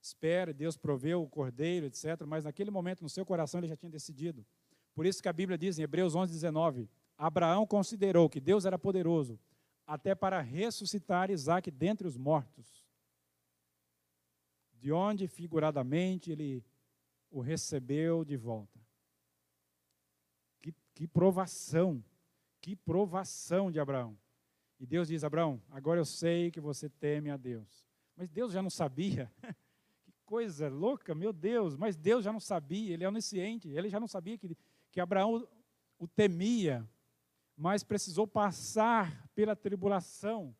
espera, 0.00 0.54
Deus 0.54 0.76
proveu 0.76 1.20
o 1.20 1.28
cordeiro, 1.28 1.86
etc. 1.86 2.22
Mas 2.24 2.44
naquele 2.44 2.70
momento, 2.70 3.02
no 3.02 3.08
seu 3.08 3.26
coração, 3.26 3.58
ele 3.58 3.66
já 3.66 3.76
tinha 3.76 3.90
decidido. 3.90 4.46
Por 4.94 5.04
isso 5.04 5.20
que 5.20 5.28
a 5.28 5.32
Bíblia 5.32 5.58
diz 5.58 5.78
em 5.78 5.82
Hebreus 5.82 6.14
11, 6.14 6.32
19: 6.32 6.88
Abraão 7.18 7.66
considerou 7.66 8.30
que 8.30 8.40
Deus 8.40 8.64
era 8.64 8.78
poderoso 8.78 9.38
até 9.84 10.14
para 10.14 10.40
ressuscitar 10.40 11.30
Isaac 11.30 11.68
dentre 11.70 12.06
os 12.06 12.16
mortos 12.16 12.86
de 14.86 14.92
onde 14.92 15.26
figuradamente 15.26 16.30
ele 16.30 16.64
o 17.30 17.40
recebeu 17.40 18.24
de 18.24 18.36
volta. 18.36 18.78
Que, 20.62 20.72
que 20.94 21.08
provação, 21.08 22.04
que 22.60 22.76
provação 22.76 23.70
de 23.70 23.80
Abraão. 23.80 24.16
E 24.78 24.86
Deus 24.86 25.08
diz: 25.08 25.24
Abraão, 25.24 25.60
agora 25.70 26.00
eu 26.00 26.04
sei 26.04 26.50
que 26.50 26.60
você 26.60 26.88
teme 26.88 27.30
a 27.30 27.36
Deus. 27.36 27.86
Mas 28.14 28.28
Deus 28.28 28.52
já 28.52 28.62
não 28.62 28.70
sabia. 28.70 29.30
que 30.04 30.12
coisa 30.24 30.68
louca, 30.68 31.14
meu 31.14 31.32
Deus. 31.32 31.76
Mas 31.76 31.96
Deus 31.96 32.24
já 32.24 32.32
não 32.32 32.40
sabia, 32.40 32.94
ele 32.94 33.04
é 33.04 33.08
onisciente. 33.08 33.68
Ele 33.68 33.88
já 33.88 34.00
não 34.00 34.08
sabia 34.08 34.38
que, 34.38 34.56
que 34.90 35.00
Abraão 35.00 35.46
o 35.98 36.06
temia, 36.06 36.86
mas 37.56 37.82
precisou 37.82 38.26
passar 38.26 39.28
pela 39.34 39.56
tribulação, 39.56 40.54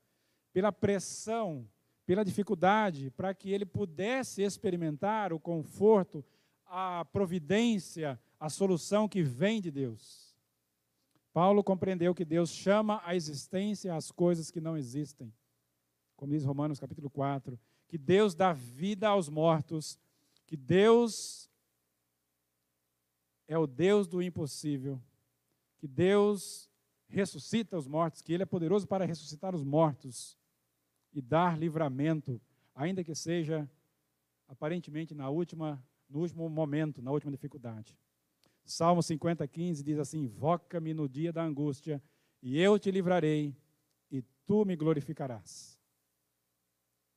pela 0.53 0.73
pressão, 0.73 1.69
pela 2.07 2.25
dificuldade, 2.25 3.11
para 3.11 3.35
que 3.35 3.51
ele 3.51 3.67
pudesse 3.67 4.43
experimentar 4.43 5.33
o 5.33 5.41
conforto, 5.41 6.25
a 6.65 7.05
providência, 7.07 8.19
a 8.41 8.49
solução 8.49 9.09
que 9.09 9.23
vem 9.23 9.61
de 9.61 9.71
Deus. 9.71 10.26
Paulo 11.37 11.63
compreendeu 11.63 12.15
que 12.15 12.25
Deus 12.25 12.49
chama 12.49 12.99
à 13.05 13.15
existência 13.15 13.95
as 13.95 14.11
coisas 14.11 14.51
que 14.51 14.59
não 14.59 14.75
existem. 14.75 15.31
Como 16.17 16.33
diz 16.33 16.43
Romanos 16.43 16.81
capítulo 16.81 17.11
4, 17.11 17.61
que 17.87 17.99
Deus 17.99 18.35
dá 18.35 18.55
vida 18.55 19.09
aos 19.09 19.29
mortos, 19.29 19.99
que 20.47 20.57
Deus 20.57 21.51
é 23.47 23.59
o 23.59 23.67
Deus 23.67 24.09
do 24.09 24.23
impossível, 24.23 24.99
que 25.77 25.87
Deus 25.87 26.71
ressuscita 27.07 27.77
os 27.77 27.87
mortos, 27.87 28.23
que 28.23 28.33
Ele 28.33 28.45
é 28.45 28.47
poderoso 28.47 28.87
para 28.87 29.05
ressuscitar 29.05 29.55
os 29.55 29.63
mortos 29.63 30.39
e 31.13 31.21
dar 31.21 31.59
livramento, 31.59 32.41
ainda 32.75 33.05
que 33.05 33.15
seja 33.15 33.71
aparentemente 34.49 35.15
na 35.15 35.29
última, 35.29 35.85
no 36.09 36.21
último 36.21 36.49
momento, 36.49 37.03
na 37.03 37.11
última 37.11 37.31
dificuldade. 37.31 37.95
Salmo 38.67 39.01
50, 39.01 39.47
15 39.47 39.83
diz 39.85 39.99
assim: 39.99 40.25
Invoca-me 40.25 40.93
no 40.93 41.09
dia 41.09 41.33
da 41.33 41.43
angústia, 41.43 42.03
e 42.43 42.61
eu 42.61 42.79
te 42.79 42.91
livrarei, 42.91 43.57
e 44.11 44.23
tu 44.45 44.65
me 44.65 44.75
glorificarás. 44.75 45.79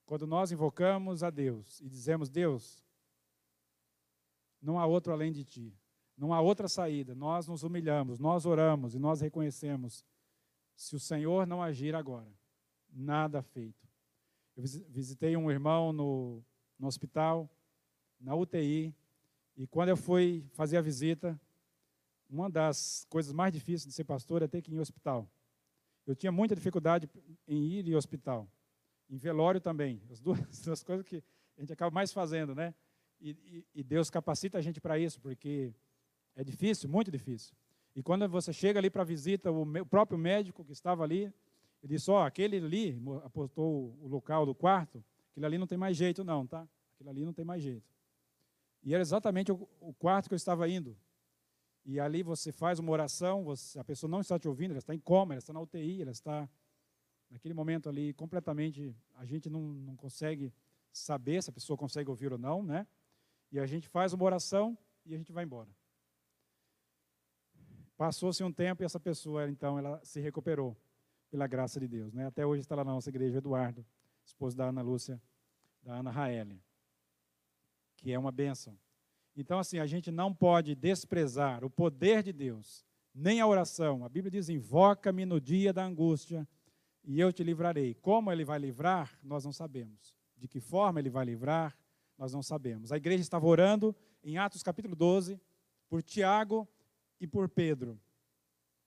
Quando 0.05 0.27
nós 0.27 0.51
invocamos 0.51 1.23
a 1.23 1.31
Deus 1.31 1.81
e 1.81 1.89
dizemos: 1.89 2.29
Deus, 2.29 2.85
não 4.61 4.79
há 4.79 4.85
outro 4.85 5.11
além 5.11 5.31
de 5.31 5.43
ti, 5.43 5.75
não 6.15 6.33
há 6.33 6.39
outra 6.39 6.67
saída, 6.67 7.15
nós 7.15 7.47
nos 7.47 7.63
humilhamos, 7.63 8.19
nós 8.19 8.45
oramos 8.45 8.93
e 8.93 8.99
nós 8.99 9.19
reconhecemos: 9.19 10.05
se 10.75 10.95
o 10.95 10.99
Senhor 10.99 11.47
não 11.47 11.63
agir 11.63 11.95
agora, 11.95 12.31
nada 12.91 13.41
feito. 13.41 13.87
Eu 14.55 14.63
visitei 14.89 15.35
um 15.35 15.49
irmão 15.49 15.91
no, 15.91 16.43
no 16.77 16.87
hospital, 16.87 17.49
na 18.19 18.35
UTI, 18.35 18.93
e 19.59 19.67
quando 19.67 19.89
eu 19.89 19.97
fui 19.97 20.45
fazer 20.53 20.77
a 20.77 20.81
visita, 20.81 21.37
uma 22.29 22.49
das 22.49 23.05
coisas 23.09 23.33
mais 23.33 23.51
difíceis 23.51 23.87
de 23.87 23.91
ser 23.91 24.05
pastor 24.05 24.41
é 24.41 24.47
ter 24.47 24.61
que 24.61 24.71
ir 24.71 24.75
em 24.75 24.79
hospital. 24.79 25.29
Eu 26.07 26.15
tinha 26.15 26.31
muita 26.31 26.55
dificuldade 26.55 27.09
em 27.45 27.61
ir 27.65 27.85
em 27.85 27.93
hospital. 27.93 28.49
Em 29.09 29.17
velório 29.17 29.59
também. 29.59 30.01
As 30.09 30.21
duas, 30.21 30.39
as 30.69 30.81
coisas 30.81 31.05
que 31.05 31.21
a 31.57 31.59
gente 31.59 31.73
acaba 31.73 31.93
mais 31.93 32.13
fazendo, 32.13 32.55
né? 32.55 32.73
E, 33.19 33.31
e, 33.31 33.65
e 33.81 33.83
Deus 33.83 34.09
capacita 34.09 34.57
a 34.57 34.61
gente 34.61 34.79
para 34.79 34.97
isso, 34.97 35.19
porque 35.19 35.73
é 36.37 36.43
difícil, 36.43 36.87
muito 36.87 37.11
difícil. 37.11 37.53
E 37.93 38.01
quando 38.01 38.29
você 38.29 38.53
chega 38.53 38.79
ali 38.79 38.89
para 38.89 39.03
visita, 39.03 39.51
o, 39.51 39.63
o, 39.63 39.85
próprio 39.85 40.17
médico 40.17 40.63
que 40.63 40.71
estava 40.71 41.03
ali, 41.03 41.23
ele 41.83 41.95
disse, 41.95 42.09
ó, 42.09 42.21
oh, 42.21 42.25
aquele 42.25 42.55
ali, 42.55 42.97
apostou 43.25 43.93
o 44.01 44.07
local 44.07 44.45
do 44.45 44.55
quarto, 44.55 45.03
aquele 45.31 45.45
ali 45.45 45.57
não 45.57 45.67
tem 45.67 45.77
mais 45.77 45.97
jeito 45.97 46.23
não, 46.23 46.47
tá? 46.47 46.65
Aquele 46.95 47.09
ali 47.09 47.25
não 47.25 47.33
tem 47.33 47.43
mais 47.43 47.61
jeito. 47.61 47.98
E 48.83 48.93
era 48.93 49.01
exatamente 49.01 49.51
o, 49.51 49.93
quarto 49.99 50.27
que 50.27 50.33
eu 50.33 50.37
estava 50.37 50.67
indo. 50.69 50.97
E 51.85 51.99
ali 51.99 52.23
você 52.23 52.51
faz 52.51 52.79
uma 52.79 52.91
oração, 52.91 53.43
você, 53.43 53.79
a 53.79 53.83
pessoa 53.83 54.09
não 54.09 54.21
está 54.21 54.37
te 54.37 54.47
ouvindo, 54.47 54.71
ela 54.71 54.79
está 54.79 54.93
em 54.93 54.99
coma, 54.99 55.33
ela 55.33 55.39
está 55.39 55.51
na 55.51 55.59
UTI, 55.59 56.01
ela 56.01 56.11
está 56.11 56.47
naquele 57.29 57.53
momento 57.53 57.89
ali 57.89 58.13
completamente, 58.13 58.95
a 59.15 59.25
gente 59.25 59.49
não, 59.49 59.61
não 59.61 59.95
consegue 59.95 60.53
saber 60.91 61.41
se 61.43 61.49
a 61.49 61.53
pessoa 61.53 61.77
consegue 61.77 62.09
ouvir 62.09 62.31
ou 62.31 62.37
não, 62.37 62.63
né? 62.63 62.87
E 63.51 63.59
a 63.59 63.65
gente 63.65 63.87
faz 63.87 64.13
uma 64.13 64.23
oração 64.23 64.77
e 65.05 65.13
a 65.13 65.17
gente 65.17 65.31
vai 65.31 65.43
embora. 65.43 65.69
Passou-se 67.97 68.43
um 68.43 68.51
tempo 68.51 68.81
e 68.81 68.85
essa 68.85 68.99
pessoa, 68.99 69.49
então, 69.49 69.77
ela 69.77 69.99
se 70.03 70.21
recuperou 70.21 70.75
pela 71.29 71.47
graça 71.47 71.79
de 71.79 71.87
Deus. 71.87 72.13
Né? 72.13 72.25
Até 72.25 72.45
hoje 72.45 72.61
está 72.61 72.75
lá 72.75 72.83
na 72.83 72.93
nossa 72.93 73.09
igreja 73.09 73.39
Eduardo, 73.39 73.85
esposo 74.23 74.55
da 74.55 74.69
Ana 74.69 74.81
Lúcia, 74.81 75.21
da 75.83 75.95
Ana 75.95 76.09
Raeli 76.09 76.63
que 77.99 78.11
é 78.11 78.17
uma 78.17 78.31
bênção. 78.31 78.77
Então, 79.35 79.59
assim, 79.59 79.77
a 79.77 79.85
gente 79.85 80.09
não 80.09 80.33
pode 80.33 80.73
desprezar 80.73 81.63
o 81.63 81.69
poder 81.69 82.23
de 82.23 82.31
Deus, 82.31 82.85
nem 83.13 83.41
a 83.41 83.47
oração. 83.47 84.05
A 84.05 84.09
Bíblia 84.09 84.31
diz: 84.31 84.49
invoca-me 84.49 85.25
no 85.25 85.39
dia 85.39 85.73
da 85.73 85.83
angústia 85.83 86.47
e 87.03 87.19
eu 87.19 87.31
te 87.31 87.43
livrarei. 87.43 87.93
Como 87.95 88.31
ele 88.31 88.45
vai 88.45 88.57
livrar, 88.57 89.19
nós 89.21 89.43
não 89.43 89.51
sabemos. 89.51 90.15
De 90.37 90.47
que 90.47 90.59
forma 90.59 90.99
ele 90.99 91.09
vai 91.09 91.25
livrar, 91.25 91.77
nós 92.17 92.33
não 92.33 92.41
sabemos. 92.41 92.91
A 92.91 92.97
igreja 92.97 93.21
estava 93.21 93.45
orando 93.45 93.95
em 94.23 94.37
Atos 94.37 94.63
capítulo 94.63 94.95
12 94.95 95.39
por 95.89 96.01
Tiago 96.01 96.67
e 97.19 97.27
por 97.27 97.49
Pedro. 97.49 97.99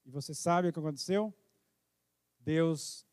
E 0.04 0.10
você 0.10 0.34
sabe 0.34 0.68
o 0.68 0.72
que 0.72 0.78
aconteceu? 0.78 1.32
Deus 2.40 3.06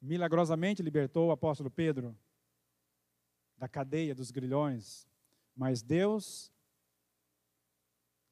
milagrosamente 0.00 0.82
libertou 0.82 1.28
o 1.28 1.32
apóstolo 1.32 1.70
Pedro 1.70 2.16
da 3.62 3.68
cadeia 3.68 4.12
dos 4.12 4.32
grilhões, 4.32 5.06
mas 5.54 5.84
Deus, 5.84 6.50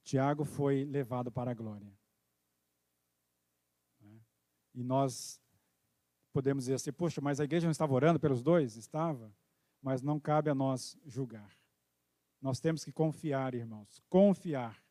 Tiago 0.03 0.45
foi 0.45 0.85
levado 0.85 1.31
para 1.31 1.53
a 1.53 1.55
glória. 1.55 1.97
Né? 4.01 4.19
E 4.75 4.83
nós 4.83 5.41
podemos 6.33 6.65
dizer 6.65 6.75
assim, 6.75 6.91
poxa, 6.91 7.21
mas 7.21 7.39
a 7.39 7.45
igreja 7.45 7.65
não 7.65 7.71
estava 7.71 7.95
orando 7.95 8.19
pelos 8.19 8.43
dois? 8.43 8.75
Estava, 8.75 9.33
mas 9.81 10.03
não 10.03 10.19
cabe 10.19 10.51
a 10.51 10.55
nós 10.55 10.99
julgar. 11.07 11.57
Nós 12.43 12.59
temos 12.59 12.83
que 12.83 12.91
confiar, 12.91 13.55
irmãos, 13.55 14.03
confiar. 14.09 14.83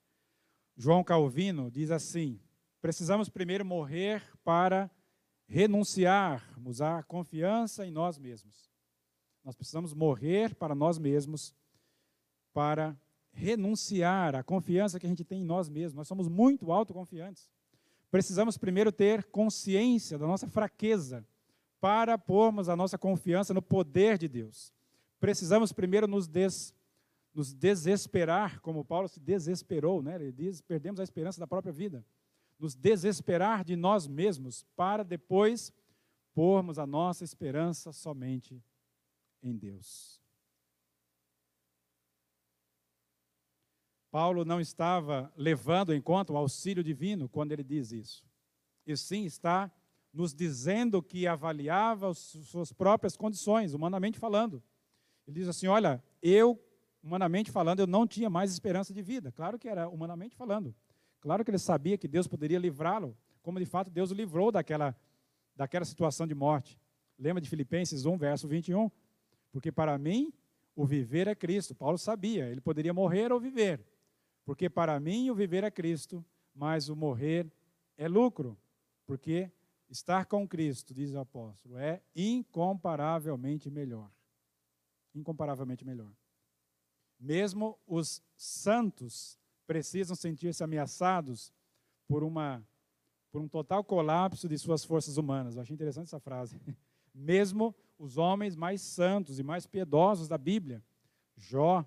João 0.77 1.03
Calvino 1.03 1.69
diz 1.69 1.91
assim: 1.91 2.39
precisamos 2.79 3.27
primeiro 3.27 3.65
morrer 3.65 4.23
para 4.41 4.89
renunciarmos 5.47 6.79
à 6.79 7.03
confiança 7.03 7.85
em 7.85 7.91
nós 7.91 8.17
mesmos. 8.17 8.69
Nós 9.43 9.55
precisamos 9.55 9.93
morrer 9.93 10.55
para 10.55 10.75
nós 10.75 10.97
mesmos, 10.97 11.55
para 12.53 12.97
renunciar 13.31 14.35
à 14.35 14.43
confiança 14.43 14.99
que 14.99 15.05
a 15.05 15.09
gente 15.09 15.23
tem 15.23 15.41
em 15.41 15.45
nós 15.45 15.69
mesmos. 15.69 15.95
Nós 15.95 16.07
somos 16.07 16.27
muito 16.27 16.71
autoconfiantes. 16.71 17.49
Precisamos 18.11 18.57
primeiro 18.57 18.91
ter 18.91 19.23
consciência 19.25 20.17
da 20.17 20.25
nossa 20.25 20.47
fraqueza 20.47 21.25
para 21.79 22.17
pormos 22.17 22.67
a 22.67 22.75
nossa 22.75 22.97
confiança 22.97 23.53
no 23.53 23.61
poder 23.61 24.17
de 24.17 24.27
Deus. 24.27 24.73
Precisamos 25.19 25.71
primeiro 25.71 26.07
nos, 26.07 26.27
des, 26.27 26.73
nos 27.33 27.53
desesperar, 27.53 28.59
como 28.61 28.83
Paulo 28.83 29.07
se 29.07 29.19
desesperou, 29.19 30.01
né? 30.01 30.15
ele 30.15 30.31
diz: 30.31 30.59
perdemos 30.61 30.99
a 30.99 31.03
esperança 31.03 31.39
da 31.39 31.47
própria 31.47 31.71
vida. 31.71 32.03
Nos 32.57 32.75
desesperar 32.75 33.63
de 33.63 33.75
nós 33.75 34.07
mesmos 34.07 34.65
para 34.75 35.03
depois 35.03 35.71
pormos 36.33 36.77
a 36.77 36.85
nossa 36.85 37.23
esperança 37.23 37.93
somente 37.93 38.61
em 39.41 39.55
Deus. 39.55 40.19
Paulo 44.11 44.43
não 44.43 44.59
estava 44.59 45.31
levando 45.35 45.93
em 45.93 46.01
conta 46.01 46.33
o 46.33 46.37
auxílio 46.37 46.83
divino 46.83 47.29
quando 47.29 47.51
ele 47.51 47.63
diz 47.63 47.91
isso. 47.91 48.25
E 48.85 48.97
sim 48.97 49.25
está 49.25 49.71
nos 50.11 50.33
dizendo 50.33 51.01
que 51.03 51.27
avaliava 51.27 52.13
suas 52.13 52.73
próprias 52.73 53.15
condições, 53.15 53.73
humanamente 53.73 54.17
falando. 54.17 54.63
Ele 55.27 55.39
diz 55.39 55.47
assim: 55.47 55.67
Olha, 55.67 56.03
eu, 56.21 56.59
humanamente 57.03 57.51
falando, 57.51 57.81
eu 57.81 57.87
não 57.87 58.07
tinha 58.07 58.29
mais 58.29 58.51
esperança 58.51 58.93
de 58.93 59.01
vida. 59.01 59.31
Claro 59.31 59.59
que 59.59 59.69
era 59.69 59.87
humanamente 59.87 60.35
falando. 60.35 60.73
Claro 61.21 61.45
que 61.45 61.51
ele 61.51 61.59
sabia 61.59 61.97
que 61.97 62.07
Deus 62.07 62.27
poderia 62.27 62.57
livrá-lo, 62.57 63.15
como 63.43 63.59
de 63.59 63.65
fato 63.65 63.91
Deus 63.91 64.09
o 64.09 64.15
livrou 64.15 64.51
daquela, 64.51 64.95
daquela 65.55 65.85
situação 65.85 66.25
de 66.25 66.33
morte. 66.33 66.79
Lembra 67.17 67.41
de 67.41 67.49
Filipenses 67.49 68.05
1, 68.05 68.17
verso 68.17 68.47
21? 68.47 68.89
Porque 69.51 69.71
para 69.71 69.97
mim, 69.97 70.31
o 70.75 70.85
viver 70.85 71.27
é 71.27 71.35
Cristo. 71.35 71.75
Paulo 71.75 71.97
sabia, 71.97 72.47
ele 72.47 72.61
poderia 72.61 72.93
morrer 72.93 73.31
ou 73.31 73.39
viver. 73.39 73.85
Porque 74.45 74.69
para 74.69 74.99
mim, 74.99 75.29
o 75.29 75.35
viver 75.35 75.63
é 75.63 75.71
Cristo, 75.71 76.25
mas 76.53 76.89
o 76.89 76.95
morrer 76.95 77.51
é 77.97 78.07
lucro. 78.07 78.57
Porque 79.05 79.51
estar 79.89 80.25
com 80.25 80.47
Cristo, 80.47 80.93
diz 80.93 81.13
o 81.13 81.19
apóstolo, 81.19 81.77
é 81.77 82.01
incomparavelmente 82.15 83.69
melhor. 83.69 84.11
Incomparavelmente 85.13 85.83
melhor. 85.83 86.11
Mesmo 87.19 87.77
os 87.85 88.23
santos 88.37 89.37
precisam 89.67 90.15
sentir-se 90.15 90.63
ameaçados 90.63 91.53
por 92.07 92.23
uma 92.23 92.65
por 93.31 93.41
um 93.41 93.47
total 93.47 93.83
colapso 93.83 94.49
de 94.49 94.57
suas 94.57 94.83
forças 94.83 95.17
humanas. 95.17 95.55
Eu 95.55 95.61
achei 95.61 95.73
interessante 95.73 96.05
essa 96.05 96.19
frase. 96.19 96.59
Mesmo 97.13 97.75
os 97.99 98.17
homens 98.17 98.55
mais 98.55 98.81
santos 98.81 99.37
e 99.37 99.43
mais 99.43 99.67
piedosos 99.67 100.29
da 100.29 100.37
Bíblia, 100.37 100.81
Jó, 101.35 101.85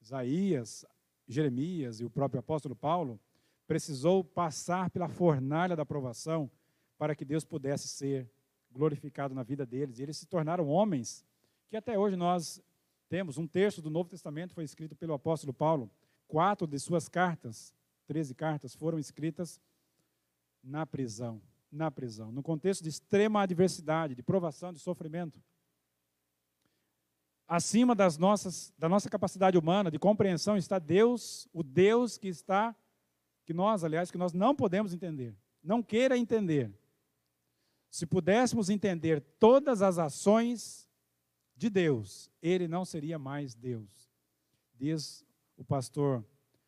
Isaías, 0.00 0.86
Jeremias 1.26 2.00
e 2.00 2.04
o 2.04 2.10
próprio 2.10 2.38
apóstolo 2.38 2.76
Paulo, 2.76 3.20
precisou 3.66 4.22
passar 4.22 4.88
pela 4.90 5.08
fornalha 5.08 5.76
da 5.76 5.84
provação 5.84 6.50
para 6.96 7.14
que 7.14 7.24
Deus 7.24 7.44
pudesse 7.44 7.88
ser 7.88 8.30
glorificado 8.70 9.34
na 9.34 9.42
vida 9.42 9.66
deles. 9.66 9.98
E 9.98 10.02
eles 10.02 10.16
se 10.16 10.26
tornaram 10.26 10.68
homens 10.68 11.24
que 11.68 11.76
até 11.76 11.98
hoje 11.98 12.16
nós 12.16 12.62
temos. 13.08 13.36
Um 13.38 13.46
terço 13.46 13.82
do 13.82 13.90
Novo 13.90 14.08
Testamento 14.08 14.54
foi 14.54 14.64
escrito 14.64 14.94
pelo 14.94 15.14
apóstolo 15.14 15.52
Paulo. 15.52 15.90
Quatro 16.26 16.66
de 16.66 16.78
suas 16.78 17.08
cartas, 17.08 17.74
13 18.06 18.34
cartas, 18.34 18.74
foram 18.74 18.98
escritas 18.98 19.60
na 20.62 20.86
prisão. 20.86 21.42
Na 21.70 21.90
prisão, 21.90 22.32
no 22.32 22.42
contexto 22.42 22.82
de 22.82 22.88
extrema 22.88 23.42
adversidade, 23.42 24.14
de 24.14 24.22
provação, 24.22 24.72
de 24.72 24.78
sofrimento. 24.78 25.38
Acima 27.46 27.94
das 27.94 28.16
nossas, 28.16 28.72
da 28.78 28.88
nossa 28.88 29.10
capacidade 29.10 29.56
humana 29.56 29.90
de 29.90 29.98
compreensão 29.98 30.56
está 30.56 30.78
Deus, 30.78 31.48
o 31.52 31.62
Deus 31.62 32.16
que 32.16 32.28
está, 32.28 32.74
que 33.44 33.52
nós, 33.52 33.84
aliás, 33.84 34.10
que 34.10 34.18
nós 34.18 34.32
não 34.32 34.54
podemos 34.54 34.92
entender, 34.92 35.34
não 35.62 35.82
queira 35.82 36.16
entender. 36.16 36.72
Se 37.90 38.06
pudéssemos 38.06 38.68
entender 38.68 39.20
todas 39.38 39.80
as 39.80 39.98
ações 39.98 40.88
de 41.56 41.70
Deus, 41.70 42.30
ele 42.42 42.68
não 42.68 42.84
seria 42.84 43.18
mais 43.18 43.54
Deus. 43.54 44.10
Diz 44.74 45.24
o 45.56 45.64
pastor, 45.64 46.24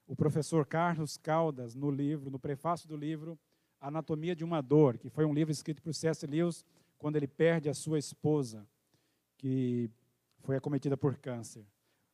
o 0.06 0.16
professor 0.16 0.66
Carlos 0.66 1.16
Caldas, 1.16 1.74
no 1.74 1.90
livro, 1.90 2.30
no 2.30 2.38
prefácio 2.38 2.88
do 2.88 2.96
livro 2.96 3.38
Anatomia 3.80 4.36
de 4.36 4.44
uma 4.44 4.60
Dor, 4.60 4.98
que 4.98 5.08
foi 5.08 5.24
um 5.24 5.32
livro 5.32 5.50
escrito 5.50 5.82
por 5.82 5.94
C.S. 5.94 6.26
Lewis 6.26 6.64
quando 6.98 7.16
ele 7.16 7.26
perde 7.26 7.68
a 7.68 7.74
sua 7.74 7.98
esposa, 7.98 8.66
que 9.38 9.90
foi 10.40 10.56
acometida 10.56 10.96
por 10.96 11.16
câncer. 11.16 11.64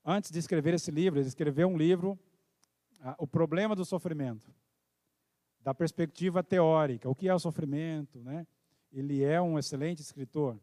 Antes 0.05 0.31
de 0.31 0.39
escrever 0.39 0.75
esse 0.75 0.91
livro, 0.93 1.19
ele 1.19 1.27
escreveu 1.27 1.67
um 1.67 1.77
livro, 1.77 2.17
O 3.19 3.27
Problema 3.27 3.75
do 3.75 3.85
Sofrimento, 3.85 4.55
da 5.61 5.75
perspectiva 5.75 6.45
teórica. 6.45 7.11
O 7.11 7.15
que 7.15 7.29
é 7.29 7.35
o 7.35 7.39
sofrimento? 7.41 8.23
Né? 8.23 8.47
Ele 8.93 9.25
é 9.25 9.43
um 9.43 9.59
excelente 9.59 10.01
escritor, 10.01 10.57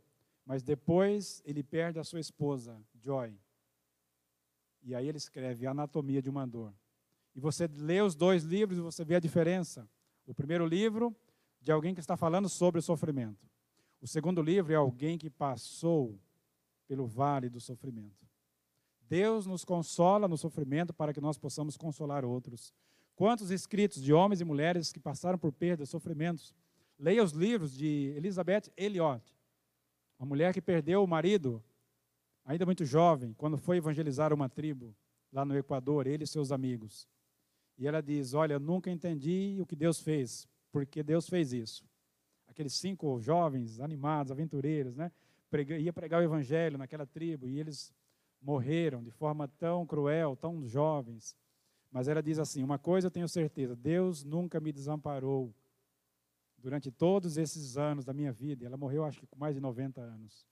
mas 0.45 0.63
depois 0.63 1.41
ele 1.45 1.61
perde 1.61 1.99
a 1.99 2.03
sua 2.05 2.21
esposa, 2.21 2.81
Joy. 3.01 3.37
E 4.81 4.95
aí 4.95 5.07
ele 5.07 5.17
escreve 5.17 5.67
Anatomia 5.67 6.21
de 6.21 6.29
uma 6.29 6.47
Dor. 6.47 6.73
E 7.35 7.39
você 7.39 7.67
lê 7.67 8.01
os 8.01 8.15
dois 8.15 8.43
livros 8.43 8.77
e 8.77 8.81
você 8.81 9.03
vê 9.03 9.15
a 9.15 9.19
diferença. 9.19 9.85
O 10.25 10.33
primeiro 10.33 10.65
livro, 10.65 11.15
de 11.61 11.71
alguém 11.71 11.93
que 11.93 11.99
está 11.99 12.17
falando 12.17 12.49
sobre 12.49 12.79
o 12.79 12.81
sofrimento. 12.81 13.47
O 14.01 14.07
segundo 14.07 14.41
livro 14.41 14.73
é 14.73 14.75
alguém 14.75 15.17
que 15.17 15.29
passou 15.29 16.19
pelo 16.87 17.07
vale 17.07 17.49
do 17.49 17.59
sofrimento. 17.59 18.27
Deus 19.09 19.45
nos 19.45 19.63
consola 19.63 20.27
no 20.27 20.37
sofrimento 20.37 20.93
para 20.93 21.13
que 21.13 21.21
nós 21.21 21.37
possamos 21.37 21.77
consolar 21.77 22.25
outros. 22.25 22.73
Quantos 23.15 23.51
escritos 23.51 24.01
de 24.01 24.11
homens 24.11 24.41
e 24.41 24.45
mulheres 24.45 24.91
que 24.91 24.99
passaram 24.99 25.37
por 25.37 25.51
perdas, 25.51 25.89
sofrimentos. 25.89 26.53
Leia 26.97 27.23
os 27.23 27.31
livros 27.31 27.73
de 27.73 28.13
Elizabeth 28.15 28.71
Elliot, 28.75 29.23
uma 30.17 30.27
mulher 30.27 30.53
que 30.53 30.61
perdeu 30.61 31.03
o 31.03 31.07
marido, 31.07 31.63
ainda 32.45 32.65
muito 32.65 32.85
jovem, 32.85 33.33
quando 33.33 33.57
foi 33.57 33.77
evangelizar 33.77 34.33
uma 34.33 34.47
tribo 34.49 34.95
lá 35.31 35.43
no 35.43 35.57
Equador, 35.57 36.07
ele 36.07 36.23
e 36.23 36.27
seus 36.27 36.51
amigos. 36.51 37.07
E 37.77 37.87
ela 37.87 38.01
diz: 38.01 38.33
Olha, 38.33 38.59
nunca 38.59 38.89
entendi 38.91 39.57
o 39.59 39.65
que 39.65 39.75
Deus 39.75 39.99
fez, 39.99 40.47
porque 40.71 41.01
Deus 41.03 41.27
fez 41.27 41.53
isso. 41.53 41.85
Aqueles 42.47 42.73
cinco 42.73 43.19
jovens, 43.19 43.79
animados, 43.79 44.31
aventureiros, 44.31 44.95
né? 44.95 45.11
Ia 45.79 45.93
pregar 45.93 46.21
o 46.21 46.23
evangelho 46.23 46.77
naquela 46.77 47.05
tribo 47.05 47.47
e 47.47 47.59
eles 47.59 47.93
morreram 48.41 49.03
de 49.03 49.11
forma 49.11 49.47
tão 49.47 49.85
cruel, 49.85 50.35
tão 50.35 50.65
jovens. 50.65 51.35
Mas 51.91 52.07
ela 52.07 52.21
diz 52.21 52.39
assim: 52.39 52.63
Uma 52.63 52.79
coisa 52.79 53.07
eu 53.07 53.11
tenho 53.11 53.27
certeza, 53.27 53.75
Deus 53.75 54.23
nunca 54.23 54.59
me 54.59 54.71
desamparou 54.71 55.53
durante 56.57 56.91
todos 56.91 57.37
esses 57.37 57.77
anos 57.77 58.05
da 58.05 58.13
minha 58.13 58.31
vida. 58.31 58.65
Ela 58.65 58.77
morreu, 58.77 59.03
acho 59.03 59.19
que 59.19 59.27
com 59.27 59.37
mais 59.37 59.53
de 59.53 59.61
90 59.61 60.01
anos. 60.01 60.47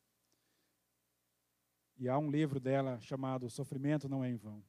E 1.98 2.10
há 2.10 2.18
um 2.18 2.30
livro 2.30 2.60
dela 2.60 3.00
chamado 3.00 3.50
Sofrimento 3.50 4.10
Não 4.10 4.24
é 4.24 4.30
em 4.30 4.36
Vão. 4.36 4.64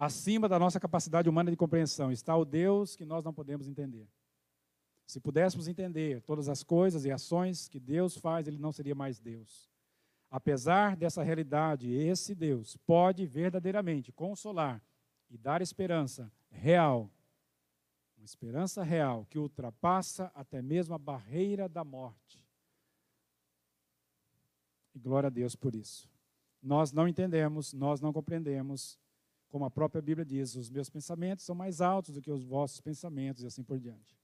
Acima 0.00 0.48
da 0.48 0.58
nossa 0.58 0.80
capacidade 0.80 1.28
humana 1.28 1.50
de 1.50 1.58
compreensão 1.58 2.10
está 2.10 2.34
o 2.34 2.42
Deus 2.42 2.96
que 2.96 3.04
nós 3.04 3.22
não 3.22 3.34
podemos 3.34 3.68
entender. 3.68 4.08
Se 5.06 5.20
pudéssemos 5.20 5.68
entender 5.68 6.22
todas 6.22 6.48
as 6.48 6.62
coisas 6.62 7.04
e 7.04 7.10
ações 7.10 7.68
que 7.68 7.78
Deus 7.78 8.16
faz, 8.16 8.48
ele 8.48 8.56
não 8.56 8.72
seria 8.72 8.94
mais 8.94 9.18
Deus. 9.18 9.68
Apesar 10.30 10.96
dessa 10.96 11.22
realidade, 11.22 11.92
esse 11.92 12.34
Deus 12.34 12.78
pode 12.86 13.26
verdadeiramente 13.26 14.10
consolar 14.10 14.82
e 15.28 15.36
dar 15.36 15.60
esperança 15.60 16.32
real, 16.48 17.10
uma 18.16 18.24
esperança 18.24 18.82
real 18.82 19.26
que 19.28 19.38
ultrapassa 19.38 20.32
até 20.34 20.62
mesmo 20.62 20.94
a 20.94 20.98
barreira 20.98 21.68
da 21.68 21.84
morte. 21.84 22.42
E 24.94 24.98
glória 24.98 25.26
a 25.26 25.30
Deus 25.30 25.54
por 25.54 25.74
isso. 25.74 26.08
Nós 26.62 26.90
não 26.90 27.06
entendemos, 27.06 27.74
nós 27.74 28.00
não 28.00 28.14
compreendemos, 28.14 28.98
como 29.50 29.64
a 29.64 29.70
própria 29.70 30.00
Bíblia 30.00 30.24
diz, 30.24 30.54
os 30.54 30.70
meus 30.70 30.88
pensamentos 30.88 31.44
são 31.44 31.54
mais 31.54 31.80
altos 31.80 32.14
do 32.14 32.22
que 32.22 32.30
os 32.30 32.44
vossos 32.44 32.80
pensamentos 32.80 33.42
e 33.42 33.46
assim 33.46 33.64
por 33.64 33.78
diante. 33.78 34.16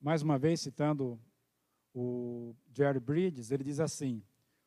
Mais 0.00 0.22
uma 0.22 0.38
vez, 0.38 0.60
citando 0.60 1.20
o 1.92 2.54
Jerry 2.72 3.00
Bridges, 3.00 3.50
ele 3.50 3.64
diz 3.64 3.80
assim: 3.80 4.22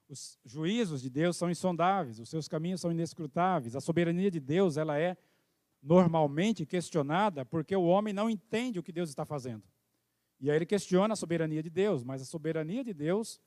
os 0.10 0.38
juízos 0.44 1.02
de 1.02 1.10
Deus 1.10 1.38
são 1.38 1.50
insondáveis, 1.50 2.20
os 2.20 2.28
seus 2.30 2.50
caminhos 2.50 2.82
são 2.82 2.92
inescrutáveis, 2.92 3.76
a 3.76 3.80
soberania 3.80 4.30
de 4.30 4.42
Deus 4.42 4.76
ela 4.76 5.00
é 5.00 5.18
normalmente 5.82 6.66
questionada 6.66 7.46
porque 7.46 7.76
o 7.76 7.86
homem 7.86 8.14
não 8.14 8.30
entende 8.30 8.78
o 8.78 8.84
que 8.84 8.92
Deus 8.92 9.10
está 9.10 9.26
fazendo. 9.26 9.64
E 10.42 10.52
aí 10.52 10.58
ele 10.58 10.66
questiona 10.66 11.14
a 11.14 11.16
soberania 11.16 11.64
de 11.64 11.70
Deus, 11.70 12.04
mas 12.04 12.22
a 12.22 12.26
soberania 12.26 12.84
de 12.84 12.94
Deus 12.94 13.40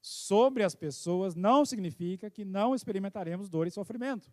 sobre 0.00 0.62
as 0.62 0.74
pessoas 0.74 1.34
não 1.34 1.66
significa 1.66 2.30
que 2.30 2.44
não 2.44 2.74
experimentaremos 2.74 3.50
dor 3.50 3.66
e 3.66 3.70
sofrimento 3.70 4.32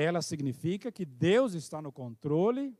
ela 0.00 0.22
significa 0.22 0.92
que 0.92 1.04
Deus 1.04 1.54
está 1.54 1.82
no 1.82 1.90
controle 1.90 2.72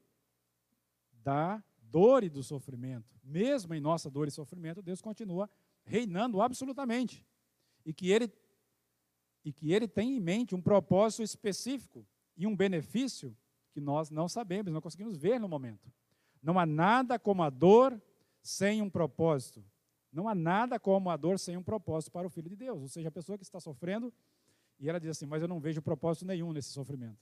da 1.12 1.60
dor 1.82 2.22
e 2.22 2.28
do 2.28 2.44
sofrimento. 2.44 3.18
Mesmo 3.24 3.74
em 3.74 3.80
nossa 3.80 4.08
dor 4.08 4.28
e 4.28 4.30
sofrimento, 4.30 4.80
Deus 4.80 5.02
continua 5.02 5.50
reinando 5.84 6.40
absolutamente. 6.40 7.26
E 7.84 7.92
que 7.92 8.12
ele 8.12 8.32
e 9.44 9.52
que 9.52 9.72
ele 9.72 9.88
tem 9.88 10.16
em 10.16 10.20
mente 10.20 10.54
um 10.54 10.62
propósito 10.62 11.24
específico 11.24 12.06
e 12.36 12.46
um 12.46 12.54
benefício 12.54 13.36
que 13.72 13.80
nós 13.80 14.10
não 14.10 14.28
sabemos, 14.28 14.72
não 14.72 14.80
conseguimos 14.80 15.16
ver 15.16 15.40
no 15.40 15.48
momento. 15.48 15.92
Não 16.40 16.56
há 16.56 16.64
nada 16.64 17.18
como 17.18 17.42
a 17.42 17.50
dor 17.50 18.00
sem 18.40 18.80
um 18.80 18.88
propósito. 18.88 19.64
Não 20.12 20.28
há 20.28 20.36
nada 20.36 20.78
como 20.78 21.10
a 21.10 21.16
dor 21.16 21.36
sem 21.38 21.56
um 21.56 21.64
propósito 21.64 22.12
para 22.12 22.28
o 22.28 22.30
filho 22.30 22.48
de 22.48 22.56
Deus. 22.56 22.80
Ou 22.80 22.88
seja, 22.88 23.08
a 23.08 23.12
pessoa 23.12 23.36
que 23.36 23.44
está 23.44 23.58
sofrendo 23.58 24.12
e 24.78 24.88
ela 24.88 25.00
diz 25.00 25.10
assim: 25.10 25.26
Mas 25.26 25.42
eu 25.42 25.48
não 25.48 25.60
vejo 25.60 25.82
propósito 25.82 26.26
nenhum 26.26 26.52
nesse 26.52 26.70
sofrimento. 26.70 27.18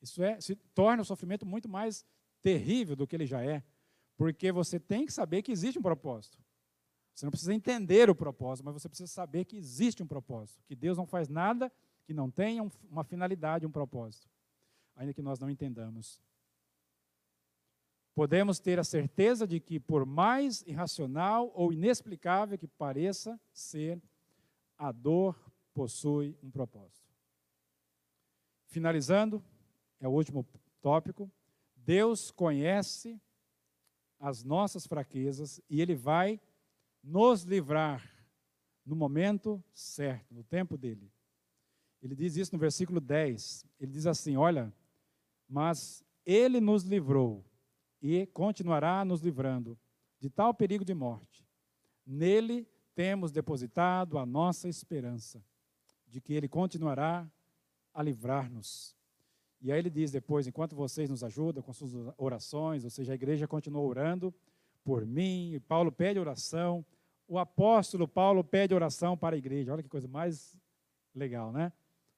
Isso 0.00 0.22
é, 0.22 0.40
se 0.40 0.54
torna 0.54 1.02
o 1.02 1.04
sofrimento 1.04 1.44
muito 1.44 1.68
mais 1.68 2.04
terrível 2.42 2.96
do 2.96 3.06
que 3.06 3.14
ele 3.14 3.26
já 3.26 3.42
é, 3.42 3.62
porque 4.16 4.50
você 4.50 4.80
tem 4.80 5.04
que 5.04 5.12
saber 5.12 5.42
que 5.42 5.52
existe 5.52 5.78
um 5.78 5.82
propósito. 5.82 6.38
Você 7.14 7.26
não 7.26 7.30
precisa 7.30 7.52
entender 7.52 8.08
o 8.08 8.14
propósito, 8.14 8.64
mas 8.64 8.74
você 8.74 8.88
precisa 8.88 9.10
saber 9.10 9.44
que 9.44 9.56
existe 9.56 10.02
um 10.02 10.06
propósito, 10.06 10.62
que 10.66 10.74
Deus 10.74 10.96
não 10.96 11.06
faz 11.06 11.28
nada 11.28 11.70
que 12.04 12.14
não 12.14 12.30
tenha 12.30 12.68
uma 12.90 13.04
finalidade, 13.04 13.66
um 13.66 13.70
propósito, 13.70 14.28
ainda 14.96 15.14
que 15.14 15.22
nós 15.22 15.38
não 15.38 15.48
entendamos. 15.48 16.20
Podemos 18.14 18.58
ter 18.58 18.78
a 18.78 18.84
certeza 18.84 19.46
de 19.46 19.60
que, 19.60 19.78
por 19.78 20.04
mais 20.04 20.62
irracional 20.62 21.52
ou 21.54 21.72
inexplicável 21.72 22.58
que 22.58 22.66
pareça 22.66 23.38
ser, 23.52 24.02
a 24.76 24.90
dor 24.90 25.49
possui 25.72 26.36
um 26.42 26.50
propósito. 26.50 27.08
Finalizando, 28.66 29.42
é 29.98 30.08
o 30.08 30.12
último 30.12 30.46
tópico. 30.80 31.30
Deus 31.74 32.30
conhece 32.30 33.20
as 34.18 34.44
nossas 34.44 34.86
fraquezas 34.86 35.60
e 35.68 35.80
Ele 35.80 35.94
vai 35.94 36.40
nos 37.02 37.42
livrar 37.42 38.08
no 38.84 38.94
momento 38.94 39.62
certo, 39.72 40.34
no 40.34 40.44
tempo 40.44 40.76
dele. 40.76 41.10
Ele 42.02 42.14
diz 42.14 42.36
isso 42.36 42.54
no 42.54 42.58
versículo 42.58 43.00
10. 43.00 43.66
Ele 43.78 43.92
diz 43.92 44.06
assim: 44.06 44.36
Olha, 44.36 44.72
mas 45.48 46.04
Ele 46.24 46.60
nos 46.60 46.84
livrou 46.84 47.44
e 48.00 48.26
continuará 48.26 49.04
nos 49.04 49.20
livrando 49.20 49.78
de 50.18 50.30
tal 50.30 50.54
perigo 50.54 50.84
de 50.84 50.94
morte. 50.94 51.46
Nele 52.06 52.68
temos 52.94 53.32
depositado 53.32 54.18
a 54.18 54.26
nossa 54.26 54.68
esperança 54.68 55.44
de 56.10 56.20
que 56.20 56.34
Ele 56.34 56.48
continuará 56.48 57.26
a 57.94 58.02
livrar-nos. 58.02 58.94
E 59.60 59.70
aí 59.70 59.78
ele 59.78 59.90
diz 59.90 60.10
depois: 60.10 60.46
enquanto 60.46 60.74
vocês 60.74 61.10
nos 61.10 61.22
ajudam 61.22 61.62
com 61.62 61.72
suas 61.72 61.92
orações, 62.16 62.84
ou 62.84 62.90
seja, 62.90 63.12
a 63.12 63.14
igreja 63.14 63.46
continua 63.46 63.82
orando 63.82 64.34
por 64.82 65.04
mim, 65.04 65.52
e 65.52 65.60
Paulo 65.60 65.92
pede 65.92 66.18
oração, 66.18 66.84
o 67.28 67.38
apóstolo 67.38 68.08
Paulo 68.08 68.42
pede 68.42 68.74
oração 68.74 69.16
para 69.16 69.36
a 69.36 69.38
igreja. 69.38 69.72
Olha 69.72 69.82
que 69.82 69.88
coisa 69.88 70.08
mais 70.08 70.58
legal, 71.14 71.52
né? 71.52 71.72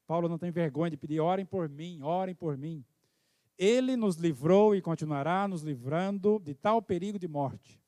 Paulo 0.06 0.28
não 0.28 0.38
tem 0.38 0.50
vergonha 0.50 0.90
de 0.90 0.96
pedir: 0.96 1.20
orem 1.20 1.44
por 1.44 1.68
mim, 1.68 2.00
orem 2.02 2.34
por 2.34 2.56
mim. 2.56 2.84
Ele 3.58 3.96
nos 3.96 4.16
livrou 4.16 4.74
e 4.74 4.80
continuará 4.80 5.46
nos 5.46 5.62
livrando 5.62 6.40
de 6.40 6.54
tal 6.54 6.80
perigo 6.80 7.18
de 7.18 7.28
morte. 7.28 7.80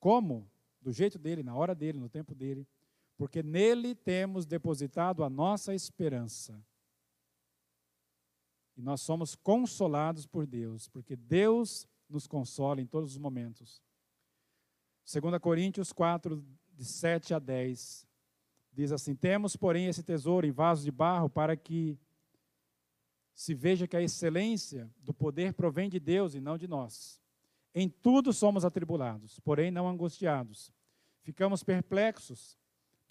Como? 0.00 0.48
Do 0.80 0.90
jeito 0.90 1.18
dele, 1.18 1.42
na 1.42 1.54
hora 1.54 1.74
dele, 1.74 1.98
no 1.98 2.08
tempo 2.08 2.34
dele. 2.34 2.66
Porque 3.22 3.40
nele 3.40 3.94
temos 3.94 4.46
depositado 4.46 5.22
a 5.22 5.30
nossa 5.30 5.72
esperança. 5.72 6.60
E 8.76 8.82
nós 8.82 9.00
somos 9.00 9.36
consolados 9.36 10.26
por 10.26 10.44
Deus, 10.44 10.88
porque 10.88 11.14
Deus 11.14 11.86
nos 12.08 12.26
consola 12.26 12.80
em 12.80 12.84
todos 12.84 13.12
os 13.12 13.18
momentos. 13.18 13.80
2 15.06 15.38
Coríntios 15.40 15.92
4, 15.92 16.44
de 16.72 16.84
7 16.84 17.32
a 17.32 17.38
10, 17.38 18.08
diz 18.72 18.90
assim: 18.90 19.14
Temos, 19.14 19.54
porém, 19.54 19.86
esse 19.86 20.02
tesouro 20.02 20.44
em 20.44 20.50
vasos 20.50 20.84
de 20.84 20.90
barro 20.90 21.30
para 21.30 21.56
que 21.56 21.96
se 23.32 23.54
veja 23.54 23.86
que 23.86 23.96
a 23.96 24.02
excelência 24.02 24.90
do 24.96 25.14
poder 25.14 25.54
provém 25.54 25.88
de 25.88 26.00
Deus 26.00 26.34
e 26.34 26.40
não 26.40 26.58
de 26.58 26.66
nós. 26.66 27.20
Em 27.72 27.88
tudo 27.88 28.32
somos 28.32 28.64
atribulados, 28.64 29.38
porém 29.38 29.70
não 29.70 29.86
angustiados. 29.88 30.72
Ficamos 31.22 31.62
perplexos, 31.62 32.60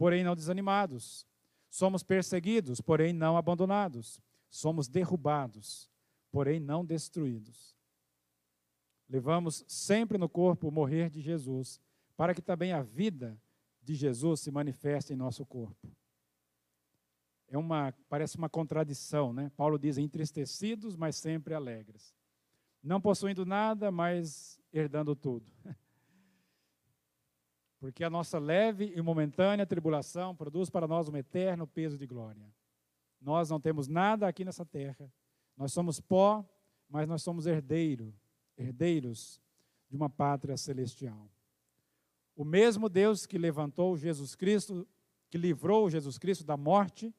porém 0.02 0.24
não 0.24 0.36
desanimados. 0.36 1.28
Somos 1.70 2.02
perseguidos, 2.02 2.82
porém 2.82 3.14
não 3.14 3.38
abandonados. 3.38 4.20
Somos 4.50 4.88
derrubados, 4.88 5.90
porém 6.32 6.60
não 6.60 6.84
destruídos. 6.84 7.76
Levamos 9.08 9.64
sempre 9.68 10.18
no 10.18 10.28
corpo 10.28 10.68
o 10.68 10.72
morrer 10.72 11.10
de 11.10 11.22
Jesus, 11.22 11.80
para 12.18 12.34
que 12.34 12.42
também 12.42 12.74
a 12.74 12.82
vida 12.82 13.40
de 13.80 13.94
Jesus 13.94 14.40
se 14.40 14.50
manifeste 14.50 15.14
em 15.14 15.16
nosso 15.16 15.46
corpo 15.46 15.96
é 17.52 17.58
uma, 17.58 17.94
parece 18.08 18.38
uma 18.38 18.50
contradição, 18.50 19.34
né? 19.34 19.52
Paulo 19.58 19.78
diz 19.78 19.98
entristecidos, 19.98 20.96
mas 20.96 21.18
sempre 21.18 21.54
alegres. 21.54 22.16
Não 22.82 23.02
possuindo 23.02 23.46
nada, 23.46 23.92
mas 23.92 24.58
herdando 24.72 25.16
tudo. 25.16 25.52
Porque 27.82 28.04
a 28.04 28.12
nossa 28.12 28.38
leve 28.38 28.94
e 28.96 29.02
momentânea 29.02 29.66
tribulação 29.66 30.36
produz 30.36 30.70
para 30.70 30.88
nós 30.88 31.10
um 31.10 31.18
eterno 31.18 31.66
peso 31.66 31.98
de 31.98 32.06
glória. 32.06 32.46
Nós 33.20 33.50
não 33.50 33.60
temos 33.60 33.88
nada 33.88 34.28
aqui 34.28 34.46
nessa 34.46 34.64
terra. 34.64 35.12
Nós 35.58 35.74
somos 35.74 36.00
pó, 36.00 36.48
mas 36.88 37.08
nós 37.08 37.24
somos 37.24 37.48
herdeiro, 37.48 38.14
herdeiros 38.56 39.42
de 39.90 39.96
uma 39.96 40.08
pátria 40.08 40.56
celestial. 40.58 41.28
O 42.36 42.46
mesmo 42.46 42.88
Deus 42.88 43.26
que 43.26 43.40
levantou 43.40 43.98
Jesus 43.98 44.36
Cristo, 44.36 44.88
que 45.28 45.38
livrou 45.40 45.90
Jesus 45.90 46.20
Cristo 46.20 46.44
da 46.44 46.56
morte, 46.56 47.12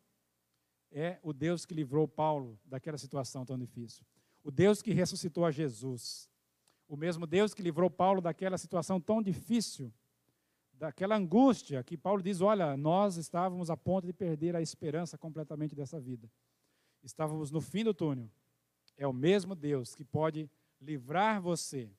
é 0.92 1.18
o 1.24 1.32
Deus 1.32 1.66
que 1.66 1.74
livrou 1.74 2.06
Paulo 2.06 2.56
daquela 2.64 2.98
situação 2.98 3.44
tão 3.44 3.58
difícil. 3.58 4.06
O 4.44 4.50
Deus 4.52 4.80
que 4.80 4.92
ressuscitou 4.92 5.44
a 5.44 5.50
Jesus. 5.50 6.30
O 6.86 6.96
mesmo 6.96 7.26
Deus 7.26 7.52
que 7.52 7.62
livrou 7.62 7.90
Paulo 7.90 8.20
daquela 8.20 8.56
situação 8.56 9.00
tão 9.00 9.20
difícil, 9.20 9.92
daquela 10.82 11.16
angústia 11.16 11.82
que 11.84 11.96
Paulo 11.96 12.22
diz: 12.22 12.40
olha, 12.40 12.76
nós 12.76 13.16
estávamos 13.16 13.70
a 13.70 13.76
ponto 13.76 14.06
de 14.06 14.12
perder 14.12 14.56
a 14.56 14.60
esperança 14.60 15.16
completamente 15.16 15.74
dessa 15.74 16.00
vida. 16.00 16.30
Estávamos 17.02 17.50
no 17.50 17.60
fim 17.60 17.84
do 17.84 17.94
túnel. 17.94 18.30
É 18.96 19.06
o 19.06 19.12
mesmo 19.12 19.54
Deus 19.54 19.94
que 19.94 20.04
pode 20.04 20.50
livrar 20.80 21.40
você 21.40 21.90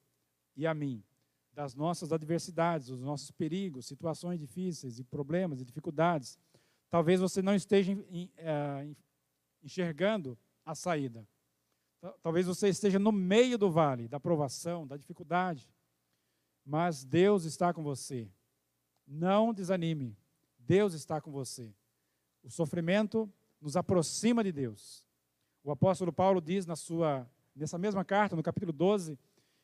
e 0.55 0.67
a 0.67 0.73
mim 0.73 1.03
das 1.53 1.75
nossas 1.75 2.11
adversidades, 2.11 2.87
dos 2.87 3.01
nossos 3.01 3.31
perigos, 3.31 3.85
situações 3.85 4.39
difíceis 4.39 4.99
e 4.99 5.03
problemas 5.03 5.61
e 5.61 5.65
dificuldades 5.65 6.37
Talvez 6.93 7.19
você 7.19 7.41
não 7.41 7.55
esteja 7.55 7.91
é, 8.37 8.87
enxergando 9.63 10.37
a 10.63 10.75
saída. 10.75 11.27
Talvez 12.21 12.45
você 12.45 12.67
esteja 12.67 12.99
no 12.99 13.11
meio 13.11 13.57
do 13.57 13.71
vale, 13.71 14.07
da 14.07 14.19
provação, 14.19 14.85
da 14.85 14.95
dificuldade. 14.95 15.67
Mas 16.63 17.03
Deus 17.03 17.45
está 17.45 17.73
com 17.73 17.81
você. 17.81 18.29
Não 19.07 19.53
desanime. 19.53 20.17
Deus 20.59 20.93
está 20.93 21.19
com 21.19 21.31
você. 21.31 21.73
O 22.43 22.49
sofrimento 22.49 23.31
nos 23.61 23.75
aproxima 23.75 24.43
de 24.43 24.51
Deus. 24.51 25.05
O 25.63 25.71
apóstolo 25.71 26.11
Paulo 26.11 26.41
diz 26.41 26.65
na 26.65 26.75
sua 26.75 27.29
nessa 27.55 27.77
mesma 27.77 28.03
carta, 28.03 28.35
no 28.35 28.41
capítulo 28.41 28.73
12, 28.73 29.17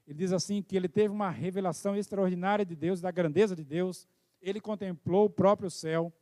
ele 0.05 0.17
diz 0.17 0.31
assim 0.31 0.61
que 0.61 0.75
ele 0.75 0.87
teve 0.87 1.11
uma 1.11 1.31
revelação 1.31 1.95
extraordinária 1.95 2.63
de 2.63 2.75
Deus, 2.75 3.01
da 3.01 3.09
grandeza 3.09 3.55
de 3.55 3.63
Deus. 3.63 4.07
Ele 4.41 4.61
contemplou 4.61 5.25
o 5.25 5.29
próprio 5.29 5.71
céu 5.71 6.13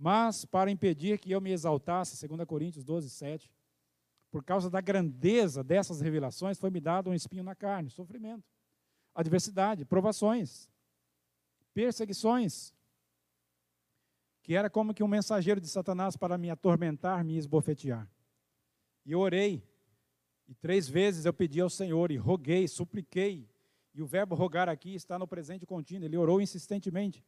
mas 0.00 0.46
para 0.46 0.70
impedir 0.70 1.18
que 1.18 1.30
eu 1.30 1.42
me 1.42 1.52
exaltasse, 1.52 2.26
2 2.26 2.46
Coríntios 2.46 2.82
12, 2.82 3.10
7, 3.10 3.52
por 4.30 4.42
causa 4.42 4.70
da 4.70 4.80
grandeza 4.80 5.62
dessas 5.62 6.00
revelações, 6.00 6.58
foi-me 6.58 6.80
dado 6.80 7.10
um 7.10 7.14
espinho 7.14 7.44
na 7.44 7.54
carne, 7.54 7.90
sofrimento, 7.90 8.48
adversidade, 9.14 9.84
provações, 9.84 10.69
perseguições, 11.74 12.74
que 14.42 14.54
era 14.54 14.70
como 14.70 14.94
que 14.94 15.02
um 15.02 15.08
mensageiro 15.08 15.60
de 15.60 15.68
Satanás 15.68 16.16
para 16.16 16.38
me 16.38 16.50
atormentar, 16.50 17.24
me 17.24 17.36
esbofetear. 17.36 18.08
E 19.04 19.12
eu 19.12 19.20
orei, 19.20 19.62
e 20.48 20.54
três 20.54 20.88
vezes 20.88 21.24
eu 21.24 21.32
pedi 21.32 21.60
ao 21.60 21.70
Senhor, 21.70 22.10
e 22.10 22.16
roguei, 22.16 22.66
supliquei, 22.66 23.48
e 23.94 24.02
o 24.02 24.06
verbo 24.06 24.34
rogar 24.34 24.68
aqui 24.68 24.94
está 24.94 25.18
no 25.18 25.26
presente 25.26 25.66
contínuo, 25.66 26.06
ele 26.06 26.16
orou 26.16 26.40
insistentemente 26.40 27.24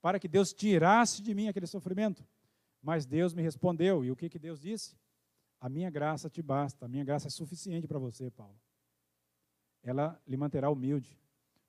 para 0.00 0.18
que 0.18 0.28
Deus 0.28 0.52
tirasse 0.52 1.22
de 1.22 1.34
mim 1.34 1.48
aquele 1.48 1.66
sofrimento. 1.66 2.24
Mas 2.82 3.04
Deus 3.04 3.34
me 3.34 3.42
respondeu, 3.42 4.04
e 4.04 4.10
o 4.10 4.16
que, 4.16 4.28
que 4.28 4.38
Deus 4.38 4.60
disse? 4.60 4.96
A 5.60 5.68
minha 5.68 5.90
graça 5.90 6.30
te 6.30 6.40
basta, 6.40 6.86
a 6.86 6.88
minha 6.88 7.04
graça 7.04 7.26
é 7.26 7.30
suficiente 7.30 7.86
para 7.88 7.98
você, 7.98 8.30
Paulo. 8.30 8.58
Ela 9.82 10.20
lhe 10.26 10.36
manterá 10.36 10.70
humilde, 10.70 11.18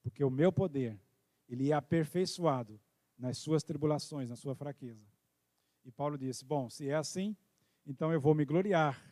porque 0.04 0.24
o 0.24 0.30
meu 0.30 0.52
poder, 0.52 1.00
ele 1.50 1.72
é 1.72 1.74
aperfeiçoado 1.74 2.80
nas 3.18 3.40
suas 3.40 3.64
tribulações, 3.64 4.30
na 4.30 4.36
sua 4.36 4.56
fraqueza. 4.56 5.06
E 5.84 5.92
Paulo 5.92 6.18
disse: 6.18 6.46
Bom, 6.46 6.70
se 6.70 6.88
é 6.88 6.96
assim, 6.96 7.36
então 7.86 8.14
eu 8.14 8.22
vou 8.22 8.36
me 8.36 8.46
gloriar 8.46 9.04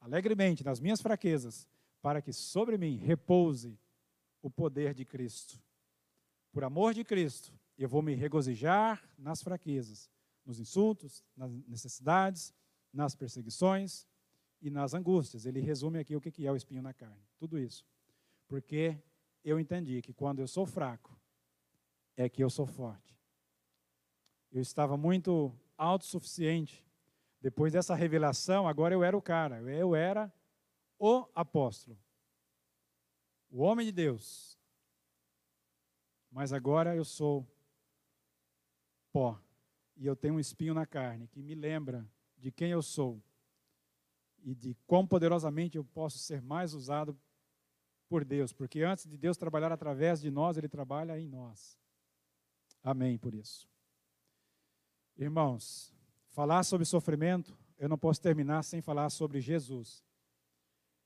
alegremente 0.00 0.64
nas 0.64 0.80
minhas 0.80 1.00
fraquezas, 1.00 1.68
para 2.00 2.22
que 2.22 2.32
sobre 2.32 2.78
mim 2.78 2.96
repouse 2.96 3.78
o 4.40 4.50
poder 4.50 4.94
de 4.94 5.04
Cristo. 5.04 5.62
Por 6.50 6.64
amor 6.64 6.92
de 6.94 7.04
Cristo, 7.04 7.52
eu 7.78 7.88
vou 7.88 8.02
me 8.02 8.14
regozijar 8.14 9.02
nas 9.16 9.42
fraquezas, 9.42 10.10
nos 10.44 10.58
insultos, 10.58 11.22
nas 11.36 11.50
necessidades, 11.68 12.52
nas 12.92 13.14
perseguições 13.14 14.06
e 14.60 14.70
nas 14.70 14.94
angústias. 14.94 15.46
Ele 15.46 15.60
resume 15.60 15.98
aqui 15.98 16.16
o 16.16 16.20
que 16.20 16.46
é 16.46 16.50
o 16.50 16.56
espinho 16.56 16.82
na 16.82 16.92
carne. 16.92 17.22
Tudo 17.38 17.58
isso. 17.58 17.86
Porque 18.48 18.98
eu 19.44 19.58
entendi 19.58 20.02
que 20.02 20.12
quando 20.12 20.40
eu 20.40 20.48
sou 20.48 20.66
fraco, 20.66 21.16
é 22.16 22.28
que 22.28 22.42
eu 22.42 22.50
sou 22.50 22.66
forte. 22.66 23.16
Eu 24.50 24.60
estava 24.60 24.96
muito 24.96 25.54
autossuficiente. 25.76 26.86
Depois 27.40 27.72
dessa 27.72 27.94
revelação, 27.94 28.68
agora 28.68 28.94
eu 28.94 29.02
era 29.02 29.16
o 29.16 29.22
cara. 29.22 29.60
Eu 29.62 29.94
era 29.94 30.32
o 30.98 31.26
apóstolo. 31.34 31.98
O 33.50 33.62
homem 33.62 33.86
de 33.86 33.92
Deus. 33.92 34.58
Mas 36.30 36.52
agora 36.52 36.94
eu 36.94 37.04
sou 37.04 37.46
pó 39.12 39.38
e 39.96 40.06
eu 40.06 40.16
tenho 40.16 40.34
um 40.34 40.40
espinho 40.40 40.72
na 40.72 40.86
carne 40.86 41.28
que 41.28 41.42
me 41.42 41.54
lembra 41.54 42.08
de 42.38 42.50
quem 42.50 42.70
eu 42.70 42.82
sou 42.82 43.22
e 44.42 44.54
de 44.54 44.74
quão 44.86 45.06
poderosamente 45.06 45.76
eu 45.76 45.84
posso 45.84 46.18
ser 46.18 46.40
mais 46.40 46.74
usado 46.74 47.16
por 48.08 48.24
Deus, 48.24 48.52
porque 48.52 48.82
antes 48.82 49.06
de 49.08 49.16
Deus 49.16 49.36
trabalhar 49.36 49.70
através 49.70 50.20
de 50.20 50.30
nós, 50.30 50.56
Ele 50.56 50.68
trabalha 50.68 51.18
em 51.18 51.28
nós. 51.28 51.78
Amém 52.82 53.16
por 53.16 53.34
isso. 53.34 53.68
Irmãos, 55.16 55.94
falar 56.30 56.62
sobre 56.64 56.84
sofrimento, 56.84 57.56
eu 57.78 57.88
não 57.88 57.98
posso 57.98 58.20
terminar 58.20 58.62
sem 58.62 58.80
falar 58.80 59.10
sobre 59.10 59.40
Jesus. 59.40 60.02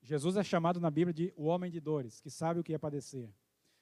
Jesus 0.01 0.37
é 0.37 0.45
chamado 0.45 0.81
na 0.81 0.91
Bíblia 0.91 1.12
de 1.12 1.35
o 1.37 1.45
homem 1.45 1.70
de 1.70 1.81
dores, 1.81 2.20
que 2.20 2.31
sabe 2.31 2.61
o 2.61 2.64
que 2.64 2.72
é 2.72 2.79
padecer. 2.79 3.29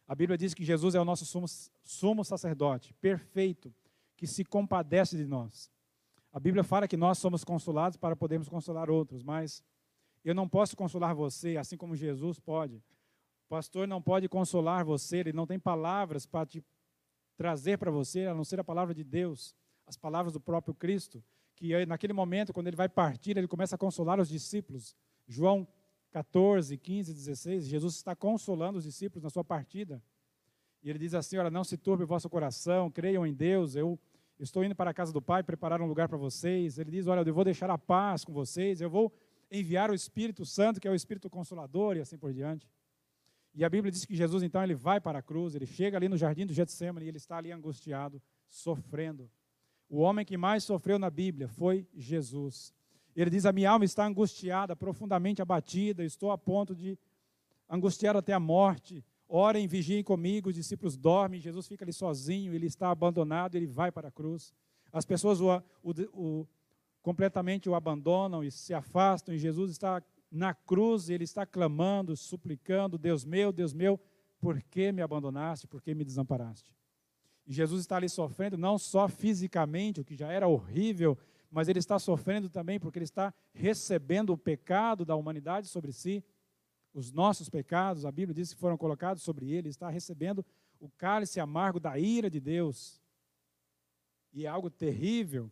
A 0.06 0.14
Bíblia 0.14 0.36
diz 0.36 0.54
que 0.54 0.64
Jesus 0.64 0.94
é 0.94 1.00
o 1.00 1.04
nosso 1.04 1.24
sumo, 1.24 1.46
sumo 1.82 2.24
sacerdote, 2.24 2.92
perfeito, 2.94 3.74
que 4.16 4.26
se 4.26 4.44
compadece 4.44 5.16
de 5.16 5.26
nós. 5.26 5.70
A 6.32 6.40
Bíblia 6.40 6.64
fala 6.64 6.88
que 6.88 6.96
nós 6.96 7.18
somos 7.18 7.44
consolados 7.44 7.96
para 7.96 8.16
podermos 8.16 8.48
consolar 8.48 8.90
outros, 8.90 9.22
mas 9.22 9.62
eu 10.24 10.34
não 10.34 10.48
posso 10.48 10.76
consolar 10.76 11.14
você 11.14 11.56
assim 11.56 11.76
como 11.76 11.94
Jesus 11.94 12.40
pode. 12.40 12.76
O 12.76 13.48
pastor 13.48 13.86
não 13.86 14.02
pode 14.02 14.28
consolar 14.28 14.84
você, 14.84 15.18
ele 15.18 15.32
não 15.32 15.46
tem 15.46 15.58
palavras 15.58 16.26
para 16.26 16.46
te 16.46 16.64
trazer 17.36 17.78
para 17.78 17.90
você, 17.90 18.26
a 18.26 18.34
não 18.34 18.44
ser 18.44 18.60
a 18.60 18.64
palavra 18.64 18.94
de 18.94 19.04
Deus, 19.04 19.54
as 19.86 19.96
palavras 19.96 20.32
do 20.32 20.40
próprio 20.40 20.74
Cristo, 20.74 21.22
que 21.56 21.84
naquele 21.86 22.12
momento, 22.12 22.52
quando 22.52 22.66
ele 22.66 22.76
vai 22.76 22.88
partir, 22.88 23.36
ele 23.36 23.48
começa 23.48 23.76
a 23.76 23.78
consolar 23.78 24.18
os 24.20 24.28
discípulos. 24.28 24.96
João 25.26 25.66
14, 26.10 26.76
15, 26.78 27.12
16, 27.12 27.66
Jesus 27.66 27.96
está 27.96 28.14
consolando 28.14 28.78
os 28.78 28.84
discípulos 28.84 29.22
na 29.22 29.30
sua 29.30 29.44
partida. 29.44 30.02
E 30.82 30.90
ele 30.90 30.98
diz 30.98 31.14
assim: 31.14 31.36
Olha, 31.38 31.50
não 31.50 31.64
se 31.64 31.76
turbe 31.76 32.04
o 32.04 32.06
vosso 32.06 32.28
coração, 32.28 32.90
creiam 32.90 33.26
em 33.26 33.32
Deus, 33.32 33.74
eu 33.74 33.98
estou 34.38 34.62
indo 34.62 34.74
para 34.74 34.90
a 34.90 34.94
casa 34.94 35.12
do 35.12 35.22
Pai 35.22 35.42
preparar 35.42 35.80
um 35.80 35.86
lugar 35.86 36.08
para 36.08 36.18
vocês. 36.18 36.78
Ele 36.78 36.90
diz: 36.90 37.06
Olha, 37.06 37.26
eu 37.26 37.34
vou 37.34 37.44
deixar 37.44 37.70
a 37.70 37.78
paz 37.78 38.24
com 38.24 38.32
vocês, 38.32 38.80
eu 38.80 38.90
vou 38.90 39.12
enviar 39.50 39.90
o 39.90 39.94
Espírito 39.94 40.44
Santo, 40.44 40.80
que 40.80 40.86
é 40.86 40.90
o 40.90 40.94
Espírito 40.94 41.30
Consolador, 41.30 41.96
e 41.96 42.00
assim 42.00 42.18
por 42.18 42.32
diante. 42.32 42.68
E 43.54 43.64
a 43.64 43.68
Bíblia 43.68 43.92
diz 43.92 44.04
que 44.04 44.16
Jesus, 44.16 44.42
então, 44.42 44.62
ele 44.62 44.74
vai 44.74 45.00
para 45.00 45.20
a 45.20 45.22
cruz, 45.22 45.54
ele 45.54 45.66
chega 45.66 45.96
ali 45.96 46.08
no 46.08 46.16
jardim 46.16 46.44
do 46.44 46.52
Getsemane 46.52 47.06
e 47.06 47.08
ele 47.08 47.18
está 47.18 47.36
ali 47.36 47.52
angustiado, 47.52 48.20
sofrendo. 48.48 49.30
O 49.88 50.00
homem 50.00 50.24
que 50.24 50.36
mais 50.36 50.64
sofreu 50.64 50.98
na 50.98 51.08
Bíblia 51.08 51.46
foi 51.46 51.86
Jesus. 51.94 52.74
Ele 53.14 53.30
diz: 53.30 53.46
A 53.46 53.52
minha 53.52 53.70
alma 53.70 53.84
está 53.84 54.04
angustiada, 54.04 54.74
profundamente 54.74 55.40
abatida, 55.40 56.04
estou 56.04 56.32
a 56.32 56.38
ponto 56.38 56.74
de 56.74 56.98
angustiar 57.68 58.16
até 58.16 58.32
a 58.32 58.40
morte. 58.40 59.04
Orem, 59.28 59.66
vigiem 59.66 60.02
comigo, 60.02 60.48
os 60.48 60.54
discípulos 60.54 60.96
dormem, 60.96 61.40
Jesus 61.40 61.66
fica 61.66 61.84
ali 61.84 61.92
sozinho, 61.92 62.54
ele 62.54 62.66
está 62.66 62.90
abandonado, 62.90 63.54
ele 63.54 63.66
vai 63.66 63.90
para 63.90 64.08
a 64.08 64.10
cruz. 64.10 64.52
As 64.92 65.04
pessoas 65.04 65.40
o, 65.40 65.48
o, 65.82 65.92
o, 66.12 66.48
completamente 67.02 67.68
o 67.68 67.74
abandonam 67.74 68.44
e 68.44 68.50
se 68.50 68.74
afastam, 68.74 69.34
e 69.34 69.38
Jesus 69.38 69.70
está 69.70 70.02
na 70.34 70.52
cruz, 70.52 71.08
ele 71.08 71.24
está 71.24 71.46
clamando, 71.46 72.16
suplicando: 72.16 72.98
Deus 72.98 73.24
meu, 73.24 73.52
Deus 73.52 73.72
meu, 73.72 73.98
por 74.40 74.60
que 74.62 74.90
me 74.90 75.00
abandonaste, 75.00 75.66
por 75.68 75.80
que 75.80 75.94
me 75.94 76.04
desamparaste? 76.04 76.74
E 77.46 77.52
Jesus 77.52 77.82
está 77.82 77.96
ali 77.96 78.08
sofrendo, 78.08 78.58
não 78.58 78.76
só 78.76 79.06
fisicamente, 79.06 80.00
o 80.00 80.04
que 80.04 80.16
já 80.16 80.32
era 80.32 80.48
horrível, 80.48 81.16
mas 81.50 81.68
ele 81.68 81.78
está 81.78 81.98
sofrendo 81.98 82.50
também 82.50 82.80
porque 82.80 82.98
ele 82.98 83.04
está 83.04 83.32
recebendo 83.52 84.30
o 84.30 84.38
pecado 84.38 85.04
da 85.04 85.14
humanidade 85.14 85.68
sobre 85.68 85.92
si. 85.92 86.24
Os 86.92 87.12
nossos 87.12 87.48
pecados, 87.48 88.04
a 88.04 88.10
Bíblia 88.10 88.34
diz 88.34 88.52
que 88.52 88.60
foram 88.60 88.76
colocados 88.76 89.22
sobre 89.22 89.50
ele, 89.52 89.68
está 89.68 89.88
recebendo 89.88 90.44
o 90.80 90.88
cálice 90.88 91.38
amargo 91.38 91.78
da 91.78 91.98
ira 91.98 92.28
de 92.28 92.40
Deus. 92.40 93.00
E 94.32 94.46
é 94.46 94.48
algo 94.48 94.68
terrível. 94.68 95.50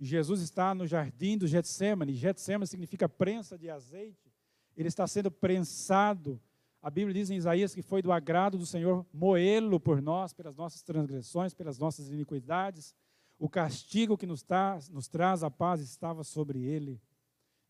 Jesus 0.00 0.40
está 0.40 0.74
no 0.74 0.86
jardim 0.86 1.38
do 1.38 1.46
Getsemane. 1.46 2.14
Getsemane 2.14 2.66
significa 2.66 3.08
prensa 3.08 3.56
de 3.56 3.70
azeite. 3.70 4.32
Ele 4.76 4.88
está 4.88 5.06
sendo 5.06 5.30
prensado. 5.30 6.40
A 6.82 6.90
Bíblia 6.90 7.14
diz 7.14 7.30
em 7.30 7.36
Isaías 7.36 7.74
que 7.74 7.82
foi 7.82 8.02
do 8.02 8.12
agrado 8.12 8.58
do 8.58 8.66
Senhor 8.66 9.06
moê-lo 9.12 9.78
por 9.78 10.02
nós, 10.02 10.32
pelas 10.32 10.56
nossas 10.56 10.82
transgressões, 10.82 11.54
pelas 11.54 11.78
nossas 11.78 12.10
iniquidades. 12.10 12.94
O 13.38 13.48
castigo 13.48 14.18
que 14.18 14.26
nos, 14.26 14.42
tá, 14.42 14.78
nos 14.90 15.08
traz 15.08 15.42
a 15.42 15.50
paz 15.50 15.80
estava 15.80 16.24
sobre 16.24 16.62
ele. 16.62 17.00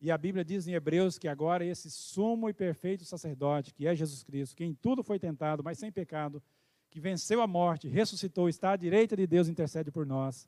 E 0.01 0.11
a 0.11 0.17
Bíblia 0.17 0.43
diz 0.43 0.67
em 0.67 0.73
Hebreus 0.73 1.17
que 1.17 1.27
agora 1.27 1.65
esse 1.65 1.89
sumo 1.89 2.49
e 2.49 2.53
perfeito 2.53 3.05
sacerdote, 3.05 3.73
que 3.73 3.87
é 3.87 3.95
Jesus 3.95 4.23
Cristo, 4.23 4.55
que 4.55 4.65
em 4.65 4.73
tudo 4.73 5.03
foi 5.03 5.17
tentado, 5.17 5.63
mas 5.63 5.79
sem 5.79 5.91
pecado, 5.91 6.43
que 6.89 6.99
venceu 6.99 7.41
a 7.41 7.47
morte, 7.47 7.87
ressuscitou, 7.87 8.49
está 8.49 8.71
à 8.71 8.75
direita 8.75 9.15
de 9.15 9.25
Deus, 9.25 9.47
intercede 9.47 9.91
por 9.91 10.05
nós 10.05 10.47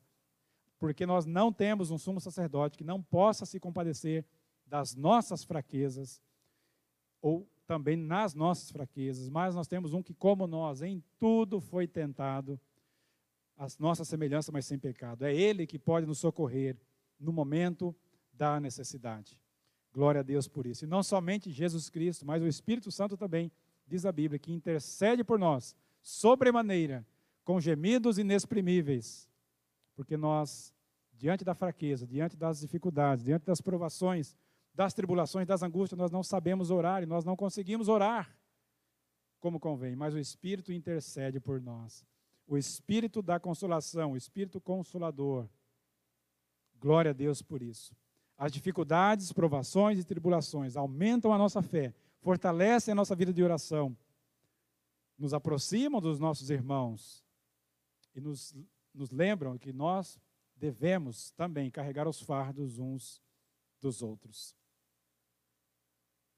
porque 0.78 1.04
nós 1.04 1.26
não 1.26 1.52
temos 1.52 1.90
um 1.90 1.98
sumo 1.98 2.20
sacerdote 2.20 2.78
que 2.78 2.84
não 2.84 3.02
possa 3.02 3.44
se 3.44 3.58
compadecer 3.58 4.24
das 4.66 4.94
nossas 4.94 5.44
fraquezas, 5.44 6.22
ou 7.20 7.48
também 7.66 7.96
nas 7.96 8.34
nossas 8.34 8.70
fraquezas, 8.70 9.28
mas 9.28 9.54
nós 9.54 9.66
temos 9.66 9.92
um 9.92 10.02
que, 10.02 10.14
como 10.14 10.46
nós, 10.46 10.80
em 10.80 11.02
tudo 11.18 11.60
foi 11.60 11.86
tentado, 11.86 12.58
a 13.56 13.66
nossa 13.78 14.04
semelhança, 14.04 14.52
mas 14.52 14.66
sem 14.66 14.78
pecado. 14.78 15.24
É 15.24 15.34
Ele 15.34 15.66
que 15.66 15.78
pode 15.78 16.06
nos 16.06 16.18
socorrer 16.18 16.76
no 17.18 17.32
momento 17.32 17.94
da 18.32 18.60
necessidade. 18.60 19.38
Glória 19.92 20.20
a 20.20 20.22
Deus 20.22 20.46
por 20.46 20.64
isso. 20.64 20.84
E 20.84 20.88
não 20.88 21.02
somente 21.02 21.50
Jesus 21.50 21.90
Cristo, 21.90 22.24
mas 22.24 22.40
o 22.40 22.46
Espírito 22.46 22.92
Santo 22.92 23.16
também, 23.16 23.50
diz 23.86 24.06
a 24.06 24.12
Bíblia, 24.12 24.38
que 24.38 24.52
intercede 24.52 25.24
por 25.24 25.38
nós, 25.38 25.74
sobremaneira, 26.00 27.04
com 27.44 27.60
gemidos 27.60 28.16
inexprimíveis 28.16 29.27
porque 29.98 30.16
nós, 30.16 30.72
diante 31.12 31.44
da 31.44 31.56
fraqueza, 31.56 32.06
diante 32.06 32.36
das 32.36 32.60
dificuldades, 32.60 33.24
diante 33.24 33.44
das 33.44 33.60
provações, 33.60 34.36
das 34.72 34.94
tribulações, 34.94 35.44
das 35.44 35.60
angústias, 35.60 35.98
nós 35.98 36.12
não 36.12 36.22
sabemos 36.22 36.70
orar 36.70 37.02
e 37.02 37.06
nós 37.06 37.24
não 37.24 37.34
conseguimos 37.34 37.88
orar 37.88 38.32
como 39.40 39.58
convém, 39.58 39.96
mas 39.96 40.14
o 40.14 40.18
Espírito 40.20 40.72
intercede 40.72 41.40
por 41.40 41.60
nós. 41.60 42.06
O 42.46 42.56
Espírito 42.56 43.20
da 43.20 43.40
consolação, 43.40 44.12
o 44.12 44.16
Espírito 44.16 44.60
consolador. 44.60 45.48
Glória 46.78 47.10
a 47.10 47.14
Deus 47.14 47.42
por 47.42 47.60
isso. 47.60 47.92
As 48.36 48.52
dificuldades, 48.52 49.32
provações 49.32 49.98
e 49.98 50.04
tribulações 50.04 50.76
aumentam 50.76 51.32
a 51.32 51.38
nossa 51.38 51.60
fé, 51.60 51.92
fortalecem 52.20 52.92
a 52.92 52.94
nossa 52.94 53.16
vida 53.16 53.32
de 53.32 53.42
oração, 53.42 53.98
nos 55.18 55.34
aproximam 55.34 56.00
dos 56.00 56.20
nossos 56.20 56.50
irmãos 56.50 57.24
e 58.14 58.20
nos 58.20 58.54
nos 58.98 59.10
lembram 59.10 59.56
que 59.56 59.72
nós 59.72 60.18
devemos 60.56 61.30
também 61.30 61.70
carregar 61.70 62.08
os 62.08 62.20
fardos 62.20 62.78
uns 62.78 63.22
dos 63.80 64.02
outros. 64.02 64.56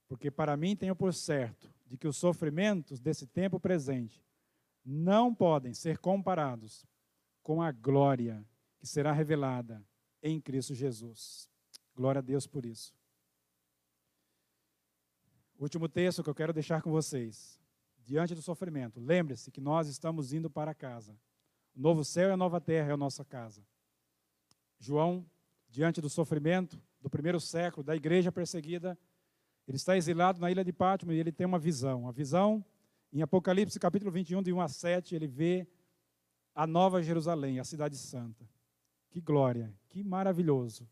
Porque 0.07 0.31
para 0.31 0.57
mim 0.57 0.77
tenho 0.77 0.95
por 0.95 1.15
certo 1.15 1.73
de 1.87 1.97
que 1.97 2.07
os 2.07 2.17
sofrimentos 2.17 3.01
desse 3.01 3.27
tempo 3.27 3.59
presente 3.59 4.23
não 4.85 5.35
podem 5.35 5.73
ser 5.73 5.99
comparados 5.99 6.85
com 7.43 7.63
a 7.63 7.73
glória 7.73 8.45
que 8.79 8.87
será 8.87 9.13
revelada 9.13 9.83
em 10.23 10.41
Cristo 10.41 10.75
Jesus. 10.75 11.49
Glória 11.95 12.19
a 12.19 12.23
Deus 12.23 12.47
por 12.47 12.67
isso. 12.67 12.95
Último 15.59 15.89
texto 15.89 16.23
que 16.23 16.31
eu 16.31 16.35
quero 16.35 16.53
deixar 16.53 16.83
com 16.83 16.91
vocês. 16.91 17.59
Diante 17.99 18.35
do 18.35 18.43
sofrimento, 18.43 18.99
lembre-se 18.99 19.51
que 19.51 19.61
nós 19.61 19.87
estamos 19.89 20.33
indo 20.33 20.51
para 20.51 20.75
casa. 20.75 21.17
O 21.81 21.83
novo 21.83 22.05
céu 22.05 22.29
e 22.29 22.33
a 22.33 22.37
nova 22.37 22.61
terra 22.61 22.91
é 22.91 22.93
a 22.93 22.97
nossa 22.97 23.25
casa. 23.25 23.65
João, 24.79 25.25
diante 25.67 25.99
do 25.99 26.11
sofrimento 26.11 26.79
do 27.01 27.09
primeiro 27.09 27.41
século, 27.41 27.83
da 27.83 27.97
igreja 27.97 28.31
perseguida, 28.31 28.99
ele 29.67 29.79
está 29.79 29.97
exilado 29.97 30.39
na 30.39 30.51
ilha 30.51 30.63
de 30.63 30.75
Pátimo 30.75 31.11
e 31.11 31.19
ele 31.19 31.33
tem 31.33 31.47
uma 31.47 31.59
visão. 31.59 32.07
A 32.07 32.13
visão, 32.13 32.63
em 33.11 33.23
Apocalipse 33.23 33.81
capítulo 33.81 34.11
21, 34.11 34.43
de 34.43 34.53
1 34.53 34.61
a 34.61 34.69
7, 34.69 35.15
ele 35.15 35.27
vê 35.27 35.67
a 36.55 36.67
nova 36.67 37.03
Jerusalém, 37.03 37.59
a 37.59 37.65
cidade 37.65 37.97
santa. 37.97 38.47
Que 39.09 39.19
glória, 39.19 39.73
que 39.89 40.05
maravilhoso. 40.05 40.87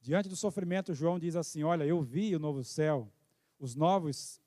Diante 0.00 0.28
do 0.28 0.34
sofrimento, 0.34 0.94
João 0.94 1.16
diz 1.16 1.36
assim: 1.36 1.62
Olha, 1.62 1.84
eu 1.84 2.02
vi 2.02 2.34
o 2.34 2.40
novo 2.40 2.64
céu, 2.64 3.08
os 3.56 3.76
novos, 3.76 4.42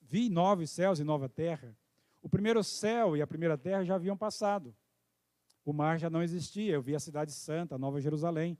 vi 0.00 0.30
novos 0.30 0.70
céus 0.70 0.98
e 0.98 1.04
nova 1.04 1.28
terra 1.28 1.76
o 2.22 2.28
primeiro 2.28 2.62
céu 2.62 3.16
e 3.16 3.22
a 3.22 3.26
primeira 3.26 3.56
terra 3.56 3.84
já 3.84 3.94
haviam 3.94 4.16
passado. 4.16 4.74
O 5.64 5.72
mar 5.72 5.98
já 5.98 6.10
não 6.10 6.22
existia. 6.22 6.74
Eu 6.74 6.82
vi 6.82 6.94
a 6.94 7.00
cidade 7.00 7.32
santa, 7.32 7.74
a 7.74 7.78
Nova 7.78 8.00
Jerusalém, 8.00 8.58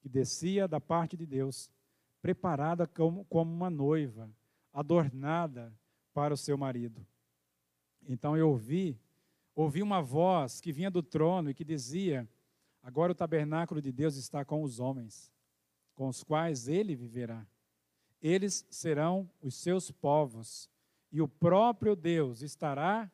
que 0.00 0.08
descia 0.08 0.68
da 0.68 0.80
parte 0.80 1.16
de 1.16 1.26
Deus, 1.26 1.70
preparada 2.22 2.86
como, 2.86 3.26
uma 3.30 3.70
noiva, 3.70 4.30
adornada 4.72 5.72
para 6.12 6.34
o 6.34 6.36
seu 6.36 6.56
marido. 6.56 7.04
Então 8.08 8.36
eu 8.36 8.48
ouvi, 8.50 8.98
ouvi 9.54 9.82
uma 9.82 10.00
voz 10.00 10.60
que 10.60 10.72
vinha 10.72 10.90
do 10.90 11.02
trono 11.02 11.50
e 11.50 11.54
que 11.54 11.64
dizia: 11.64 12.28
Agora 12.82 13.12
o 13.12 13.14
tabernáculo 13.14 13.80
de 13.80 13.92
Deus 13.92 14.16
está 14.16 14.44
com 14.44 14.62
os 14.62 14.80
homens, 14.80 15.30
com 15.94 16.08
os 16.08 16.22
quais 16.22 16.68
ele 16.68 16.94
viverá. 16.94 17.46
Eles 18.22 18.66
serão 18.70 19.30
os 19.40 19.54
seus 19.54 19.90
povos, 19.90 20.69
e 21.12 21.20
o 21.20 21.28
próprio 21.28 21.96
Deus 21.96 22.42
estará 22.42 23.10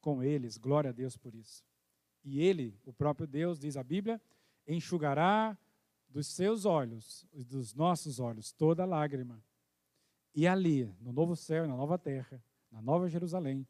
com 0.00 0.22
eles. 0.22 0.56
Glória 0.58 0.90
a 0.90 0.92
Deus 0.92 1.16
por 1.16 1.34
isso. 1.34 1.64
E 2.24 2.40
ele, 2.40 2.78
o 2.84 2.92
próprio 2.92 3.26
Deus, 3.26 3.58
diz 3.58 3.76
a 3.76 3.82
Bíblia, 3.82 4.20
enxugará 4.66 5.56
dos 6.08 6.26
seus 6.26 6.64
olhos, 6.64 7.26
dos 7.32 7.74
nossos 7.74 8.20
olhos, 8.20 8.52
toda 8.52 8.84
lágrima. 8.84 9.42
E 10.34 10.46
ali, 10.46 10.94
no 11.00 11.12
novo 11.12 11.34
céu 11.34 11.64
e 11.64 11.68
na 11.68 11.76
nova 11.76 11.98
terra, 11.98 12.42
na 12.70 12.80
nova 12.80 13.08
Jerusalém, 13.08 13.66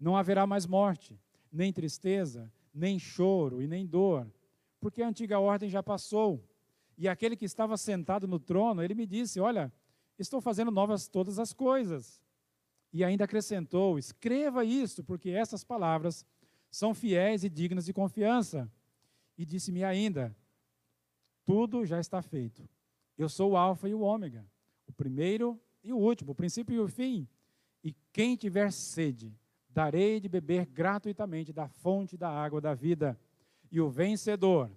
não 0.00 0.16
haverá 0.16 0.46
mais 0.46 0.66
morte, 0.66 1.18
nem 1.52 1.72
tristeza, 1.72 2.50
nem 2.72 2.98
choro 2.98 3.60
e 3.60 3.68
nem 3.68 3.86
dor, 3.86 4.26
porque 4.80 5.02
a 5.02 5.08
antiga 5.08 5.38
ordem 5.38 5.68
já 5.68 5.82
passou. 5.82 6.42
E 6.96 7.08
aquele 7.08 7.36
que 7.36 7.44
estava 7.44 7.76
sentado 7.76 8.26
no 8.26 8.38
trono, 8.38 8.82
ele 8.82 8.94
me 8.94 9.06
disse: 9.06 9.38
Olha, 9.38 9.72
estou 10.18 10.40
fazendo 10.40 10.70
novas 10.70 11.06
todas 11.06 11.38
as 11.38 11.52
coisas. 11.52 12.20
E 12.92 13.02
ainda 13.02 13.24
acrescentou: 13.24 13.98
escreva 13.98 14.64
isso, 14.64 15.02
porque 15.02 15.30
essas 15.30 15.64
palavras 15.64 16.26
são 16.70 16.94
fiéis 16.94 17.42
e 17.42 17.48
dignas 17.48 17.86
de 17.86 17.92
confiança. 17.92 18.70
E 19.38 19.46
disse-me 19.46 19.82
ainda: 19.82 20.36
tudo 21.44 21.86
já 21.86 21.98
está 21.98 22.20
feito. 22.20 22.68
Eu 23.16 23.28
sou 23.28 23.52
o 23.52 23.56
Alfa 23.56 23.88
e 23.88 23.94
o 23.94 24.00
Ômega, 24.00 24.46
o 24.86 24.92
primeiro 24.92 25.58
e 25.82 25.92
o 25.92 25.96
último, 25.96 26.32
o 26.32 26.34
princípio 26.34 26.74
e 26.74 26.80
o 26.80 26.88
fim. 26.88 27.26
E 27.82 27.94
quem 28.12 28.36
tiver 28.36 28.70
sede, 28.72 29.34
darei 29.68 30.20
de 30.20 30.28
beber 30.28 30.66
gratuitamente 30.66 31.52
da 31.52 31.68
fonte 31.68 32.16
da 32.16 32.28
água 32.28 32.60
da 32.60 32.74
vida. 32.74 33.18
E 33.70 33.80
o 33.80 33.88
vencedor, 33.88 34.70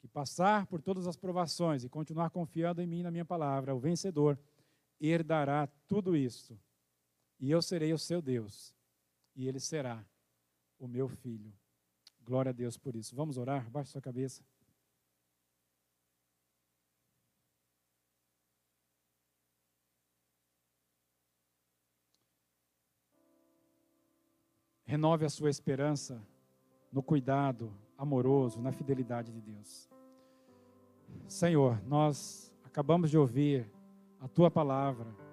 que 0.00 0.08
passar 0.08 0.66
por 0.66 0.82
todas 0.82 1.06
as 1.06 1.16
provações 1.16 1.84
e 1.84 1.88
continuar 1.88 2.30
confiando 2.30 2.82
em 2.82 2.86
mim 2.86 3.02
na 3.02 3.10
minha 3.10 3.24
palavra, 3.24 3.74
o 3.74 3.78
vencedor 3.78 4.38
herdará 5.00 5.68
tudo 5.86 6.16
isso 6.16 6.58
e 7.38 7.50
eu 7.50 7.60
serei 7.60 7.92
o 7.92 7.98
seu 7.98 8.22
Deus, 8.22 8.74
e 9.34 9.46
ele 9.46 9.60
será 9.60 10.04
o 10.78 10.88
meu 10.88 11.08
filho. 11.08 11.52
Glória 12.24 12.50
a 12.50 12.52
Deus 12.52 12.76
por 12.76 12.96
isso. 12.96 13.14
Vamos 13.14 13.36
orar? 13.36 13.70
Baixe 13.70 13.92
sua 13.92 14.00
cabeça. 14.00 14.42
Renove 24.84 25.24
a 25.24 25.28
sua 25.28 25.50
esperança 25.50 26.22
no 26.92 27.02
cuidado 27.02 27.72
amoroso, 27.98 28.62
na 28.62 28.72
fidelidade 28.72 29.32
de 29.32 29.40
Deus. 29.40 29.90
Senhor, 31.28 31.82
nós 31.86 32.52
acabamos 32.64 33.10
de 33.10 33.18
ouvir 33.18 33.70
a 34.20 34.28
tua 34.28 34.50
palavra 34.50 35.25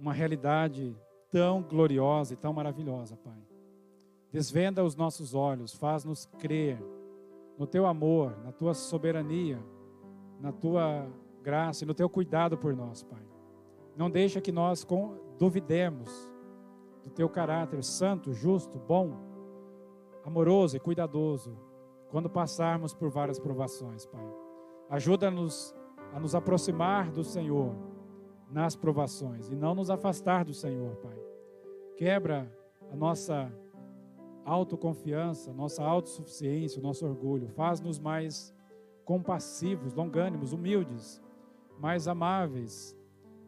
uma 0.00 0.12
realidade 0.14 0.96
tão 1.30 1.62
gloriosa 1.62 2.32
e 2.32 2.36
tão 2.36 2.52
maravilhosa, 2.52 3.16
Pai. 3.16 3.38
Desvenda 4.32 4.82
os 4.82 4.96
nossos 4.96 5.34
olhos, 5.34 5.74
faz-nos 5.74 6.24
crer 6.38 6.82
no 7.58 7.66
teu 7.66 7.86
amor, 7.86 8.36
na 8.42 8.50
tua 8.50 8.72
soberania, 8.72 9.62
na 10.40 10.50
tua 10.50 11.06
graça 11.42 11.84
e 11.84 11.86
no 11.86 11.94
teu 11.94 12.08
cuidado 12.08 12.56
por 12.56 12.74
nós, 12.74 13.02
Pai. 13.02 13.22
Não 13.96 14.10
deixa 14.10 14.40
que 14.40 14.50
nós 14.50 14.86
duvidemos 15.38 16.32
do 17.04 17.10
teu 17.10 17.28
caráter 17.28 17.84
santo, 17.84 18.32
justo, 18.32 18.78
bom, 18.78 19.16
amoroso 20.24 20.76
e 20.76 20.80
cuidadoso 20.80 21.56
quando 22.08 22.30
passarmos 22.30 22.94
por 22.94 23.10
várias 23.10 23.38
provações, 23.38 24.06
Pai. 24.06 24.26
Ajuda-nos 24.88 25.74
a 26.12 26.18
nos 26.18 26.34
aproximar 26.34 27.10
do 27.10 27.22
Senhor 27.22 27.89
nas 28.50 28.74
provações 28.74 29.48
e 29.48 29.54
não 29.54 29.74
nos 29.74 29.90
afastar 29.90 30.44
do 30.44 30.52
Senhor, 30.52 30.96
Pai. 30.96 31.16
Quebra 31.96 32.50
a 32.90 32.96
nossa 32.96 33.52
autoconfiança, 34.44 35.52
nossa 35.52 35.84
autossuficiência, 35.84 36.80
o 36.80 36.82
nosso 36.82 37.06
orgulho. 37.06 37.48
Faz-nos 37.48 37.98
mais 37.98 38.54
compassivos, 39.04 39.94
longânimos, 39.94 40.52
humildes, 40.52 41.22
mais 41.78 42.08
amáveis, 42.08 42.96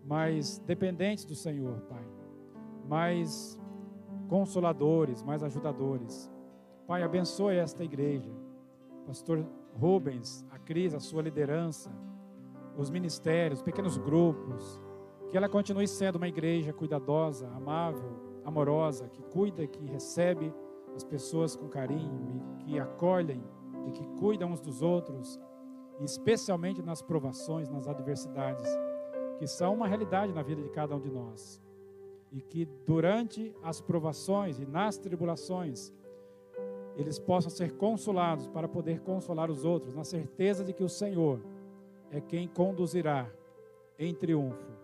mais 0.04 0.58
dependentes 0.58 1.24
do 1.24 1.34
Senhor, 1.34 1.80
Pai. 1.82 2.04
Mais 2.88 3.58
consoladores, 4.28 5.22
mais 5.22 5.42
ajudadores. 5.42 6.30
Pai, 6.86 7.02
abençoe 7.02 7.56
esta 7.56 7.84
igreja. 7.84 8.30
Pastor 9.06 9.44
Rubens, 9.78 10.46
a 10.50 10.58
Cris, 10.58 10.94
a 10.94 11.00
sua 11.00 11.22
liderança, 11.22 11.90
os 12.76 12.90
ministérios, 12.90 13.62
pequenos 13.62 13.96
grupos, 13.98 14.80
que 15.32 15.38
ela 15.38 15.48
continue 15.48 15.88
sendo 15.88 16.16
uma 16.16 16.28
igreja 16.28 16.74
cuidadosa, 16.74 17.48
amável, 17.56 18.42
amorosa, 18.44 19.08
que 19.08 19.22
cuida, 19.22 19.66
que 19.66 19.82
recebe 19.86 20.52
as 20.94 21.02
pessoas 21.02 21.56
com 21.56 21.70
carinho 21.70 22.44
e 22.60 22.64
que 22.64 22.78
acolhem 22.78 23.42
e 23.86 23.92
que 23.92 24.06
cuidam 24.20 24.50
uns 24.50 24.60
dos 24.60 24.82
outros, 24.82 25.40
especialmente 26.02 26.82
nas 26.82 27.00
provações, 27.00 27.70
nas 27.70 27.88
adversidades, 27.88 28.68
que 29.38 29.46
são 29.46 29.72
uma 29.72 29.88
realidade 29.88 30.34
na 30.34 30.42
vida 30.42 30.60
de 30.60 30.68
cada 30.68 30.94
um 30.94 31.00
de 31.00 31.10
nós. 31.10 31.62
E 32.30 32.42
que 32.42 32.66
durante 32.86 33.56
as 33.62 33.80
provações 33.80 34.58
e 34.58 34.66
nas 34.66 34.98
tribulações, 34.98 35.94
eles 36.94 37.18
possam 37.18 37.48
ser 37.48 37.72
consolados 37.72 38.46
para 38.48 38.68
poder 38.68 39.00
consolar 39.00 39.50
os 39.50 39.64
outros, 39.64 39.94
na 39.94 40.04
certeza 40.04 40.62
de 40.62 40.74
que 40.74 40.84
o 40.84 40.90
Senhor 40.90 41.40
é 42.10 42.20
quem 42.20 42.46
conduzirá 42.46 43.32
em 43.98 44.14
triunfo 44.14 44.81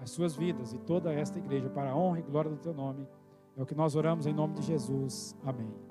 as 0.00 0.10
suas 0.10 0.34
vidas 0.34 0.72
e 0.72 0.78
toda 0.78 1.12
esta 1.12 1.38
igreja 1.38 1.68
para 1.68 1.90
a 1.90 1.96
honra 1.96 2.20
e 2.20 2.22
glória 2.22 2.50
do 2.50 2.56
teu 2.56 2.72
nome. 2.72 3.06
É 3.56 3.62
o 3.62 3.66
que 3.66 3.74
nós 3.74 3.94
oramos 3.94 4.26
em 4.26 4.32
nome 4.32 4.54
de 4.54 4.62
Jesus. 4.62 5.36
Amém. 5.44 5.89